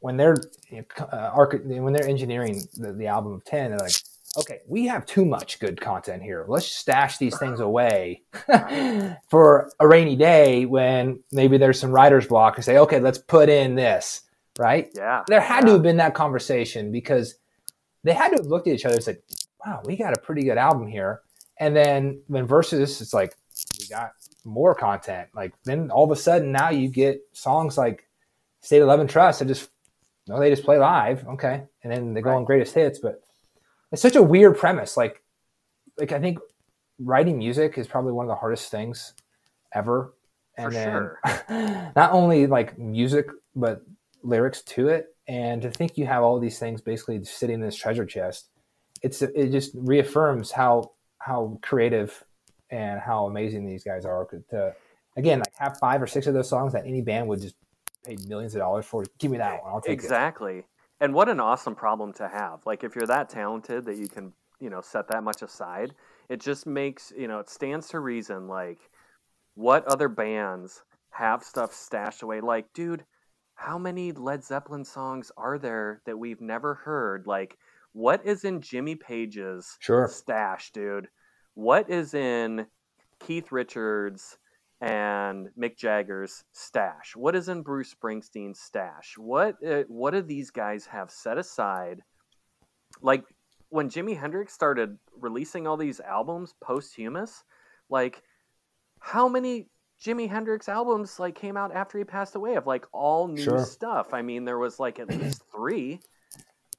when 0.00 0.16
they're 0.16 0.38
you 0.70 0.84
know, 0.98 1.04
uh, 1.04 1.46
when 1.64 1.92
they're 1.92 2.08
engineering 2.08 2.62
the, 2.74 2.92
the 2.92 3.06
album 3.06 3.32
of 3.32 3.44
10 3.44 3.70
they're 3.70 3.78
like 3.78 3.94
okay 4.38 4.58
we 4.66 4.86
have 4.86 5.06
too 5.06 5.24
much 5.24 5.60
good 5.60 5.80
content 5.80 6.20
here. 6.20 6.46
Let's 6.48 6.66
stash 6.66 7.16
these 7.16 7.38
things 7.38 7.60
away 7.70 8.22
for 9.28 9.70
a 9.78 9.86
rainy 9.86 10.16
day 10.16 10.66
when 10.66 11.20
maybe 11.30 11.58
there's 11.58 11.78
some 11.78 11.92
writer's 11.92 12.26
block 12.26 12.56
and 12.56 12.64
say 12.64 12.76
okay 12.78 12.98
let's 12.98 13.18
put 13.18 13.48
in 13.48 13.76
this 13.76 14.22
right 14.58 14.90
Yeah. 14.94 15.22
there 15.28 15.40
had 15.40 15.60
yeah. 15.62 15.66
to 15.66 15.72
have 15.74 15.82
been 15.82 15.96
that 15.98 16.14
conversation 16.14 16.90
because 16.92 17.36
they 18.04 18.12
had 18.12 18.30
to 18.30 18.36
have 18.36 18.46
looked 18.46 18.66
at 18.68 18.74
each 18.74 18.84
other 18.84 18.94
and 18.96 19.04
said 19.04 19.18
wow 19.64 19.80
we 19.84 19.96
got 19.96 20.16
a 20.16 20.20
pretty 20.20 20.42
good 20.42 20.58
album 20.58 20.86
here 20.86 21.20
and 21.58 21.74
then 21.76 22.20
when 22.28 22.46
versus 22.46 23.00
it's 23.00 23.12
like 23.14 23.34
we 23.78 23.86
got 23.86 24.12
more 24.44 24.74
content 24.74 25.28
like 25.34 25.52
then 25.64 25.90
all 25.90 26.04
of 26.04 26.10
a 26.10 26.16
sudden 26.16 26.50
now 26.50 26.70
you 26.70 26.88
get 26.88 27.20
songs 27.32 27.76
like 27.78 28.08
state 28.62 28.80
of 28.80 28.88
love 28.88 29.00
and 29.00 29.10
trust 29.10 29.38
that 29.38 29.48
just 29.48 29.70
no 30.26 30.38
they 30.40 30.50
just 30.50 30.64
play 30.64 30.78
live 30.78 31.26
okay 31.28 31.62
and 31.82 31.92
then 31.92 32.14
they 32.14 32.20
go 32.22 32.30
Right. 32.30 32.36
on 32.36 32.44
greatest 32.44 32.74
hits 32.74 32.98
but 32.98 33.22
it's 33.92 34.02
such 34.02 34.16
a 34.16 34.22
weird 34.22 34.56
premise 34.56 34.96
like 34.96 35.22
like 35.98 36.12
i 36.12 36.18
think 36.18 36.38
writing 36.98 37.38
music 37.38 37.76
is 37.78 37.86
probably 37.86 38.12
one 38.12 38.24
of 38.24 38.28
the 38.28 38.34
hardest 38.34 38.70
things 38.70 39.14
ever 39.74 40.14
and 40.56 40.66
For 40.66 40.72
then 40.72 40.92
sure. 40.92 41.92
not 41.96 42.12
only 42.12 42.46
like 42.46 42.78
music 42.78 43.26
but 43.54 43.82
lyrics 44.22 44.62
to 44.62 44.88
it. 44.88 45.14
And 45.28 45.62
to 45.62 45.70
think 45.70 45.96
you 45.96 46.06
have 46.06 46.22
all 46.22 46.40
these 46.40 46.58
things 46.58 46.80
basically 46.80 47.22
sitting 47.24 47.54
in 47.54 47.60
this 47.60 47.76
treasure 47.76 48.06
chest 48.06 48.50
it's 49.02 49.22
it 49.22 49.50
just 49.50 49.72
reaffirms 49.74 50.50
how 50.50 50.92
how 51.18 51.58
creative 51.62 52.24
and 52.70 53.00
how 53.00 53.26
amazing 53.26 53.66
these 53.66 53.84
guys 53.84 54.04
are. 54.04 54.26
To 54.50 54.58
uh, 54.58 54.72
again 55.16 55.40
like 55.40 55.54
have 55.56 55.78
five 55.78 56.02
or 56.02 56.06
six 56.06 56.26
of 56.26 56.34
those 56.34 56.48
songs 56.48 56.72
that 56.72 56.86
any 56.86 57.00
band 57.00 57.28
would 57.28 57.40
just 57.40 57.54
pay 58.04 58.16
millions 58.26 58.54
of 58.54 58.60
dollars 58.60 58.86
for. 58.86 59.04
Give 59.18 59.30
me 59.30 59.38
that 59.38 59.62
one. 59.62 59.72
I'll 59.72 59.80
take 59.80 59.90
it. 59.90 59.94
Exactly. 59.94 60.66
And 61.00 61.14
what 61.14 61.28
an 61.28 61.40
awesome 61.40 61.74
problem 61.74 62.12
to 62.14 62.28
have. 62.28 62.60
Like 62.66 62.84
if 62.84 62.94
you're 62.94 63.06
that 63.06 63.30
talented 63.30 63.86
that 63.86 63.96
you 63.96 64.08
can, 64.08 64.32
you 64.60 64.68
know, 64.68 64.82
set 64.82 65.08
that 65.08 65.24
much 65.24 65.40
aside, 65.40 65.94
it 66.28 66.40
just 66.40 66.66
makes, 66.66 67.10
you 67.16 67.26
know, 67.26 67.38
it 67.38 67.48
stands 67.48 67.88
to 67.88 68.00
reason 68.00 68.48
like 68.48 68.78
what 69.54 69.86
other 69.86 70.08
bands 70.08 70.82
have 71.10 71.42
stuff 71.42 71.72
stashed 71.72 72.22
away. 72.22 72.42
Like, 72.42 72.66
dude, 72.74 73.04
how 73.60 73.76
many 73.76 74.10
Led 74.10 74.42
Zeppelin 74.42 74.86
songs 74.86 75.30
are 75.36 75.58
there 75.58 76.00
that 76.06 76.18
we've 76.18 76.40
never 76.40 76.74
heard? 76.74 77.26
Like 77.26 77.58
what 77.92 78.24
is 78.24 78.44
in 78.44 78.62
Jimmy 78.62 78.94
Page's 78.94 79.76
sure 79.80 80.08
stash, 80.08 80.72
dude? 80.72 81.08
What 81.52 81.90
is 81.90 82.14
in 82.14 82.66
Keith 83.18 83.52
Richards 83.52 84.38
and 84.80 85.50
Mick 85.60 85.76
Jagger's 85.76 86.44
stash? 86.52 87.14
What 87.14 87.36
is 87.36 87.50
in 87.50 87.60
Bruce 87.60 87.94
Springsteen's 87.94 88.60
stash? 88.60 89.16
What 89.18 89.56
uh, 89.62 89.82
what 89.88 90.12
do 90.12 90.22
these 90.22 90.50
guys 90.50 90.86
have 90.86 91.10
set 91.10 91.36
aside? 91.36 92.00
Like 93.02 93.24
when 93.68 93.90
Jimi 93.90 94.18
Hendrix 94.18 94.54
started 94.54 94.96
releasing 95.20 95.66
all 95.66 95.76
these 95.76 96.00
albums 96.00 96.54
posthumous, 96.62 97.44
like 97.90 98.22
how 99.00 99.28
many 99.28 99.68
Jimi 100.00 100.28
Hendrix 100.28 100.68
albums 100.68 101.18
like 101.18 101.34
came 101.34 101.56
out 101.56 101.74
after 101.74 101.98
he 101.98 102.04
passed 102.04 102.34
away 102.34 102.54
of 102.54 102.66
like 102.66 102.86
all 102.92 103.28
new 103.28 103.44
Sure. 103.44 103.64
stuff? 103.64 104.14
I 104.14 104.22
mean, 104.22 104.44
there 104.44 104.58
was 104.58 104.78
like 104.80 104.98
at 104.98 105.08
least 105.18 105.42
3 105.52 106.00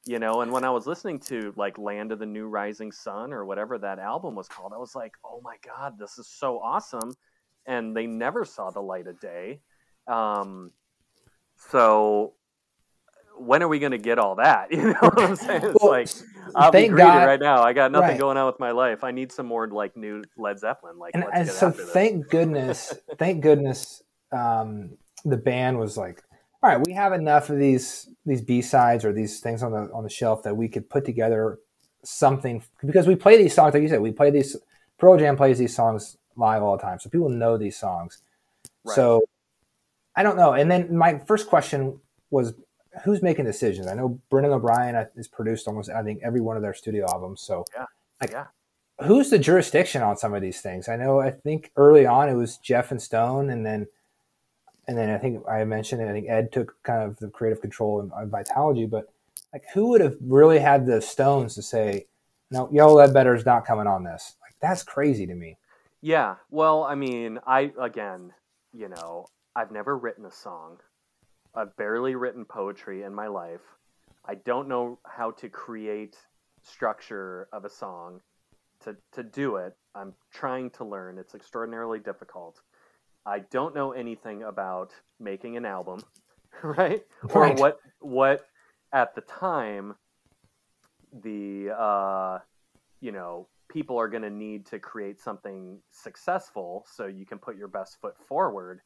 you 0.06 0.18
know 0.18 0.42
and 0.42 0.52
when 0.52 0.64
i 0.64 0.70
was 0.70 0.88
listening 0.88 1.20
to 1.20 1.54
like 1.56 1.78
land 1.78 2.12
of 2.12 2.18
the 2.20 2.26
new 2.26 2.48
rising 2.48 2.92
sun 2.92 3.32
or 3.32 3.46
whatever 3.46 3.78
that 3.78 4.00
album 4.00 4.34
was 4.34 4.48
called 4.48 4.74
i 4.74 4.78
was 4.78 4.96
like 4.96 5.14
oh 5.24 5.40
my 5.44 5.56
god 5.64 5.98
this 6.00 6.18
is 6.18 6.28
so 6.28 6.60
awesome 6.60 7.14
and 7.68 7.96
they 7.96 8.08
never 8.08 8.44
saw 8.44 8.72
the 8.72 8.82
light 8.82 9.06
of 9.06 9.20
day 9.20 9.60
um 10.08 10.72
so 11.56 12.34
when 13.46 13.64
are 13.64 13.68
we 13.68 13.80
going 13.80 13.92
to 13.92 13.98
get 13.98 14.20
all 14.20 14.36
that? 14.36 14.72
You 14.72 14.88
know 14.94 15.00
what 15.02 15.20
i'm 15.22 15.36
saying? 15.36 15.62
It's 15.66 15.78
Well, 15.82 15.92
like 15.92 16.08
i'll 16.56 16.72
be 16.72 16.88
greedy 16.88 16.98
God- 16.98 17.26
right 17.26 17.40
now. 17.40 17.62
I 17.64 17.74
got 17.74 17.92
nothing 17.92 18.10
Right. 18.10 18.20
going 18.20 18.38
on 18.38 18.46
with 18.48 18.60
my 18.60 18.72
life. 18.72 19.04
I 19.04 19.12
need 19.12 19.32
some 19.32 19.46
more 19.46 19.68
like 19.68 19.96
new 19.96 20.24
led 20.38 20.60
zeppelin. 20.60 20.98
Like 20.98 21.14
and, 21.16 21.26
and 21.34 21.48
so 21.50 21.72
thank 21.72 22.30
goodness 22.36 22.94
thank 23.18 23.42
goodness 23.42 24.04
um, 24.32 24.92
the 25.26 25.38
band 25.38 25.78
was 25.80 25.98
like 25.98 26.24
all 26.64 26.70
right 26.70 26.86
we 26.86 26.94
have 26.94 27.14
enough 27.14 27.50
of 27.50 27.58
these 27.58 28.10
these 28.26 28.42
b-sides 28.42 29.04
or 29.06 29.12
these 29.14 29.40
things 29.40 29.64
on 29.64 29.72
the 29.72 29.92
on 29.94 30.04
the 30.04 30.10
shelf 30.10 30.44
that 30.44 30.56
we 30.56 30.68
could 30.68 30.90
put 30.90 31.04
together 31.06 31.60
something 32.04 32.64
because 32.86 33.08
we 33.08 33.16
play 33.16 33.38
these 33.38 33.54
songs 33.54 33.74
like 33.74 33.84
you 33.84 33.90
said 33.90 34.02
we 34.02 34.12
play 34.12 34.30
these 34.32 34.56
pearl 34.98 35.18
jam 35.18 35.36
plays 35.38 35.58
these 35.60 35.76
songs 35.76 36.18
live 36.36 36.64
all 36.64 36.76
the 36.78 36.82
time 36.82 37.00
so 37.00 37.10
people 37.10 37.30
know 37.30 37.58
these 37.58 37.78
songs. 37.78 38.22
Right. 38.84 38.96
so 38.96 39.22
i 40.16 40.24
don't 40.24 40.36
know. 40.38 40.54
And 40.54 40.70
then 40.72 40.96
my 40.96 41.20
first 41.20 41.48
question 41.48 42.00
was 42.32 42.54
who's 43.04 43.22
making 43.22 43.46
decisions 43.46 43.88
i 43.88 43.94
know 43.94 44.20
brendan 44.30 44.54
o'brien 44.54 44.96
uh, 44.96 45.06
has 45.16 45.28
produced 45.28 45.68
almost 45.68 45.90
i 45.90 46.04
think 46.04 46.20
every 46.24 46.42
one 46.42 46.56
of 46.56 46.62
their 46.62 46.74
studio 46.74 47.06
albums 47.10 47.42
so 47.42 47.66
like, 48.20 48.32
yeah 48.32 48.46
who's 49.04 49.30
the 49.30 49.40
jurisdiction 49.40 50.02
on 50.02 50.18
some 50.18 50.34
of 50.34 50.42
these 50.42 50.62
things? 50.62 50.88
I 50.88 50.96
know 50.96 51.20
I 51.20 51.32
think 51.32 51.72
early 51.76 52.06
on 52.06 52.30
it 52.30 52.36
was 52.36 52.58
Jeff 52.58 52.92
and 52.92 53.02
Stone, 53.02 53.50
and 53.50 53.66
then 53.66 53.88
and 54.88 54.98
then 54.98 55.10
I 55.10 55.18
think 55.18 55.48
I 55.48 55.64
mentioned 55.64 56.02
it. 56.02 56.10
I 56.10 56.12
think 56.12 56.30
Ed 56.30 56.52
took 56.52 56.76
kind 56.84 57.04
of 57.04 57.18
the 57.18 57.30
creative 57.30 57.62
control 57.62 58.02
and 58.02 58.12
on 58.14 58.30
Vitalogy, 58.30 58.90
but 58.90 59.12
like 59.54 59.64
who 59.74 59.90
would 59.90 60.02
have 60.02 60.16
really 60.22 60.60
had 60.60 60.86
the 60.86 61.02
stones 61.02 61.56
to 61.56 61.62
say, 61.62 62.06
no, 62.50 62.70
Yellow 62.72 62.96
Ledbetter 62.96 63.36
is 63.36 63.46
not 63.46 63.66
coming 63.66 63.88
on 63.88 64.04
this? 64.04 64.36
Like 64.42 64.56
that's 64.62 64.84
crazy 64.84 65.26
to 65.28 65.36
me. 65.36 65.58
Yeah, 66.02 66.36
well, 66.50 66.84
I 66.84 66.96
mean, 66.96 67.40
I 67.46 67.72
again, 67.80 68.34
you 68.74 68.90
know, 68.90 69.28
I've 69.56 69.72
never 69.72 69.98
written 69.98 70.26
a 70.26 70.32
song. 70.32 70.78
I've 71.56 71.76
barely 71.76 72.16
written 72.16 72.46
poetry 72.46 73.04
in 73.04 73.14
my 73.14 73.28
life. 73.28 73.62
I 74.26 74.36
don't 74.36 74.68
know 74.68 75.00
how 75.06 75.32
to 75.32 75.50
create 75.50 76.16
structure 76.64 77.48
of 77.52 77.66
a 77.66 77.70
song 77.70 78.22
to 78.84 78.96
to 79.14 79.24
do 79.24 79.58
it. 79.58 79.76
I'm 79.96 80.14
trying 80.32 80.70
to 80.72 80.86
learn. 80.86 81.18
It's 81.18 81.36
extraordinarily 81.36 82.00
difficult. 82.00 82.62
I 83.26 83.40
don't 83.40 83.76
know 83.76 83.92
anything 83.92 84.44
about 84.44 84.94
making 85.20 85.58
an 85.58 85.66
album, 85.66 86.02
right? 86.64 87.04
Or 87.30 87.54
what 87.54 87.80
what 88.00 88.46
at 88.94 89.16
the 89.16 89.22
time 89.22 89.96
the 91.24 91.72
uh 91.78 92.40
you 93.02 93.12
know 93.12 93.48
people 93.70 93.98
are 93.98 94.08
going 94.08 94.24
to 94.24 94.30
need 94.30 94.66
to 94.66 94.80
create 94.80 95.20
something 95.20 95.80
successful 95.92 96.86
so 96.90 97.06
you 97.06 97.26
can 97.26 97.38
put 97.38 97.58
your 97.58 97.68
best 97.68 98.00
foot 98.02 98.16
forward 98.28 98.82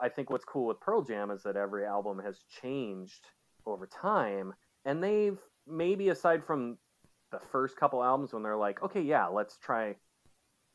i 0.00 0.08
think 0.08 0.30
what's 0.30 0.44
cool 0.44 0.66
with 0.66 0.80
pearl 0.80 1.02
jam 1.02 1.30
is 1.30 1.42
that 1.42 1.56
every 1.56 1.84
album 1.84 2.20
has 2.24 2.40
changed 2.60 3.26
over 3.66 3.86
time 3.86 4.52
and 4.84 5.02
they've 5.02 5.38
maybe 5.66 6.08
aside 6.08 6.44
from 6.44 6.76
the 7.30 7.40
first 7.50 7.76
couple 7.76 8.02
albums 8.02 8.32
when 8.32 8.42
they're 8.42 8.56
like 8.56 8.82
okay 8.82 9.02
yeah 9.02 9.26
let's 9.26 9.56
try 9.58 9.94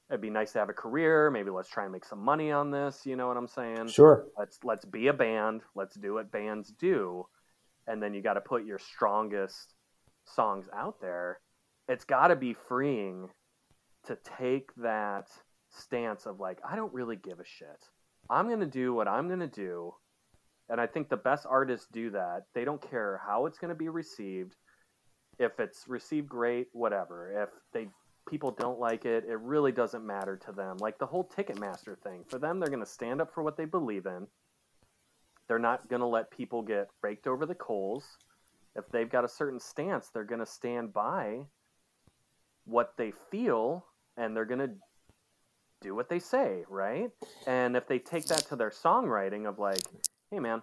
it'd 0.09 0.21
be 0.21 0.29
nice 0.29 0.53
to 0.53 0.59
have 0.59 0.69
a 0.69 0.73
career 0.73 1.29
maybe 1.29 1.49
let's 1.49 1.69
try 1.69 1.83
and 1.83 1.91
make 1.91 2.05
some 2.05 2.19
money 2.19 2.51
on 2.51 2.71
this 2.71 3.05
you 3.05 3.15
know 3.15 3.27
what 3.27 3.37
i'm 3.37 3.47
saying? 3.47 3.87
Sure. 3.87 4.25
let's 4.37 4.59
let's 4.63 4.85
be 4.85 5.07
a 5.07 5.13
band 5.13 5.61
let's 5.75 5.95
do 5.95 6.15
what 6.15 6.31
bands 6.31 6.73
do 6.79 7.25
and 7.87 8.01
then 8.01 8.13
you 8.13 8.21
got 8.21 8.33
to 8.33 8.41
put 8.41 8.65
your 8.65 8.79
strongest 8.79 9.73
songs 10.25 10.67
out 10.75 10.99
there. 10.99 11.39
It's 11.87 12.03
got 12.03 12.27
to 12.27 12.35
be 12.35 12.53
freeing 12.53 13.29
to 14.05 14.17
take 14.37 14.73
that 14.75 15.27
stance 15.69 16.25
of 16.25 16.39
like 16.39 16.59
i 16.67 16.77
don't 16.77 16.93
really 16.93 17.17
give 17.17 17.39
a 17.41 17.45
shit 17.45 17.89
i'm 18.29 18.47
going 18.47 18.59
to 18.59 18.65
do 18.65 18.93
what 18.93 19.07
i'm 19.07 19.27
going 19.27 19.39
to 19.39 19.47
do 19.47 19.93
And 20.69 20.81
I 20.81 20.87
think 20.87 21.09
the 21.09 21.17
best 21.17 21.45
artists 21.49 21.87
do 21.91 22.09
that. 22.11 22.43
They 22.53 22.65
don't 22.65 22.81
care 22.81 23.21
how 23.25 23.45
it's 23.45 23.57
going 23.57 23.69
to 23.69 23.75
be 23.75 23.89
received. 23.89 24.55
If 25.39 25.59
it's 25.59 25.87
received 25.87 26.27
great, 26.29 26.67
whatever. 26.73 27.43
If 27.43 27.49
they 27.73 27.89
people 28.29 28.51
don't 28.51 28.79
like 28.79 29.05
it, 29.05 29.23
it 29.29 29.39
really 29.39 29.71
doesn't 29.71 30.05
matter 30.05 30.37
to 30.45 30.51
them. 30.51 30.77
Like 30.79 30.97
the 30.99 31.05
whole 31.05 31.29
Ticketmaster 31.37 31.97
thing. 31.97 32.25
For 32.27 32.39
them, 32.39 32.59
they're 32.59 32.69
going 32.69 32.83
to 32.83 32.85
stand 32.85 33.21
up 33.21 33.33
for 33.33 33.43
what 33.43 33.57
they 33.57 33.65
believe 33.65 34.05
in. 34.05 34.27
They're 35.47 35.59
not 35.59 35.87
going 35.89 36.01
to 36.01 36.07
let 36.07 36.31
people 36.31 36.61
get 36.61 36.89
raked 37.01 37.27
over 37.27 37.45
the 37.45 37.55
coals. 37.55 38.05
If 38.75 38.85
they've 38.91 39.09
got 39.09 39.25
a 39.25 39.29
certain 39.29 39.59
stance, 39.59 40.09
they're 40.09 40.23
going 40.25 40.39
to 40.39 40.45
stand 40.45 40.93
by 40.93 41.45
what 42.65 42.93
they 42.97 43.11
feel 43.31 43.85
and 44.17 44.35
they're 44.35 44.45
going 44.45 44.59
to 44.59 44.75
do 45.81 45.95
what 45.95 46.09
they 46.09 46.19
say, 46.19 46.63
right? 46.69 47.09
And 47.45 47.75
if 47.75 47.87
they 47.87 47.99
take 47.99 48.25
that 48.25 48.47
to 48.49 48.55
their 48.55 48.71
songwriting 48.71 49.47
of 49.47 49.59
like, 49.59 49.81
hey 50.31 50.39
man, 50.39 50.61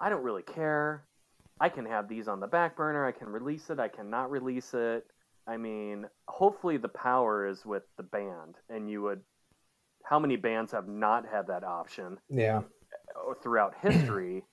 I 0.00 0.08
don't 0.08 0.22
really 0.22 0.42
care. 0.42 1.04
I 1.60 1.68
can 1.68 1.84
have 1.84 2.08
these 2.08 2.26
on 2.26 2.40
the 2.40 2.46
back 2.46 2.76
burner. 2.76 3.06
I 3.06 3.12
can 3.12 3.28
release 3.28 3.68
it. 3.70 3.78
I 3.78 3.88
cannot 3.88 4.30
release 4.30 4.72
it. 4.72 5.06
I 5.46 5.56
mean, 5.56 6.06
hopefully 6.28 6.76
the 6.76 6.88
power 6.88 7.46
is 7.46 7.66
with 7.66 7.82
the 7.96 8.02
band, 8.02 8.56
and 8.68 8.90
you 8.90 9.02
would. 9.02 9.20
How 10.04 10.18
many 10.18 10.36
bands 10.36 10.72
have 10.72 10.88
not 10.88 11.26
had 11.30 11.46
that 11.48 11.62
option? 11.62 12.18
Yeah. 12.28 12.62
Throughout 13.42 13.74
history, 13.82 14.44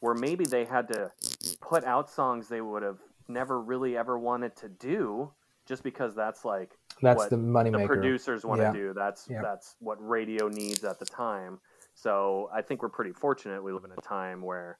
where 0.00 0.14
maybe 0.14 0.44
they 0.44 0.64
had 0.64 0.88
to 0.88 1.12
put 1.60 1.84
out 1.84 2.10
songs 2.10 2.48
they 2.48 2.60
would 2.60 2.82
have 2.82 2.98
never 3.28 3.60
really 3.60 3.96
ever 3.96 4.18
wanted 4.18 4.56
to 4.56 4.68
do, 4.68 5.30
just 5.66 5.82
because 5.82 6.14
that's 6.14 6.44
like 6.44 6.72
that's 7.02 7.26
the 7.26 7.36
money 7.36 7.70
the 7.70 7.86
producers 7.86 8.44
want 8.44 8.60
Yeah. 8.60 8.72
to 8.72 8.78
do. 8.78 8.92
That's 8.94 9.28
Yeah. 9.28 9.42
that's 9.42 9.76
what 9.80 9.96
radio 10.06 10.48
needs 10.48 10.84
at 10.84 10.98
the 10.98 11.06
time. 11.06 11.60
So 11.94 12.48
I 12.52 12.62
think 12.62 12.82
we're 12.82 12.88
pretty 12.88 13.12
fortunate. 13.12 13.62
We 13.62 13.72
live 13.72 13.84
in 13.84 13.92
a 13.92 14.00
time 14.00 14.42
where, 14.42 14.78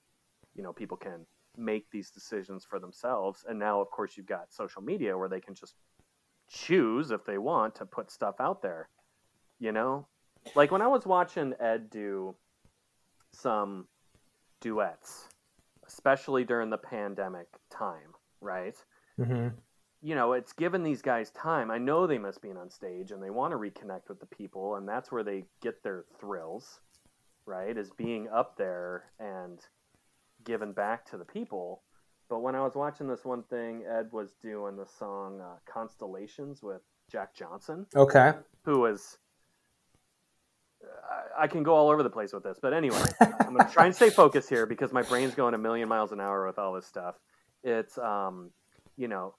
you 0.54 0.62
know, 0.62 0.72
people 0.72 0.96
can 0.96 1.26
make 1.56 1.90
these 1.90 2.10
decisions 2.10 2.64
for 2.64 2.78
themselves. 2.78 3.44
And 3.48 3.58
now, 3.58 3.80
of 3.80 3.90
course, 3.90 4.16
you've 4.16 4.26
got 4.26 4.52
social 4.52 4.82
media 4.82 5.16
where 5.18 5.28
they 5.28 5.40
can 5.40 5.54
just 5.54 5.74
choose 6.48 7.10
if 7.10 7.24
they 7.24 7.38
want 7.38 7.74
to 7.76 7.86
put 7.86 8.10
stuff 8.10 8.36
out 8.40 8.62
there. 8.62 8.88
You 9.58 9.72
know, 9.72 10.06
like 10.54 10.70
when 10.70 10.82
I 10.82 10.86
was 10.86 11.04
watching 11.06 11.54
Ed 11.60 11.90
do 11.90 12.34
some 13.32 13.86
duets, 14.60 15.28
especially 15.86 16.44
during 16.44 16.70
the 16.70 16.78
pandemic 16.78 17.46
time, 17.70 18.14
right? 18.40 18.76
hmm 19.16 19.48
you 20.02 20.14
know, 20.14 20.32
it's 20.32 20.52
given 20.52 20.82
these 20.82 21.02
guys 21.02 21.30
time. 21.32 21.70
I 21.70 21.78
know 21.78 22.06
they 22.06 22.18
must 22.18 22.40
be 22.42 22.50
on 22.50 22.70
stage 22.70 23.10
and 23.10 23.22
they 23.22 23.30
want 23.30 23.52
to 23.52 23.56
reconnect 23.58 24.08
with 24.08 24.20
the 24.20 24.26
people, 24.26 24.76
and 24.76 24.88
that's 24.88 25.12
where 25.12 25.22
they 25.22 25.44
get 25.62 25.82
their 25.82 26.04
thrills, 26.20 26.80
right? 27.46 27.76
Is 27.76 27.90
being 27.90 28.28
up 28.28 28.56
there 28.56 29.04
and 29.18 29.58
giving 30.44 30.72
back 30.72 31.04
to 31.10 31.18
the 31.18 31.24
people. 31.24 31.82
But 32.30 32.40
when 32.40 32.54
I 32.54 32.62
was 32.62 32.74
watching 32.76 33.08
this 33.08 33.24
one 33.24 33.42
thing, 33.42 33.84
Ed 33.86 34.08
was 34.12 34.32
doing 34.40 34.76
the 34.76 34.86
song 34.98 35.40
uh, 35.40 35.56
Constellations 35.70 36.62
with 36.62 36.80
Jack 37.10 37.34
Johnson, 37.34 37.86
Okay. 37.94 38.32
who 38.64 38.80
was. 38.80 39.18
I- 41.10 41.42
I 41.44 41.46
can 41.46 41.62
go 41.62 41.74
all 41.74 41.88
over 41.90 42.02
the 42.02 42.10
place 42.10 42.32
with 42.32 42.42
this, 42.42 42.58
but 42.60 42.72
anyway, 42.72 43.02
I'm 43.20 43.54
going 43.54 43.66
to 43.66 43.72
try 43.72 43.86
and 43.86 43.94
stay 43.94 44.10
focused 44.10 44.48
here 44.48 44.66
because 44.66 44.92
my 44.92 45.02
brain's 45.02 45.34
going 45.34 45.54
a 45.54 45.58
million 45.58 45.88
miles 45.88 46.12
an 46.12 46.20
hour 46.20 46.46
with 46.46 46.58
all 46.58 46.72
this 46.74 46.86
stuff. 46.86 47.14
It's, 47.62 47.96
um, 47.98 48.50
you 48.96 49.08
know, 49.08 49.34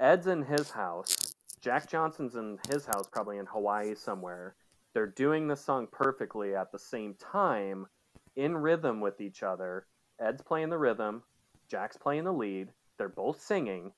Ed's 0.00 0.26
in 0.26 0.42
his 0.42 0.70
house. 0.70 1.34
Jack 1.60 1.88
Johnson's 1.88 2.34
in 2.34 2.58
his 2.70 2.86
house, 2.86 3.06
probably 3.12 3.36
in 3.36 3.46
Hawaii 3.46 3.94
somewhere. 3.94 4.54
They're 4.94 5.06
doing 5.06 5.46
the 5.46 5.56
song 5.56 5.86
perfectly 5.92 6.56
at 6.56 6.72
the 6.72 6.78
same 6.78 7.14
time, 7.14 7.86
in 8.34 8.56
rhythm 8.56 9.00
with 9.00 9.20
each 9.20 9.42
other. 9.42 9.86
Ed's 10.18 10.42
playing 10.42 10.70
the 10.70 10.78
rhythm, 10.78 11.22
Jack's 11.68 11.96
playing 11.96 12.24
the 12.24 12.32
lead. 12.32 12.68
They're 12.98 13.08
both 13.08 13.40
singing. 13.40 13.92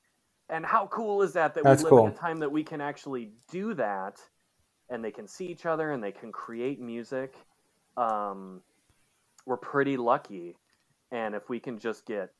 And 0.49 0.67
how 0.67 0.87
cool 0.89 1.23
is 1.23 1.33
that 1.33 1.55
that 1.55 1.65
That's 1.65 1.83
we 1.83 1.85
live 1.85 1.91
cool. 1.91 2.07
in 2.09 2.13
a 2.13 2.17
time 2.17 2.39
that 2.41 2.53
we 2.53 2.63
can 2.63 2.81
actually 2.81 3.31
do 3.51 3.75
that 3.75 4.21
and 4.91 5.03
they 5.03 5.11
can 5.11 5.27
see 5.27 5.47
each 5.47 5.65
other 5.65 5.93
and 5.93 6.03
they 6.03 6.13
can 6.13 6.33
create 6.33 6.81
music? 6.81 7.35
Um, 7.97 8.61
we're 9.47 9.57
pretty 9.57 9.97
lucky. 9.97 10.57
And 11.11 11.35
if 11.35 11.49
we 11.49 11.61
can 11.61 11.79
just 11.79 12.07
get 12.07 12.33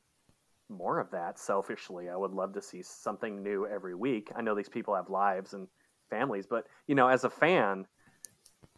more 0.69 0.99
of 0.99 1.11
that 1.11 1.37
selfishly 1.39 2.09
i 2.09 2.15
would 2.15 2.31
love 2.31 2.53
to 2.53 2.61
see 2.61 2.81
something 2.81 3.43
new 3.43 3.67
every 3.67 3.95
week 3.95 4.31
i 4.35 4.41
know 4.41 4.55
these 4.55 4.69
people 4.69 4.95
have 4.95 5.09
lives 5.09 5.53
and 5.53 5.67
families 6.09 6.45
but 6.47 6.65
you 6.87 6.95
know 6.95 7.07
as 7.07 7.23
a 7.23 7.29
fan 7.29 7.85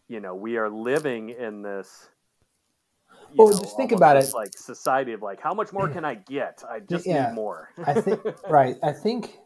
you 0.07 0.19
know 0.19 0.35
we 0.35 0.57
are 0.57 0.69
living 0.69 1.29
in 1.29 1.61
this 1.61 2.09
Well, 3.37 3.49
know, 3.49 3.59
just 3.59 3.75
think 3.75 3.91
about 3.91 4.17
it. 4.17 4.33
like 4.33 4.57
society 4.57 5.13
of 5.13 5.21
like 5.21 5.41
how 5.41 5.53
much 5.53 5.73
more 5.73 5.87
can 5.87 6.05
i 6.05 6.15
get 6.29 6.63
i 6.69 6.79
just 6.79 7.07
Yeah. 7.07 7.27
need 7.27 7.35
more 7.35 7.69
I 7.85 7.93
think 7.93 8.19
right. 8.49 8.77
I 8.83 8.91
think 8.91 9.37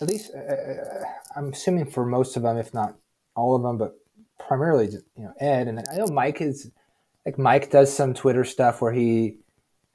at 0.00 0.08
least 0.08 0.30
uh, 0.34 0.52
uh, 0.52 1.04
I'm 1.36 1.52
assuming 1.52 1.86
for 1.90 2.04
most 2.04 2.36
of 2.36 2.42
them, 2.42 2.56
if 2.56 2.74
not 2.74 2.96
all 3.36 3.54
of 3.56 3.62
them, 3.62 3.78
but 3.78 3.94
primarily 4.38 4.86
just 4.86 5.04
you 5.16 5.24
know 5.24 5.32
Ed 5.40 5.68
and 5.68 5.80
I 5.90 5.96
know 5.96 6.06
Mike 6.06 6.40
is 6.40 6.70
like 7.26 7.38
Mike 7.38 7.70
does 7.70 7.94
some 7.94 8.14
Twitter 8.14 8.44
stuff 8.44 8.80
where 8.80 8.92
he 8.92 9.38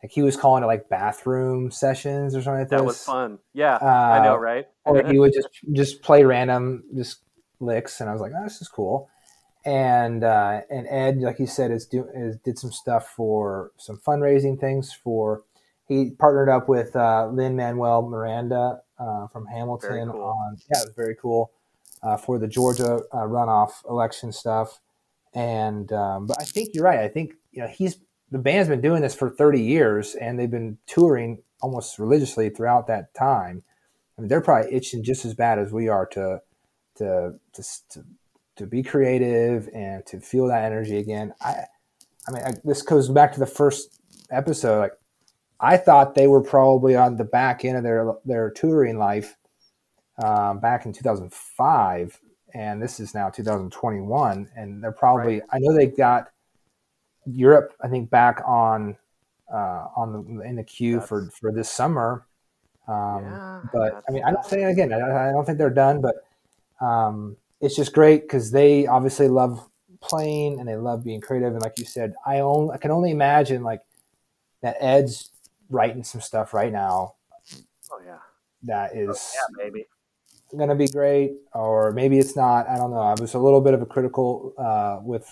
like 0.04 0.12
he 0.12 0.22
was 0.22 0.38
calling 0.38 0.64
it 0.64 0.68
like 0.68 0.90
bathroom 0.90 1.72
sessions 1.72 2.36
or 2.36 2.42
something 2.42 2.62
like 2.62 2.70
that 2.70 2.78
this. 2.78 2.86
was 2.86 3.04
fun 3.04 3.40
yeah 3.54 3.78
i 3.78 4.24
know 4.24 4.36
Uh, 4.36 4.38
right 4.38 4.68
or 4.86 5.04
he 5.08 5.20
would 5.20 5.34
just 5.34 5.50
just 5.74 6.02
play 6.02 6.24
random 6.24 6.84
just 6.96 7.24
licks, 7.60 8.02
and 8.02 8.10
I 8.10 8.14
was 8.14 8.22
like, 8.22 8.32
oh, 8.38 8.44
this 8.44 8.62
is 8.62 8.68
cool. 8.68 9.10
And 9.66 10.24
uh, 10.24 10.62
and 10.70 10.88
Ed, 10.90 11.20
like 11.20 11.40
you 11.40 11.48
said, 11.48 11.72
is 11.72 11.86
do 11.86 12.08
is 12.16 12.38
did 12.38 12.58
some 12.58 12.72
stuff 12.72 13.10
for 13.16 13.72
some 13.78 13.98
fundraising 13.98 14.60
things 14.60 14.94
for. 14.94 15.44
He 15.88 16.12
partnered 16.12 16.50
up 16.50 16.70
with 16.70 16.96
uh, 16.96 17.30
Lin 17.34 17.56
Manuel 17.56 18.04
Miranda 18.04 18.82
uh, 19.00 19.26
from 19.30 19.48
Hamilton 19.48 20.12
cool. 20.12 20.22
on 20.22 20.58
yeah, 20.72 20.82
it 20.82 20.86
was 20.86 20.94
very 20.96 21.16
cool 21.20 21.52
uh, 22.04 22.16
for 22.16 22.38
the 22.38 22.48
Georgia 22.48 23.00
uh, 23.12 23.26
runoff 23.26 23.72
election 23.90 24.32
stuff. 24.32 24.82
And 25.34 25.92
um, 25.92 26.28
but 26.28 26.40
I 26.40 26.44
think 26.44 26.76
you're 26.76 26.84
right. 26.84 27.00
I 27.00 27.08
think 27.08 27.34
you 27.52 27.64
know 27.64 27.68
he's 27.68 27.98
the 28.32 28.40
band's 28.40 28.70
been 28.70 28.82
doing 28.82 29.02
this 29.02 29.16
for 29.16 29.30
30 29.30 29.62
years, 29.62 30.16
and 30.16 30.38
they've 30.38 30.50
been 30.50 30.78
touring 30.88 31.42
almost 31.62 32.00
religiously 32.00 32.50
throughout 32.50 32.88
that 32.88 33.14
time. 33.14 33.64
I 34.18 34.22
mean, 34.22 34.30
they're 34.30 34.42
probably 34.42 34.74
itching 34.74 35.04
just 35.04 35.26
as 35.26 35.34
bad 35.34 35.60
as 35.60 35.72
we 35.72 35.88
are 35.88 36.06
to 36.08 36.42
to 36.98 37.36
to 37.54 37.64
to, 37.92 38.04
to 38.58 38.66
be 38.68 38.84
creative 38.84 39.70
and 39.74 40.06
to 40.08 40.20
feel 40.20 40.48
that 40.48 40.64
energy 40.64 40.98
again. 40.98 41.34
I 41.42 41.64
I 42.28 42.32
mean, 42.32 42.44
I, 42.44 42.54
this 42.64 42.82
goes 42.82 43.10
back 43.10 43.34
to 43.34 43.40
the 43.40 43.46
first 43.46 44.00
episode. 44.30 44.80
Like, 44.80 44.94
I 45.60 45.78
thought 45.78 46.16
they 46.16 46.28
were 46.28 46.42
probably 46.42 46.96
on 46.96 47.18
the 47.18 47.24
back 47.24 47.66
end 47.66 47.78
of 47.78 47.84
their 47.84 48.14
their 48.26 48.52
touring 48.52 48.98
life 48.98 49.36
um, 50.24 50.60
back 50.60 50.86
in 50.86 50.94
2005, 50.94 52.20
and 52.54 52.82
this 52.82 53.00
is 53.00 53.14
now 53.16 53.30
2021, 53.30 54.50
and 54.56 54.84
they're 54.84 54.92
probably. 54.92 55.42
I 55.50 55.58
know 55.60 55.76
they 55.76 55.88
got 55.88 56.30
Europe. 57.34 57.74
I 57.82 57.88
think 57.88 58.10
back 58.10 58.42
on 58.46 58.98
uh, 59.52 59.88
on 59.96 60.14
the 60.14 60.42
in 60.42 60.56
the 60.56 60.64
queue 60.64 61.02
for 61.02 61.22
That's- 61.22 61.38
for 61.38 61.52
this 61.52 61.70
summer. 61.70 62.26
Um, 62.88 63.24
Yeah, 63.24 63.62
but 63.72 64.04
I 64.08 64.12
mean, 64.12 64.24
I 64.24 64.32
don't 64.32 64.46
think 64.46 64.64
again. 64.64 64.92
I, 64.94 65.30
I 65.30 65.32
don't 65.32 65.46
think 65.46 65.58
they're 65.58 65.70
done, 65.70 66.02
but 66.02 66.26
um, 66.84 67.38
it's 67.62 67.76
just 67.76 67.94
great 67.94 68.24
because 68.24 68.52
they 68.52 68.88
obviously 68.88 69.28
love 69.28 69.70
playing 70.02 70.60
and 70.60 70.68
they 70.68 70.76
love 70.76 71.04
being 71.04 71.22
creative. 71.22 71.54
And 71.54 71.62
like 71.62 71.78
you 71.78 71.86
said, 71.86 72.16
I 72.26 72.40
own, 72.40 72.72
I 72.72 72.78
can 72.78 72.90
only 72.90 73.12
imagine 73.12 73.64
like 73.64 73.82
that 74.62 74.78
Ed's 74.80 75.32
writing 75.70 76.04
some 76.04 76.20
stuff 76.20 76.52
right 76.52 76.72
now 76.72 77.14
oh 77.92 78.02
yeah 78.04 78.18
that 78.64 78.96
is 78.96 79.36
yeah 79.36 79.64
baby 79.64 79.86
going 80.58 80.70
to 80.70 80.76
be 80.76 80.88
great, 80.88 81.34
or 81.54 81.92
maybe 81.92 82.18
it's 82.18 82.36
not. 82.36 82.68
I 82.68 82.76
don't 82.76 82.92
know. 82.92 83.02
I 83.02 83.14
was 83.20 83.34
a 83.34 83.40
little 83.40 83.62
bit 83.62 83.74
of 83.74 83.82
a 83.82 83.86
critical 83.86 84.54
uh, 84.58 85.00
with 85.04 85.26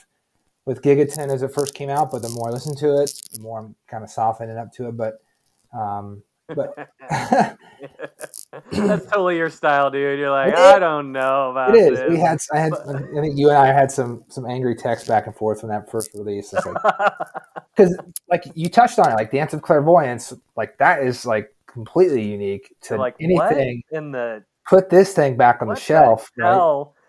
with 0.68 0.82
Gigaton 0.84 1.34
as 1.34 1.42
it 1.42 1.54
first 1.54 1.74
came 1.74 1.90
out, 1.90 2.12
but 2.12 2.22
the 2.22 2.30
more 2.30 2.50
I 2.50 2.52
listen 2.52 2.76
to 2.76 3.02
it, 3.02 3.12
the 3.34 3.42
more 3.42 3.60
I'm 3.60 3.76
kind 3.88 4.04
of 4.04 4.10
softening 4.12 4.58
up 4.58 4.72
to 4.74 4.90
it. 4.90 4.98
But 4.98 5.22
um, 5.74 6.22
but 6.54 6.76
that's 8.72 9.06
totally 9.08 9.38
your 9.38 9.50
style 9.50 9.90
dude 9.92 10.18
you're 10.20 10.30
like 10.32 10.54
It 10.54 10.60
i 10.60 10.76
is. 10.76 10.80
don't 10.80 11.12
know 11.12 11.52
about 11.52 11.76
It 11.76 11.94
is. 11.94 12.00
this. 12.00 12.10
We 12.12 12.20
had. 12.20 12.38
I 12.54 12.60
had. 12.60 12.74
I 13.18 13.22
think 13.22 13.38
you 13.38 13.50
and 13.50 13.58
I 13.58 13.68
had 13.68 13.92
some 13.92 14.24
some 14.28 14.46
angry 14.46 14.76
texts 14.76 15.08
back 15.08 15.26
and 15.26 15.36
forth 15.36 15.64
when 15.64 15.70
that 15.72 15.90
first 15.90 16.12
release. 16.14 16.54
It's 16.54 16.66
like 16.66 16.84
because 17.76 17.98
like 18.30 18.44
you 18.56 18.70
touched 18.70 19.00
on 19.00 19.12
it, 19.12 19.16
like 19.16 19.32
Dance 19.32 19.54
of 19.54 19.62
Clairvoyants, 19.62 20.34
like 20.56 20.78
that 20.78 21.04
is 21.04 21.26
like 21.26 21.54
completely 21.66 22.24
unique 22.26 22.74
to 22.84 22.98
like 22.98 23.16
anything. 23.20 23.84
in 23.92 24.12
the 24.12 24.44
Put 24.70 24.90
this 24.90 25.14
thing 25.14 25.38
back 25.38 25.62
on 25.62 25.70
what 25.70 25.76
the 25.76 25.82
shelf. 25.82 26.30
right? 26.38 26.54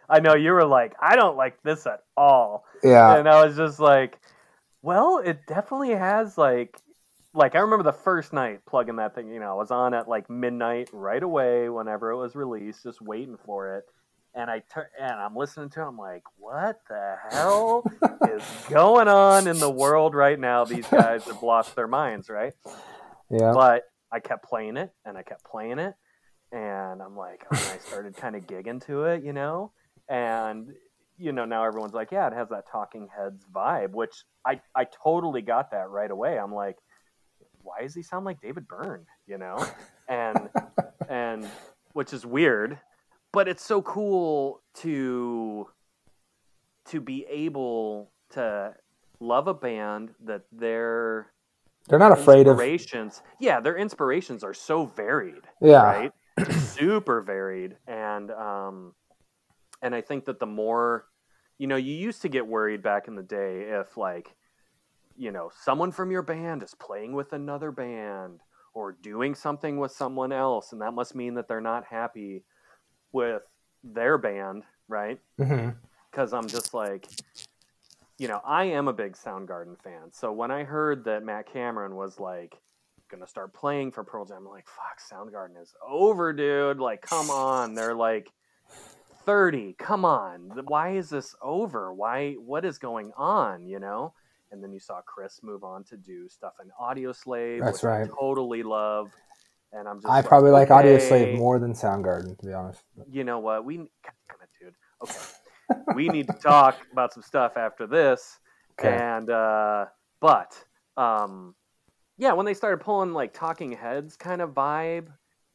I 0.09 0.21
know 0.21 0.35
you 0.35 0.53
were 0.53 0.65
like, 0.65 0.95
I 1.01 1.17
don't 1.17 1.37
like 1.37 1.63
this 1.63 1.87
at 1.87 2.01
all, 2.17 2.65
Yeah. 2.83 3.17
and 3.17 3.29
I 3.29 3.45
was 3.45 3.57
just 3.57 3.79
like, 3.79 4.19
well, 4.83 5.19
it 5.19 5.41
definitely 5.47 5.91
has 5.91 6.39
like, 6.39 6.77
like 7.35 7.55
I 7.55 7.59
remember 7.59 7.83
the 7.85 7.93
first 7.93 8.33
night 8.33 8.61
plugging 8.67 8.97
that 8.97 9.15
thing. 9.15 9.29
You 9.29 9.39
know, 9.41 9.51
I 9.51 9.55
was 9.55 9.71
on 9.71 9.93
at 9.95 10.09
like 10.09 10.31
midnight 10.31 10.89
right 10.93 11.23
away 11.23 11.69
whenever 11.69 12.11
it 12.11 12.17
was 12.17 12.35
released, 12.35 12.85
just 12.85 13.03
waiting 13.03 13.37
for 13.45 13.77
it, 13.77 13.85
and 14.35 14.51
I 14.51 14.63
turn 14.73 14.87
and 14.99 15.13
I'm 15.13 15.37
listening 15.37 15.69
to. 15.71 15.83
It, 15.83 15.85
I'm 15.87 15.99
like, 15.99 16.23
what 16.39 16.81
the 16.89 17.17
hell 17.31 17.85
is 18.33 18.43
going 18.71 19.09
on 19.09 19.47
in 19.47 19.59
the 19.59 19.71
world 19.71 20.15
right 20.15 20.39
now? 20.39 20.65
These 20.65 20.87
guys 20.91 21.25
have 21.25 21.43
lost 21.43 21.77
their 21.77 21.89
minds, 21.89 22.31
right? 22.31 22.55
Yeah. 23.31 23.53
But 23.53 23.83
I 24.11 24.21
kept 24.21 24.45
playing 24.49 24.79
it 24.79 24.91
and 25.05 25.19
I 25.19 25.23
kept 25.23 25.45
playing 25.45 25.79
it, 25.79 25.95
and 26.51 27.03
I'm 27.03 27.17
like, 27.17 27.45
oh, 27.53 27.73
I 27.75 27.79
started 27.87 28.17
kind 28.17 28.37
of 28.37 28.47
gigging 28.47 28.85
to 28.87 29.05
it, 29.05 29.23
you 29.23 29.35
know, 29.35 29.73
and 30.09 30.73
you 31.17 31.33
know 31.33 31.45
now 31.45 31.65
everyone's 31.65 31.95
like, 31.95 32.11
yeah, 32.13 32.27
it 32.29 32.33
has 32.33 32.49
that 32.51 32.65
Talking 32.71 33.09
Heads 33.17 33.45
vibe, 33.55 33.91
which 33.91 34.25
I 34.47 34.61
I 34.75 34.85
totally 35.05 35.43
got 35.43 35.71
that 35.73 35.91
right 35.91 36.11
away. 36.11 36.39
I'm 36.39 36.55
like, 36.55 36.77
why 37.63 37.83
does 37.83 37.95
he 37.95 38.03
sound 38.03 38.25
like 38.25 38.41
David 38.41 38.67
Byrne, 38.69 39.05
you 39.27 39.39
know, 39.39 39.65
and 40.09 40.49
and 41.09 41.47
which 41.93 42.13
is 42.13 42.25
weird 42.27 42.79
but 43.33 43.47
it's 43.47 43.63
so 43.63 43.83
cool 43.83 44.63
to 44.75 45.67
to 46.87 47.01
be 47.01 47.27
able 47.29 48.11
to 48.31 48.75
love 49.21 49.49
a 49.49 49.55
band 49.55 50.11
that 50.25 50.43
their 50.53 51.27
They're 51.89 51.99
not 51.99 52.13
afraid 52.13 52.47
of. 52.47 52.53
inspirations 52.53 53.23
yeah 53.41 53.61
their 53.61 53.77
inspirations 53.77 54.43
are 54.45 54.55
so 54.55 54.87
varied 54.87 55.43
Yeah. 55.61 55.83
right 55.83 56.13
super 56.61 57.21
varied 57.21 57.77
and 57.87 58.31
um 58.31 58.95
and 59.83 59.95
i 59.95 60.01
think 60.01 60.25
that 60.25 60.39
the 60.39 60.47
more 60.47 61.07
you 61.59 61.67
know 61.67 61.77
you 61.77 61.95
used 61.95 62.23
to 62.23 62.29
get 62.29 62.47
worried 62.47 62.83
back 62.83 63.09
in 63.09 63.15
the 63.15 63.23
day 63.23 63.67
if 63.69 63.97
like 63.97 64.35
you 65.17 65.33
know 65.33 65.51
someone 65.63 65.91
from 65.91 66.11
your 66.11 66.23
band 66.23 66.63
is 66.63 66.75
playing 66.75 67.13
with 67.13 67.33
another 67.33 67.73
band 67.73 68.41
or 68.75 68.93
doing 68.93 69.35
something 69.35 69.79
with 69.79 69.91
someone 69.91 70.33
else 70.33 70.73
and 70.73 70.81
that 70.81 70.93
must 70.93 71.15
mean 71.15 71.35
that 71.35 71.49
they're 71.49 71.61
not 71.61 71.85
happy 71.85 72.45
with 73.13 73.43
their 73.83 74.19
band 74.19 74.63
right 74.89 75.19
mm-hmm. 75.39 75.71
because 76.11 76.33
I'm 76.33 76.49
just 76.49 76.75
like, 76.75 77.07
you 78.19 78.29
know, 78.29 78.41
I 78.45 78.65
am 78.65 78.89
a 78.89 78.93
big 78.93 79.13
Soundgarden 79.13 79.81
fan. 79.83 80.13
So 80.13 80.33
when 80.33 80.51
I 80.51 80.65
heard 80.65 81.05
that 81.05 81.25
Matt 81.25 81.53
Cameron 81.53 81.95
was 81.95 82.19
like 82.19 82.59
gonna 83.11 83.27
start 83.27 83.55
playing 83.55 83.93
for 83.93 84.05
Pearl 84.05 84.25
Jam, 84.25 84.39
I'm 84.39 84.49
like, 84.49 84.67
fuck, 84.67 85.01
Soundgarden 85.01 85.61
is 85.63 85.75
over, 85.87 86.33
dude. 86.33 86.79
Like, 86.79 87.03
come 87.03 87.31
on, 87.31 87.75
they're 87.75 87.95
like 87.95 88.31
30. 89.29 89.75
Come 89.79 90.07
on, 90.07 90.51
why 90.69 90.93
is 90.93 91.11
this 91.11 91.35
over? 91.43 91.93
Why? 91.93 92.33
What 92.33 92.65
is 92.65 92.79
going 92.79 93.13
on? 93.15 93.67
You 93.67 93.79
know? 93.79 94.15
And 94.51 94.65
then 94.65 94.73
you 94.73 94.81
saw 94.81 95.03
Chris 95.03 95.41
move 95.43 95.65
on 95.65 95.85
to 95.85 95.99
do 95.99 96.31
stuff 96.31 96.55
in 96.63 96.71
Audioslave, 96.81 97.63
That's 97.63 97.83
which 97.83 97.85
I 97.85 97.99
right. 98.01 98.11
totally 98.19 98.63
love. 98.63 99.11
And 99.71 99.87
I'm 99.87 100.01
just 100.01 100.11
I 100.11 100.23
probably 100.23 100.51
like 100.51 100.71
Audio 100.71 100.95
okay 100.95 101.07
Slave 101.07 101.39
more 101.39 101.59
than 101.59 101.75
Soundgarden, 101.75 102.39
to 102.39 102.47
be 102.47 102.55
honest. 102.55 102.83
you 103.11 103.23
know 103.23 103.39
what? 103.39 103.67
We 103.67 103.77
God 103.77 103.87
damn 104.31 104.39
it, 104.41 104.49
dude. 104.59 104.75
Okay, 105.03 105.95
we 105.95 106.09
need 106.09 106.27
to 106.29 106.33
talk 106.33 106.79
about 106.93 107.13
some 107.13 107.23
stuff 107.23 107.59
after 107.59 107.87
this. 107.87 108.39
Okay. 108.81 108.97
And 108.97 109.29
uh, 109.29 109.85
but 110.23 110.57
um, 110.97 111.55
yeah, 112.17 112.33
when 112.33 112.47
they 112.47 112.55
started 112.55 112.79
pulling 112.79 113.13
like 113.13 113.35
Talking 113.35 113.73
Heads 113.73 114.17
kind 114.17 114.41
of 114.41 114.55
vibe, 114.55 115.09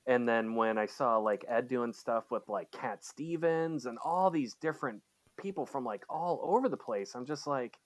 and 0.06 0.28
then 0.28 0.56
when 0.56 0.78
I 0.78 0.86
saw 0.86 1.18
like 1.18 1.46
Ed 1.48 1.68
doing 1.68 1.94
stuff 1.94 2.26
with 2.30 2.44
like 2.50 2.72
Cat 2.72 3.04
Stevens 3.04 3.86
and 3.86 3.98
all 4.04 4.30
these 4.30 4.56
different 4.56 5.02
people 5.38 5.66
from 5.66 5.86
like 5.86 6.04
all 6.10 6.42
over 6.44 6.68
the 6.70 6.78
place, 6.78 7.16
I'm 7.16 7.26
just 7.26 7.48
like, 7.48 7.78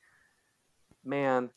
man, 1.06 1.50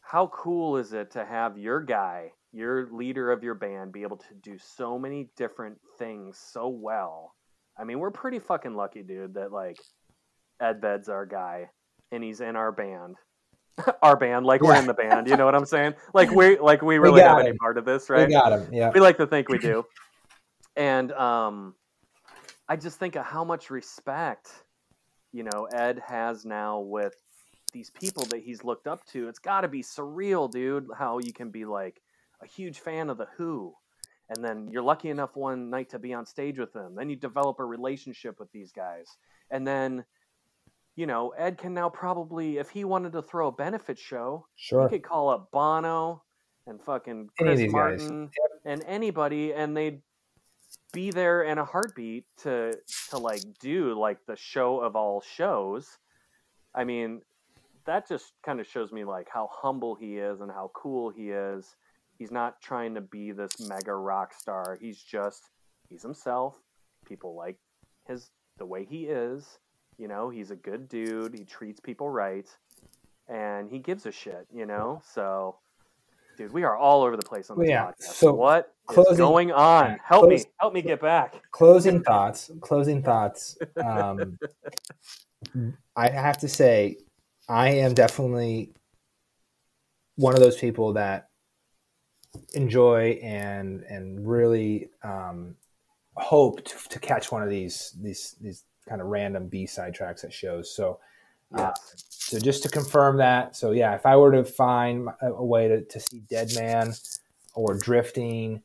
how 0.00 0.26
cool 0.28 0.76
is 0.76 0.92
it 0.92 1.12
to 1.12 1.24
have 1.24 1.56
your 1.56 1.80
guy, 1.80 2.32
your 2.52 2.88
leader 2.92 3.32
of 3.32 3.42
your 3.42 3.54
band, 3.54 3.92
be 3.92 4.02
able 4.02 4.18
to 4.18 4.34
do 4.42 4.58
so 4.58 4.98
many 4.98 5.30
different 5.36 5.78
things 5.98 6.38
so 6.38 6.68
well? 6.68 7.34
I 7.78 7.84
mean, 7.84 7.98
we're 7.98 8.10
pretty 8.10 8.38
fucking 8.38 8.74
lucky, 8.74 9.02
dude, 9.02 9.34
that 9.34 9.52
like 9.52 9.78
Ed 10.60 10.80
Bed's 10.80 11.08
our 11.08 11.24
guy 11.24 11.70
and 12.12 12.22
he's 12.22 12.40
in 12.40 12.56
our 12.56 12.72
band. 12.72 13.16
our 14.02 14.16
band, 14.16 14.46
like 14.46 14.60
we're 14.60 14.76
in 14.76 14.86
the 14.86 14.94
band, 14.94 15.28
you 15.28 15.36
know 15.36 15.44
what 15.44 15.54
I'm 15.54 15.66
saying? 15.66 15.94
Like 16.14 16.30
we 16.30 16.58
like 16.58 16.82
we 16.82 16.98
really 16.98 17.20
got 17.20 17.38
have 17.38 17.46
any 17.46 17.56
part 17.56 17.78
of 17.78 17.84
this, 17.84 18.10
right? 18.10 18.26
We 18.26 18.34
got 18.34 18.52
him. 18.52 18.68
Yeah. 18.72 18.90
we 18.92 19.00
like 19.00 19.16
to 19.18 19.26
think 19.26 19.48
we 19.48 19.58
do. 19.58 19.84
And 20.76 21.12
um, 21.12 21.74
I 22.68 22.76
just 22.76 22.98
think 22.98 23.16
of 23.16 23.26
how 23.26 23.44
much 23.44 23.70
respect, 23.70 24.48
you 25.32 25.42
know, 25.42 25.66
Ed 25.74 26.00
has 26.06 26.44
now 26.44 26.78
with 26.78 27.14
these 27.72 27.90
people 27.90 28.24
that 28.26 28.40
he's 28.40 28.64
looked 28.64 28.86
up 28.86 29.04
to. 29.06 29.28
It's 29.28 29.38
got 29.38 29.62
to 29.62 29.68
be 29.68 29.82
surreal, 29.82 30.50
dude, 30.50 30.86
how 30.96 31.18
you 31.18 31.32
can 31.32 31.50
be 31.50 31.64
like 31.64 32.00
a 32.42 32.46
huge 32.46 32.78
fan 32.80 33.10
of 33.10 33.18
The 33.18 33.26
Who. 33.36 33.74
And 34.28 34.44
then 34.44 34.68
you're 34.70 34.82
lucky 34.82 35.10
enough 35.10 35.34
one 35.34 35.70
night 35.70 35.90
to 35.90 35.98
be 35.98 36.14
on 36.14 36.24
stage 36.24 36.58
with 36.58 36.72
them. 36.72 36.94
Then 36.94 37.10
you 37.10 37.16
develop 37.16 37.58
a 37.58 37.64
relationship 37.64 38.38
with 38.38 38.50
these 38.52 38.70
guys. 38.70 39.06
And 39.50 39.66
then, 39.66 40.04
you 41.00 41.06
know, 41.06 41.30
Ed 41.30 41.56
can 41.56 41.72
now 41.72 41.88
probably, 41.88 42.58
if 42.58 42.68
he 42.68 42.84
wanted 42.84 43.12
to 43.12 43.22
throw 43.22 43.48
a 43.48 43.52
benefit 43.52 43.98
show, 43.98 44.46
Sure. 44.54 44.82
you 44.82 44.88
could 44.90 45.02
call 45.02 45.30
up 45.30 45.50
Bono 45.50 46.22
and 46.66 46.78
fucking 46.82 47.30
Chris. 47.38 47.72
Martin 47.72 48.30
and 48.66 48.84
anybody, 48.86 49.54
and 49.54 49.74
they'd 49.74 50.02
be 50.92 51.10
there 51.10 51.44
in 51.44 51.56
a 51.56 51.64
heartbeat 51.64 52.26
to 52.42 52.76
to 53.08 53.16
like 53.16 53.40
do 53.60 53.98
like 53.98 54.18
the 54.26 54.36
show 54.36 54.80
of 54.80 54.94
all 54.94 55.22
shows. 55.22 55.88
I 56.74 56.84
mean, 56.84 57.22
that 57.86 58.06
just 58.06 58.34
kind 58.44 58.60
of 58.60 58.66
shows 58.66 58.92
me 58.92 59.04
like 59.04 59.28
how 59.32 59.48
humble 59.50 59.94
he 59.94 60.18
is 60.18 60.42
and 60.42 60.50
how 60.50 60.70
cool 60.74 61.08
he 61.08 61.30
is. 61.30 61.76
He's 62.18 62.30
not 62.30 62.60
trying 62.60 62.94
to 62.96 63.00
be 63.00 63.32
this 63.32 63.58
mega 63.58 63.94
rock 63.94 64.34
star. 64.34 64.76
He's 64.78 65.02
just 65.02 65.48
he's 65.88 66.02
himself. 66.02 66.56
People 67.06 67.34
like 67.34 67.56
his 68.06 68.28
the 68.58 68.66
way 68.66 68.84
he 68.84 69.06
is. 69.06 69.58
You 70.00 70.08
know, 70.08 70.30
he's 70.30 70.50
a 70.50 70.56
good 70.56 70.88
dude. 70.88 71.34
He 71.34 71.44
treats 71.44 71.78
people 71.78 72.08
right 72.08 72.46
and 73.28 73.68
he 73.70 73.78
gives 73.78 74.06
a 74.06 74.12
shit, 74.12 74.46
you 74.50 74.64
know? 74.64 75.02
So, 75.04 75.56
dude, 76.38 76.52
we 76.54 76.62
are 76.64 76.74
all 76.74 77.02
over 77.02 77.18
the 77.18 77.22
place 77.22 77.50
on 77.50 77.58
this 77.58 77.68
Yeah, 77.68 77.88
podcast. 77.90 78.14
so 78.14 78.32
what 78.32 78.72
closing- 78.86 79.16
going 79.18 79.52
on? 79.52 79.98
Help 80.02 80.22
close- 80.24 80.44
me, 80.46 80.50
help 80.58 80.72
me 80.72 80.80
get 80.80 81.02
back. 81.02 81.34
closing 81.52 82.02
thoughts 82.02 82.50
closing 82.62 83.02
thoughts 83.02 83.58
um, 83.84 84.38
i 85.96 86.08
have 86.08 86.38
to 86.38 86.48
say 86.48 86.96
i 87.48 87.68
am 87.68 87.92
definitely 87.92 88.72
one 90.16 90.32
of 90.34 90.40
those 90.40 90.56
people 90.56 90.94
that 90.94 91.28
enjoy 92.54 93.18
and 93.22 93.82
and 93.82 94.26
really 94.26 94.88
um, 95.02 95.56
hope 96.16 96.64
to, 96.64 96.74
to 96.88 96.98
catch 96.98 97.30
one 97.30 97.42
of 97.42 97.50
these 97.50 97.94
these 98.00 98.36
these 98.40 98.64
kind 98.88 99.00
of 99.00 99.08
random 99.08 99.48
b-side 99.48 99.94
tracks 99.94 100.24
at 100.24 100.32
shows. 100.32 100.74
So 100.74 101.00
uh, 101.54 101.72
so 102.08 102.38
just 102.38 102.62
to 102.62 102.68
confirm 102.68 103.16
that 103.16 103.56
so 103.56 103.72
yeah 103.72 103.94
if 103.94 104.06
i 104.06 104.16
were 104.16 104.30
to 104.30 104.44
find 104.44 105.08
a, 105.20 105.32
a 105.32 105.44
way 105.44 105.66
to, 105.66 105.82
to 105.82 105.98
see 105.98 106.20
dead 106.30 106.48
man 106.54 106.94
or 107.54 107.76
drifting 107.76 108.62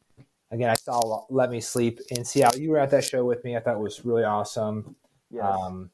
again 0.51 0.69
i 0.69 0.75
saw 0.75 1.25
let 1.29 1.49
me 1.49 1.59
sleep 1.59 1.99
in 2.11 2.23
seattle. 2.23 2.59
You 2.59 2.69
were 2.69 2.77
at 2.77 2.91
that 2.91 3.03
show 3.03 3.25
with 3.25 3.43
me. 3.43 3.55
I 3.57 3.59
thought 3.59 3.75
it 3.75 3.79
was 3.79 4.05
really 4.05 4.23
awesome. 4.23 4.95
Yes. 5.31 5.43
um, 5.43 5.89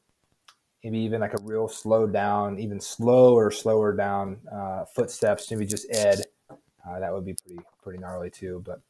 maybe 0.84 0.98
even 0.98 1.22
like 1.22 1.32
a 1.32 1.42
real 1.42 1.66
slow 1.66 2.06
down 2.06 2.58
even 2.58 2.78
slower 2.78 3.50
slower 3.50 3.96
down 3.96 4.36
uh, 4.52 4.84
footsteps 4.84 5.50
maybe 5.50 5.64
just 5.64 5.86
ed. 5.90 6.20
Uh, 6.50 7.00
that 7.00 7.12
would 7.12 7.24
be 7.24 7.34
pretty 7.34 7.60
pretty 7.82 7.98
gnarly 7.98 8.28
too 8.28 8.62
but 8.66 8.82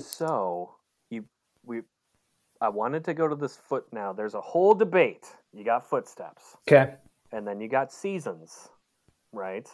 So 0.00 0.76
you 1.10 1.26
we 1.62 1.82
I 2.60 2.68
wanted 2.68 3.04
to 3.04 3.14
go 3.14 3.28
to 3.28 3.34
this 3.34 3.56
foot 3.56 3.86
now. 3.92 4.12
There's 4.12 4.34
a 4.34 4.40
whole 4.40 4.74
debate. 4.74 5.26
You 5.52 5.64
got 5.64 5.88
footsteps, 5.88 6.56
okay 6.68 6.94
and 7.34 7.46
then 7.46 7.60
you 7.60 7.68
got 7.68 7.92
seasons, 7.92 8.68
right? 9.32 9.68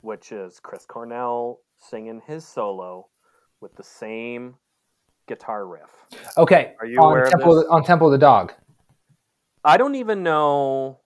Which 0.00 0.32
is 0.32 0.58
Chris 0.58 0.86
Cornell 0.86 1.60
singing 1.78 2.22
his 2.26 2.46
solo 2.46 3.08
with 3.60 3.76
the 3.76 3.82
same 3.84 4.54
guitar 5.28 5.66
riff. 5.66 5.90
okay 6.38 6.74
Are 6.80 6.86
you 6.86 6.98
on 6.98 7.10
aware 7.10 7.24
of 7.24 7.30
temple 7.30 7.56
this? 7.56 7.64
on 7.70 7.84
temple 7.84 8.08
of 8.08 8.12
the 8.12 8.18
dog 8.18 8.52
I 9.64 9.76
don't 9.76 9.94
even 9.94 10.24
know. 10.24 10.98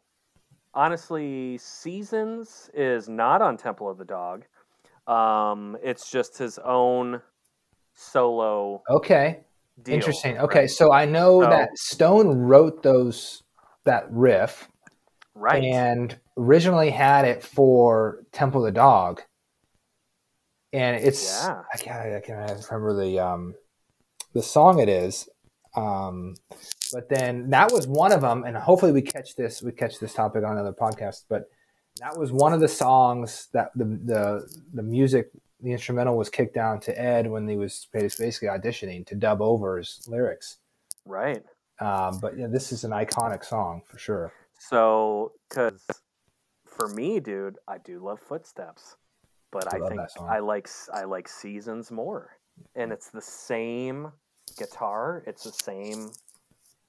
Honestly, 0.73 1.59
Seasons 1.59 2.71
is 2.73 3.07
not 3.07 3.43
on 3.43 3.59
Temple 3.59 3.91
of 3.91 3.99
the 3.99 4.05
Dog. 4.07 4.45
Um, 5.07 5.77
it's 5.83 6.11
just 6.11 6.39
his 6.39 6.59
own 6.59 7.21
solo 7.95 8.83
okay 8.91 9.41
deal. 9.83 9.95
interesting 9.95 10.39
okay 10.39 10.67
so 10.67 10.93
i 10.93 11.05
know 11.05 11.43
So- 11.43 11.51
that 11.51 11.77
stone 11.79 12.29
wrote 12.39 12.83
those 12.83 13.43
that 13.85 14.07
riff 14.11 14.69
Right. 15.39 15.63
and 15.65 16.19
originally 16.39 16.89
had 16.91 17.27
it 17.27 17.43
for 17.43 18.25
Temple 18.33 18.63
of 18.65 18.73
the 18.73 18.79
Dog. 18.81 19.21
And 20.73 20.97
it's 20.97 21.45
Yeah. 21.47 21.63
I 21.73 21.77
can't 21.77 22.15
I 22.15 22.21
can't 22.21 22.67
remember 22.71 22.99
the 23.05 23.19
um 23.19 23.55
the 24.33 24.43
song 24.43 24.79
it 24.79 24.89
is. 24.89 25.29
Um 25.75 26.35
but 26.95 27.09
then 27.11 27.51
that 27.51 27.71
was 27.71 27.87
one 27.87 28.13
of 28.13 28.23
them 28.23 28.45
and 28.45 28.57
hopefully 28.57 28.93
we 28.93 29.03
catch 29.03 29.37
this 29.37 29.63
we 29.63 29.73
catch 29.73 29.99
this 30.01 30.15
topic 30.15 30.43
on 30.43 30.53
another 30.53 30.73
podcast 30.73 31.25
but 31.29 31.51
that 32.01 32.17
was 32.19 32.33
one 32.33 32.55
of 32.55 32.61
the 32.61 32.69
songs 32.69 33.49
that 33.53 33.73
the 33.77 33.85
the 33.85 34.59
the 34.73 34.83
music 34.83 35.31
the 35.61 35.73
instrumental 35.73 36.17
was 36.17 36.29
kicked 36.29 36.55
down 36.55 36.81
to 36.81 37.01
Ed 37.01 37.31
when 37.31 37.49
he 37.49 37.57
was 37.57 37.89
basically 37.93 38.49
auditioning 38.49 39.07
to 39.07 39.15
dub 39.15 39.41
over 39.41 39.79
his 39.79 40.07
lyrics. 40.09 40.59
right. 41.05 41.43
Um, 41.79 42.19
but 42.21 42.39
yeah, 42.39 42.47
this 42.47 42.73
is 42.73 42.85
an 42.85 42.91
iconic 42.93 43.45
song 43.45 43.83
for 43.87 43.99
sure. 43.99 44.33
So, 44.59 45.33
because 45.49 45.87
for 46.67 46.89
me, 46.89 47.21
dude, 47.21 47.59
I 47.69 47.79
do 47.79 47.99
love 47.99 48.19
Footsteps, 48.21 48.97
but 49.51 49.73
I 49.73 49.79
I, 49.85 49.89
think. 49.89 50.01
I 50.21 50.39
like 50.39 50.69
I 50.95 51.05
like 51.05 51.29
Seasons 51.29 51.91
more, 51.91 52.39
and 52.75 52.93
it's 52.93 53.11
the 53.11 53.21
same 53.21 54.11
guitar. 54.59 55.23
It's 55.27 55.45
the 55.45 55.53
same. 55.53 56.11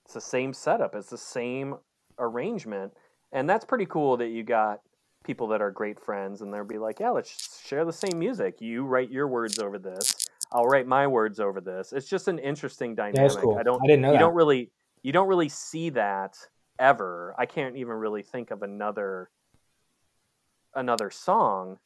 It's 0.06 0.14
the 0.14 0.22
same 0.22 0.54
setup. 0.54 0.96
It's 0.96 1.10
the 1.10 1.18
same 1.18 1.76
arrangement, 2.18 2.94
and 3.34 3.50
that's 3.50 3.66
pretty 3.66 3.86
cool 3.88 4.16
that 4.18 4.30
you 4.30 4.44
got 4.44 4.80
people 5.28 5.48
that 5.50 5.62
are 5.62 5.70
great 5.70 6.00
friends, 6.00 6.42
and 6.42 6.52
they'll 6.52 6.64
be 6.66 6.80
like, 6.80 7.00
"Yeah, 7.00 7.12
let's 7.12 7.62
share 7.66 7.86
the 7.86 7.94
same 7.94 8.18
music. 8.18 8.60
You 8.60 8.86
write 8.86 9.12
your 9.12 9.28
words 9.28 9.60
over 9.60 9.78
this. 9.78 10.28
I'll 10.52 10.66
write 10.66 10.88
my 10.88 11.06
words 11.06 11.40
over 11.40 11.62
this." 11.62 11.94
It's 11.94 12.10
just 12.10 12.28
an 12.28 12.40
interesting 12.40 12.96
dynamic. 12.96 13.32
it's 13.32 13.36
cool. 13.36 13.58
I 13.60 13.64
don't. 13.64 13.82
I 13.84 13.88
didn't 13.88 14.02
know 14.02 14.12
you 14.12 14.14
that. 14.14 14.20
don't 14.20 14.36
really. 14.36 14.72
You 15.04 15.12
don't 15.12 15.28
really 15.28 15.50
see 15.50 15.92
that 15.92 16.36
ever. 16.80 17.36
I 17.38 17.46
can't 17.46 17.76
even 17.76 17.94
really 17.94 18.24
think 18.24 18.50
of 18.50 18.64
another 18.64 19.30
another 20.74 21.12
song 21.12 21.78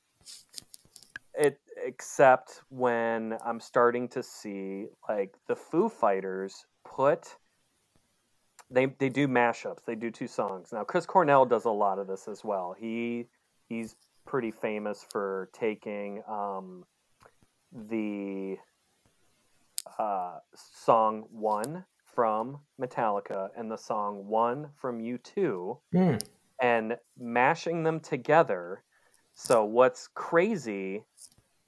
it 1.33 1.59
except 1.83 2.61
when 2.69 3.37
I'm 3.43 3.59
starting 3.59 4.07
to 4.09 4.23
see 4.23 4.87
like 5.07 5.35
the 5.47 5.55
Foo 5.55 5.89
Fighters 5.89 6.65
put 6.83 7.35
they 8.71 8.87
they 8.97 9.09
do 9.09 9.27
mashups. 9.27 9.83
They 9.85 9.95
do 9.95 10.09
two 10.11 10.27
songs. 10.27 10.71
Now 10.71 10.83
Chris 10.83 11.05
Cornell 11.05 11.45
does 11.45 11.65
a 11.65 11.71
lot 11.71 11.99
of 11.99 12.07
this 12.07 12.27
as 12.27 12.43
well. 12.43 12.75
He 12.79 13.27
he's 13.69 13.95
pretty 14.25 14.51
famous 14.51 15.05
for 15.11 15.49
taking 15.53 16.23
um, 16.27 16.85
the 17.89 18.57
uh, 19.99 20.39
song 20.55 21.25
one 21.31 21.85
from 22.13 22.59
Metallica 22.79 23.49
and 23.57 23.71
the 23.71 23.77
song 23.77 24.27
one 24.27 24.69
from 24.79 24.99
U2 24.99 25.77
Hmm. 25.93 26.15
and 26.61 26.97
mashing 27.17 27.83
them 27.83 27.99
together. 27.99 28.83
So 29.33 29.63
what's 29.63 30.07
crazy 30.13 31.03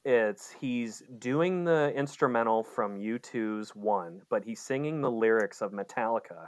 is 0.06 0.54
he's 0.60 1.02
doing 1.18 1.64
the 1.64 1.94
instrumental 1.96 2.64
from 2.64 2.98
U2's 2.98 3.74
one, 3.74 4.22
but 4.30 4.44
he's 4.44 4.60
singing 4.60 5.02
the 5.02 5.10
lyrics 5.10 5.62
of 5.62 5.72
Metallica. 5.72 6.48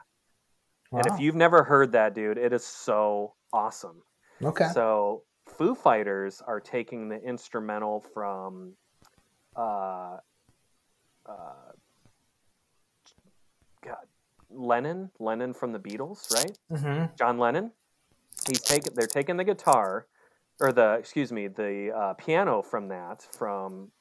And 0.91 1.07
if 1.07 1.19
you've 1.19 1.36
never 1.36 1.63
heard 1.63 1.91
that, 1.93 2.13
dude, 2.15 2.38
it 2.38 2.53
is 2.53 2.65
so 2.65 3.33
awesome. 3.51 4.01
okay. 4.43 4.67
So 4.73 5.23
Foo 5.47 5.75
Fighters 5.75 6.41
are 6.45 6.59
taking 6.59 7.09
the 7.09 7.21
instrumental 7.21 8.03
from 8.13 8.73
uh, 9.55 10.17
uh, 11.27 11.71
God, 13.83 13.95
Lennon, 14.49 15.11
Lennon 15.19 15.53
from 15.53 15.71
the 15.71 15.79
Beatles, 15.79 16.31
right? 16.33 16.57
hmm 16.69 17.05
John 17.17 17.38
Lennon. 17.38 17.71
He's 18.47 18.61
taking. 18.61 18.93
They're 18.95 19.07
taking 19.07 19.38
the 19.38 19.43
guitar, 19.43 20.07
or 20.59 20.71
the 20.71 20.93
excuse 20.93 21.31
me, 21.31 21.47
the 21.47 21.91
uh, 21.95 22.13
piano 22.13 22.61
from 22.61 22.88
that 22.89 23.25
from 23.38 23.91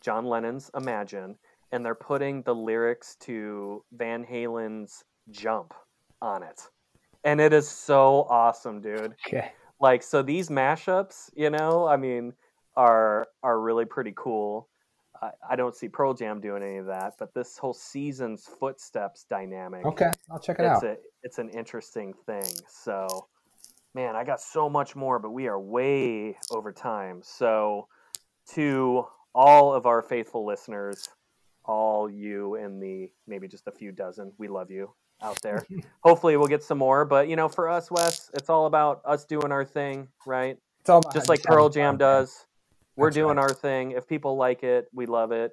John 0.00 0.24
Lennon's 0.26 0.70
Imagine, 0.76 1.36
and 1.72 1.84
they're 1.84 1.94
putting 1.94 2.42
the 2.42 2.54
lyrics 2.54 3.16
to 3.20 3.84
Van 3.92 4.24
Halen's 4.24 5.04
Jump 5.30 5.72
on 6.24 6.42
it, 6.42 6.60
and 7.22 7.40
it 7.40 7.52
is 7.52 7.68
so 7.68 8.26
awesome, 8.30 8.80
dude. 8.80 9.14
Okay. 9.26 9.52
Like 9.80 10.02
so, 10.02 10.22
these 10.22 10.48
mashups, 10.48 11.30
you 11.36 11.50
know, 11.50 11.86
I 11.86 11.96
mean, 11.96 12.32
are 12.76 13.26
are 13.42 13.60
really 13.60 13.84
pretty 13.84 14.14
cool. 14.16 14.68
I, 15.20 15.30
I 15.50 15.56
don't 15.56 15.76
see 15.76 15.88
Pearl 15.88 16.14
Jam 16.14 16.40
doing 16.40 16.62
any 16.62 16.78
of 16.78 16.86
that, 16.86 17.14
but 17.18 17.34
this 17.34 17.58
whole 17.58 17.74
season's 17.74 18.48
footsteps 18.58 19.26
dynamic 19.28 19.84
Okay. 19.84 20.10
I'll 20.30 20.40
check 20.40 20.58
it 20.58 20.64
it's 20.64 20.82
out. 20.82 20.84
a 20.84 20.96
it's 21.22 21.38
an 21.38 21.50
interesting 21.50 22.14
thing. 22.26 22.50
So, 22.68 23.28
man, 23.94 24.16
I 24.16 24.24
got 24.24 24.40
so 24.40 24.68
much 24.68 24.96
more, 24.96 25.18
but 25.18 25.30
we 25.30 25.46
are 25.46 25.60
way 25.60 26.36
over 26.50 26.72
time. 26.72 27.20
So, 27.22 27.88
to 28.54 29.06
all 29.34 29.74
of 29.74 29.86
our 29.86 30.02
faithful 30.02 30.46
listeners, 30.46 31.08
all 31.64 32.08
you 32.10 32.54
and 32.54 32.82
the 32.82 33.10
maybe 33.26 33.48
just 33.48 33.66
a 33.66 33.72
few 33.72 33.92
dozen, 33.92 34.32
we 34.38 34.48
love 34.48 34.70
you 34.70 34.94
out 35.24 35.40
there. 35.42 35.66
Hopefully, 36.02 36.36
we'll 36.36 36.46
get 36.46 36.62
some 36.62 36.78
more. 36.78 37.04
But 37.04 37.28
you 37.28 37.36
know, 37.36 37.48
for 37.48 37.68
us, 37.68 37.90
Wes, 37.90 38.30
it's 38.34 38.50
all 38.50 38.66
about 38.66 39.00
us 39.04 39.24
doing 39.24 39.50
our 39.50 39.64
thing, 39.64 40.08
right? 40.26 40.56
It's 40.80 40.90
all 40.90 41.02
Just 41.12 41.28
like 41.28 41.42
Pearl 41.42 41.68
Jam 41.68 41.94
man. 41.94 41.98
does. 41.98 42.46
We're 42.96 43.08
That's 43.08 43.16
doing 43.16 43.36
right. 43.38 43.42
our 43.42 43.54
thing. 43.54 43.92
If 43.92 44.06
people 44.06 44.36
like 44.36 44.62
it, 44.62 44.86
we 44.92 45.06
love 45.06 45.32
it. 45.32 45.52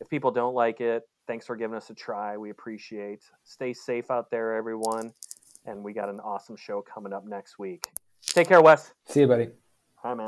If 0.00 0.08
people 0.08 0.30
don't 0.30 0.54
like 0.54 0.80
it, 0.80 1.02
thanks 1.26 1.46
for 1.46 1.56
giving 1.56 1.76
us 1.76 1.90
a 1.90 1.94
try. 1.94 2.36
We 2.36 2.50
appreciate. 2.50 3.22
Stay 3.44 3.72
safe 3.72 4.10
out 4.10 4.30
there, 4.30 4.54
everyone. 4.54 5.12
And 5.66 5.82
we 5.84 5.92
got 5.92 6.08
an 6.08 6.20
awesome 6.20 6.56
show 6.56 6.82
coming 6.82 7.12
up 7.12 7.24
next 7.26 7.58
week. 7.58 7.88
Take 8.24 8.48
care, 8.48 8.62
Wes. 8.62 8.92
See 9.06 9.20
you, 9.20 9.26
buddy. 9.26 9.48
Hi, 9.96 10.14
man. 10.14 10.26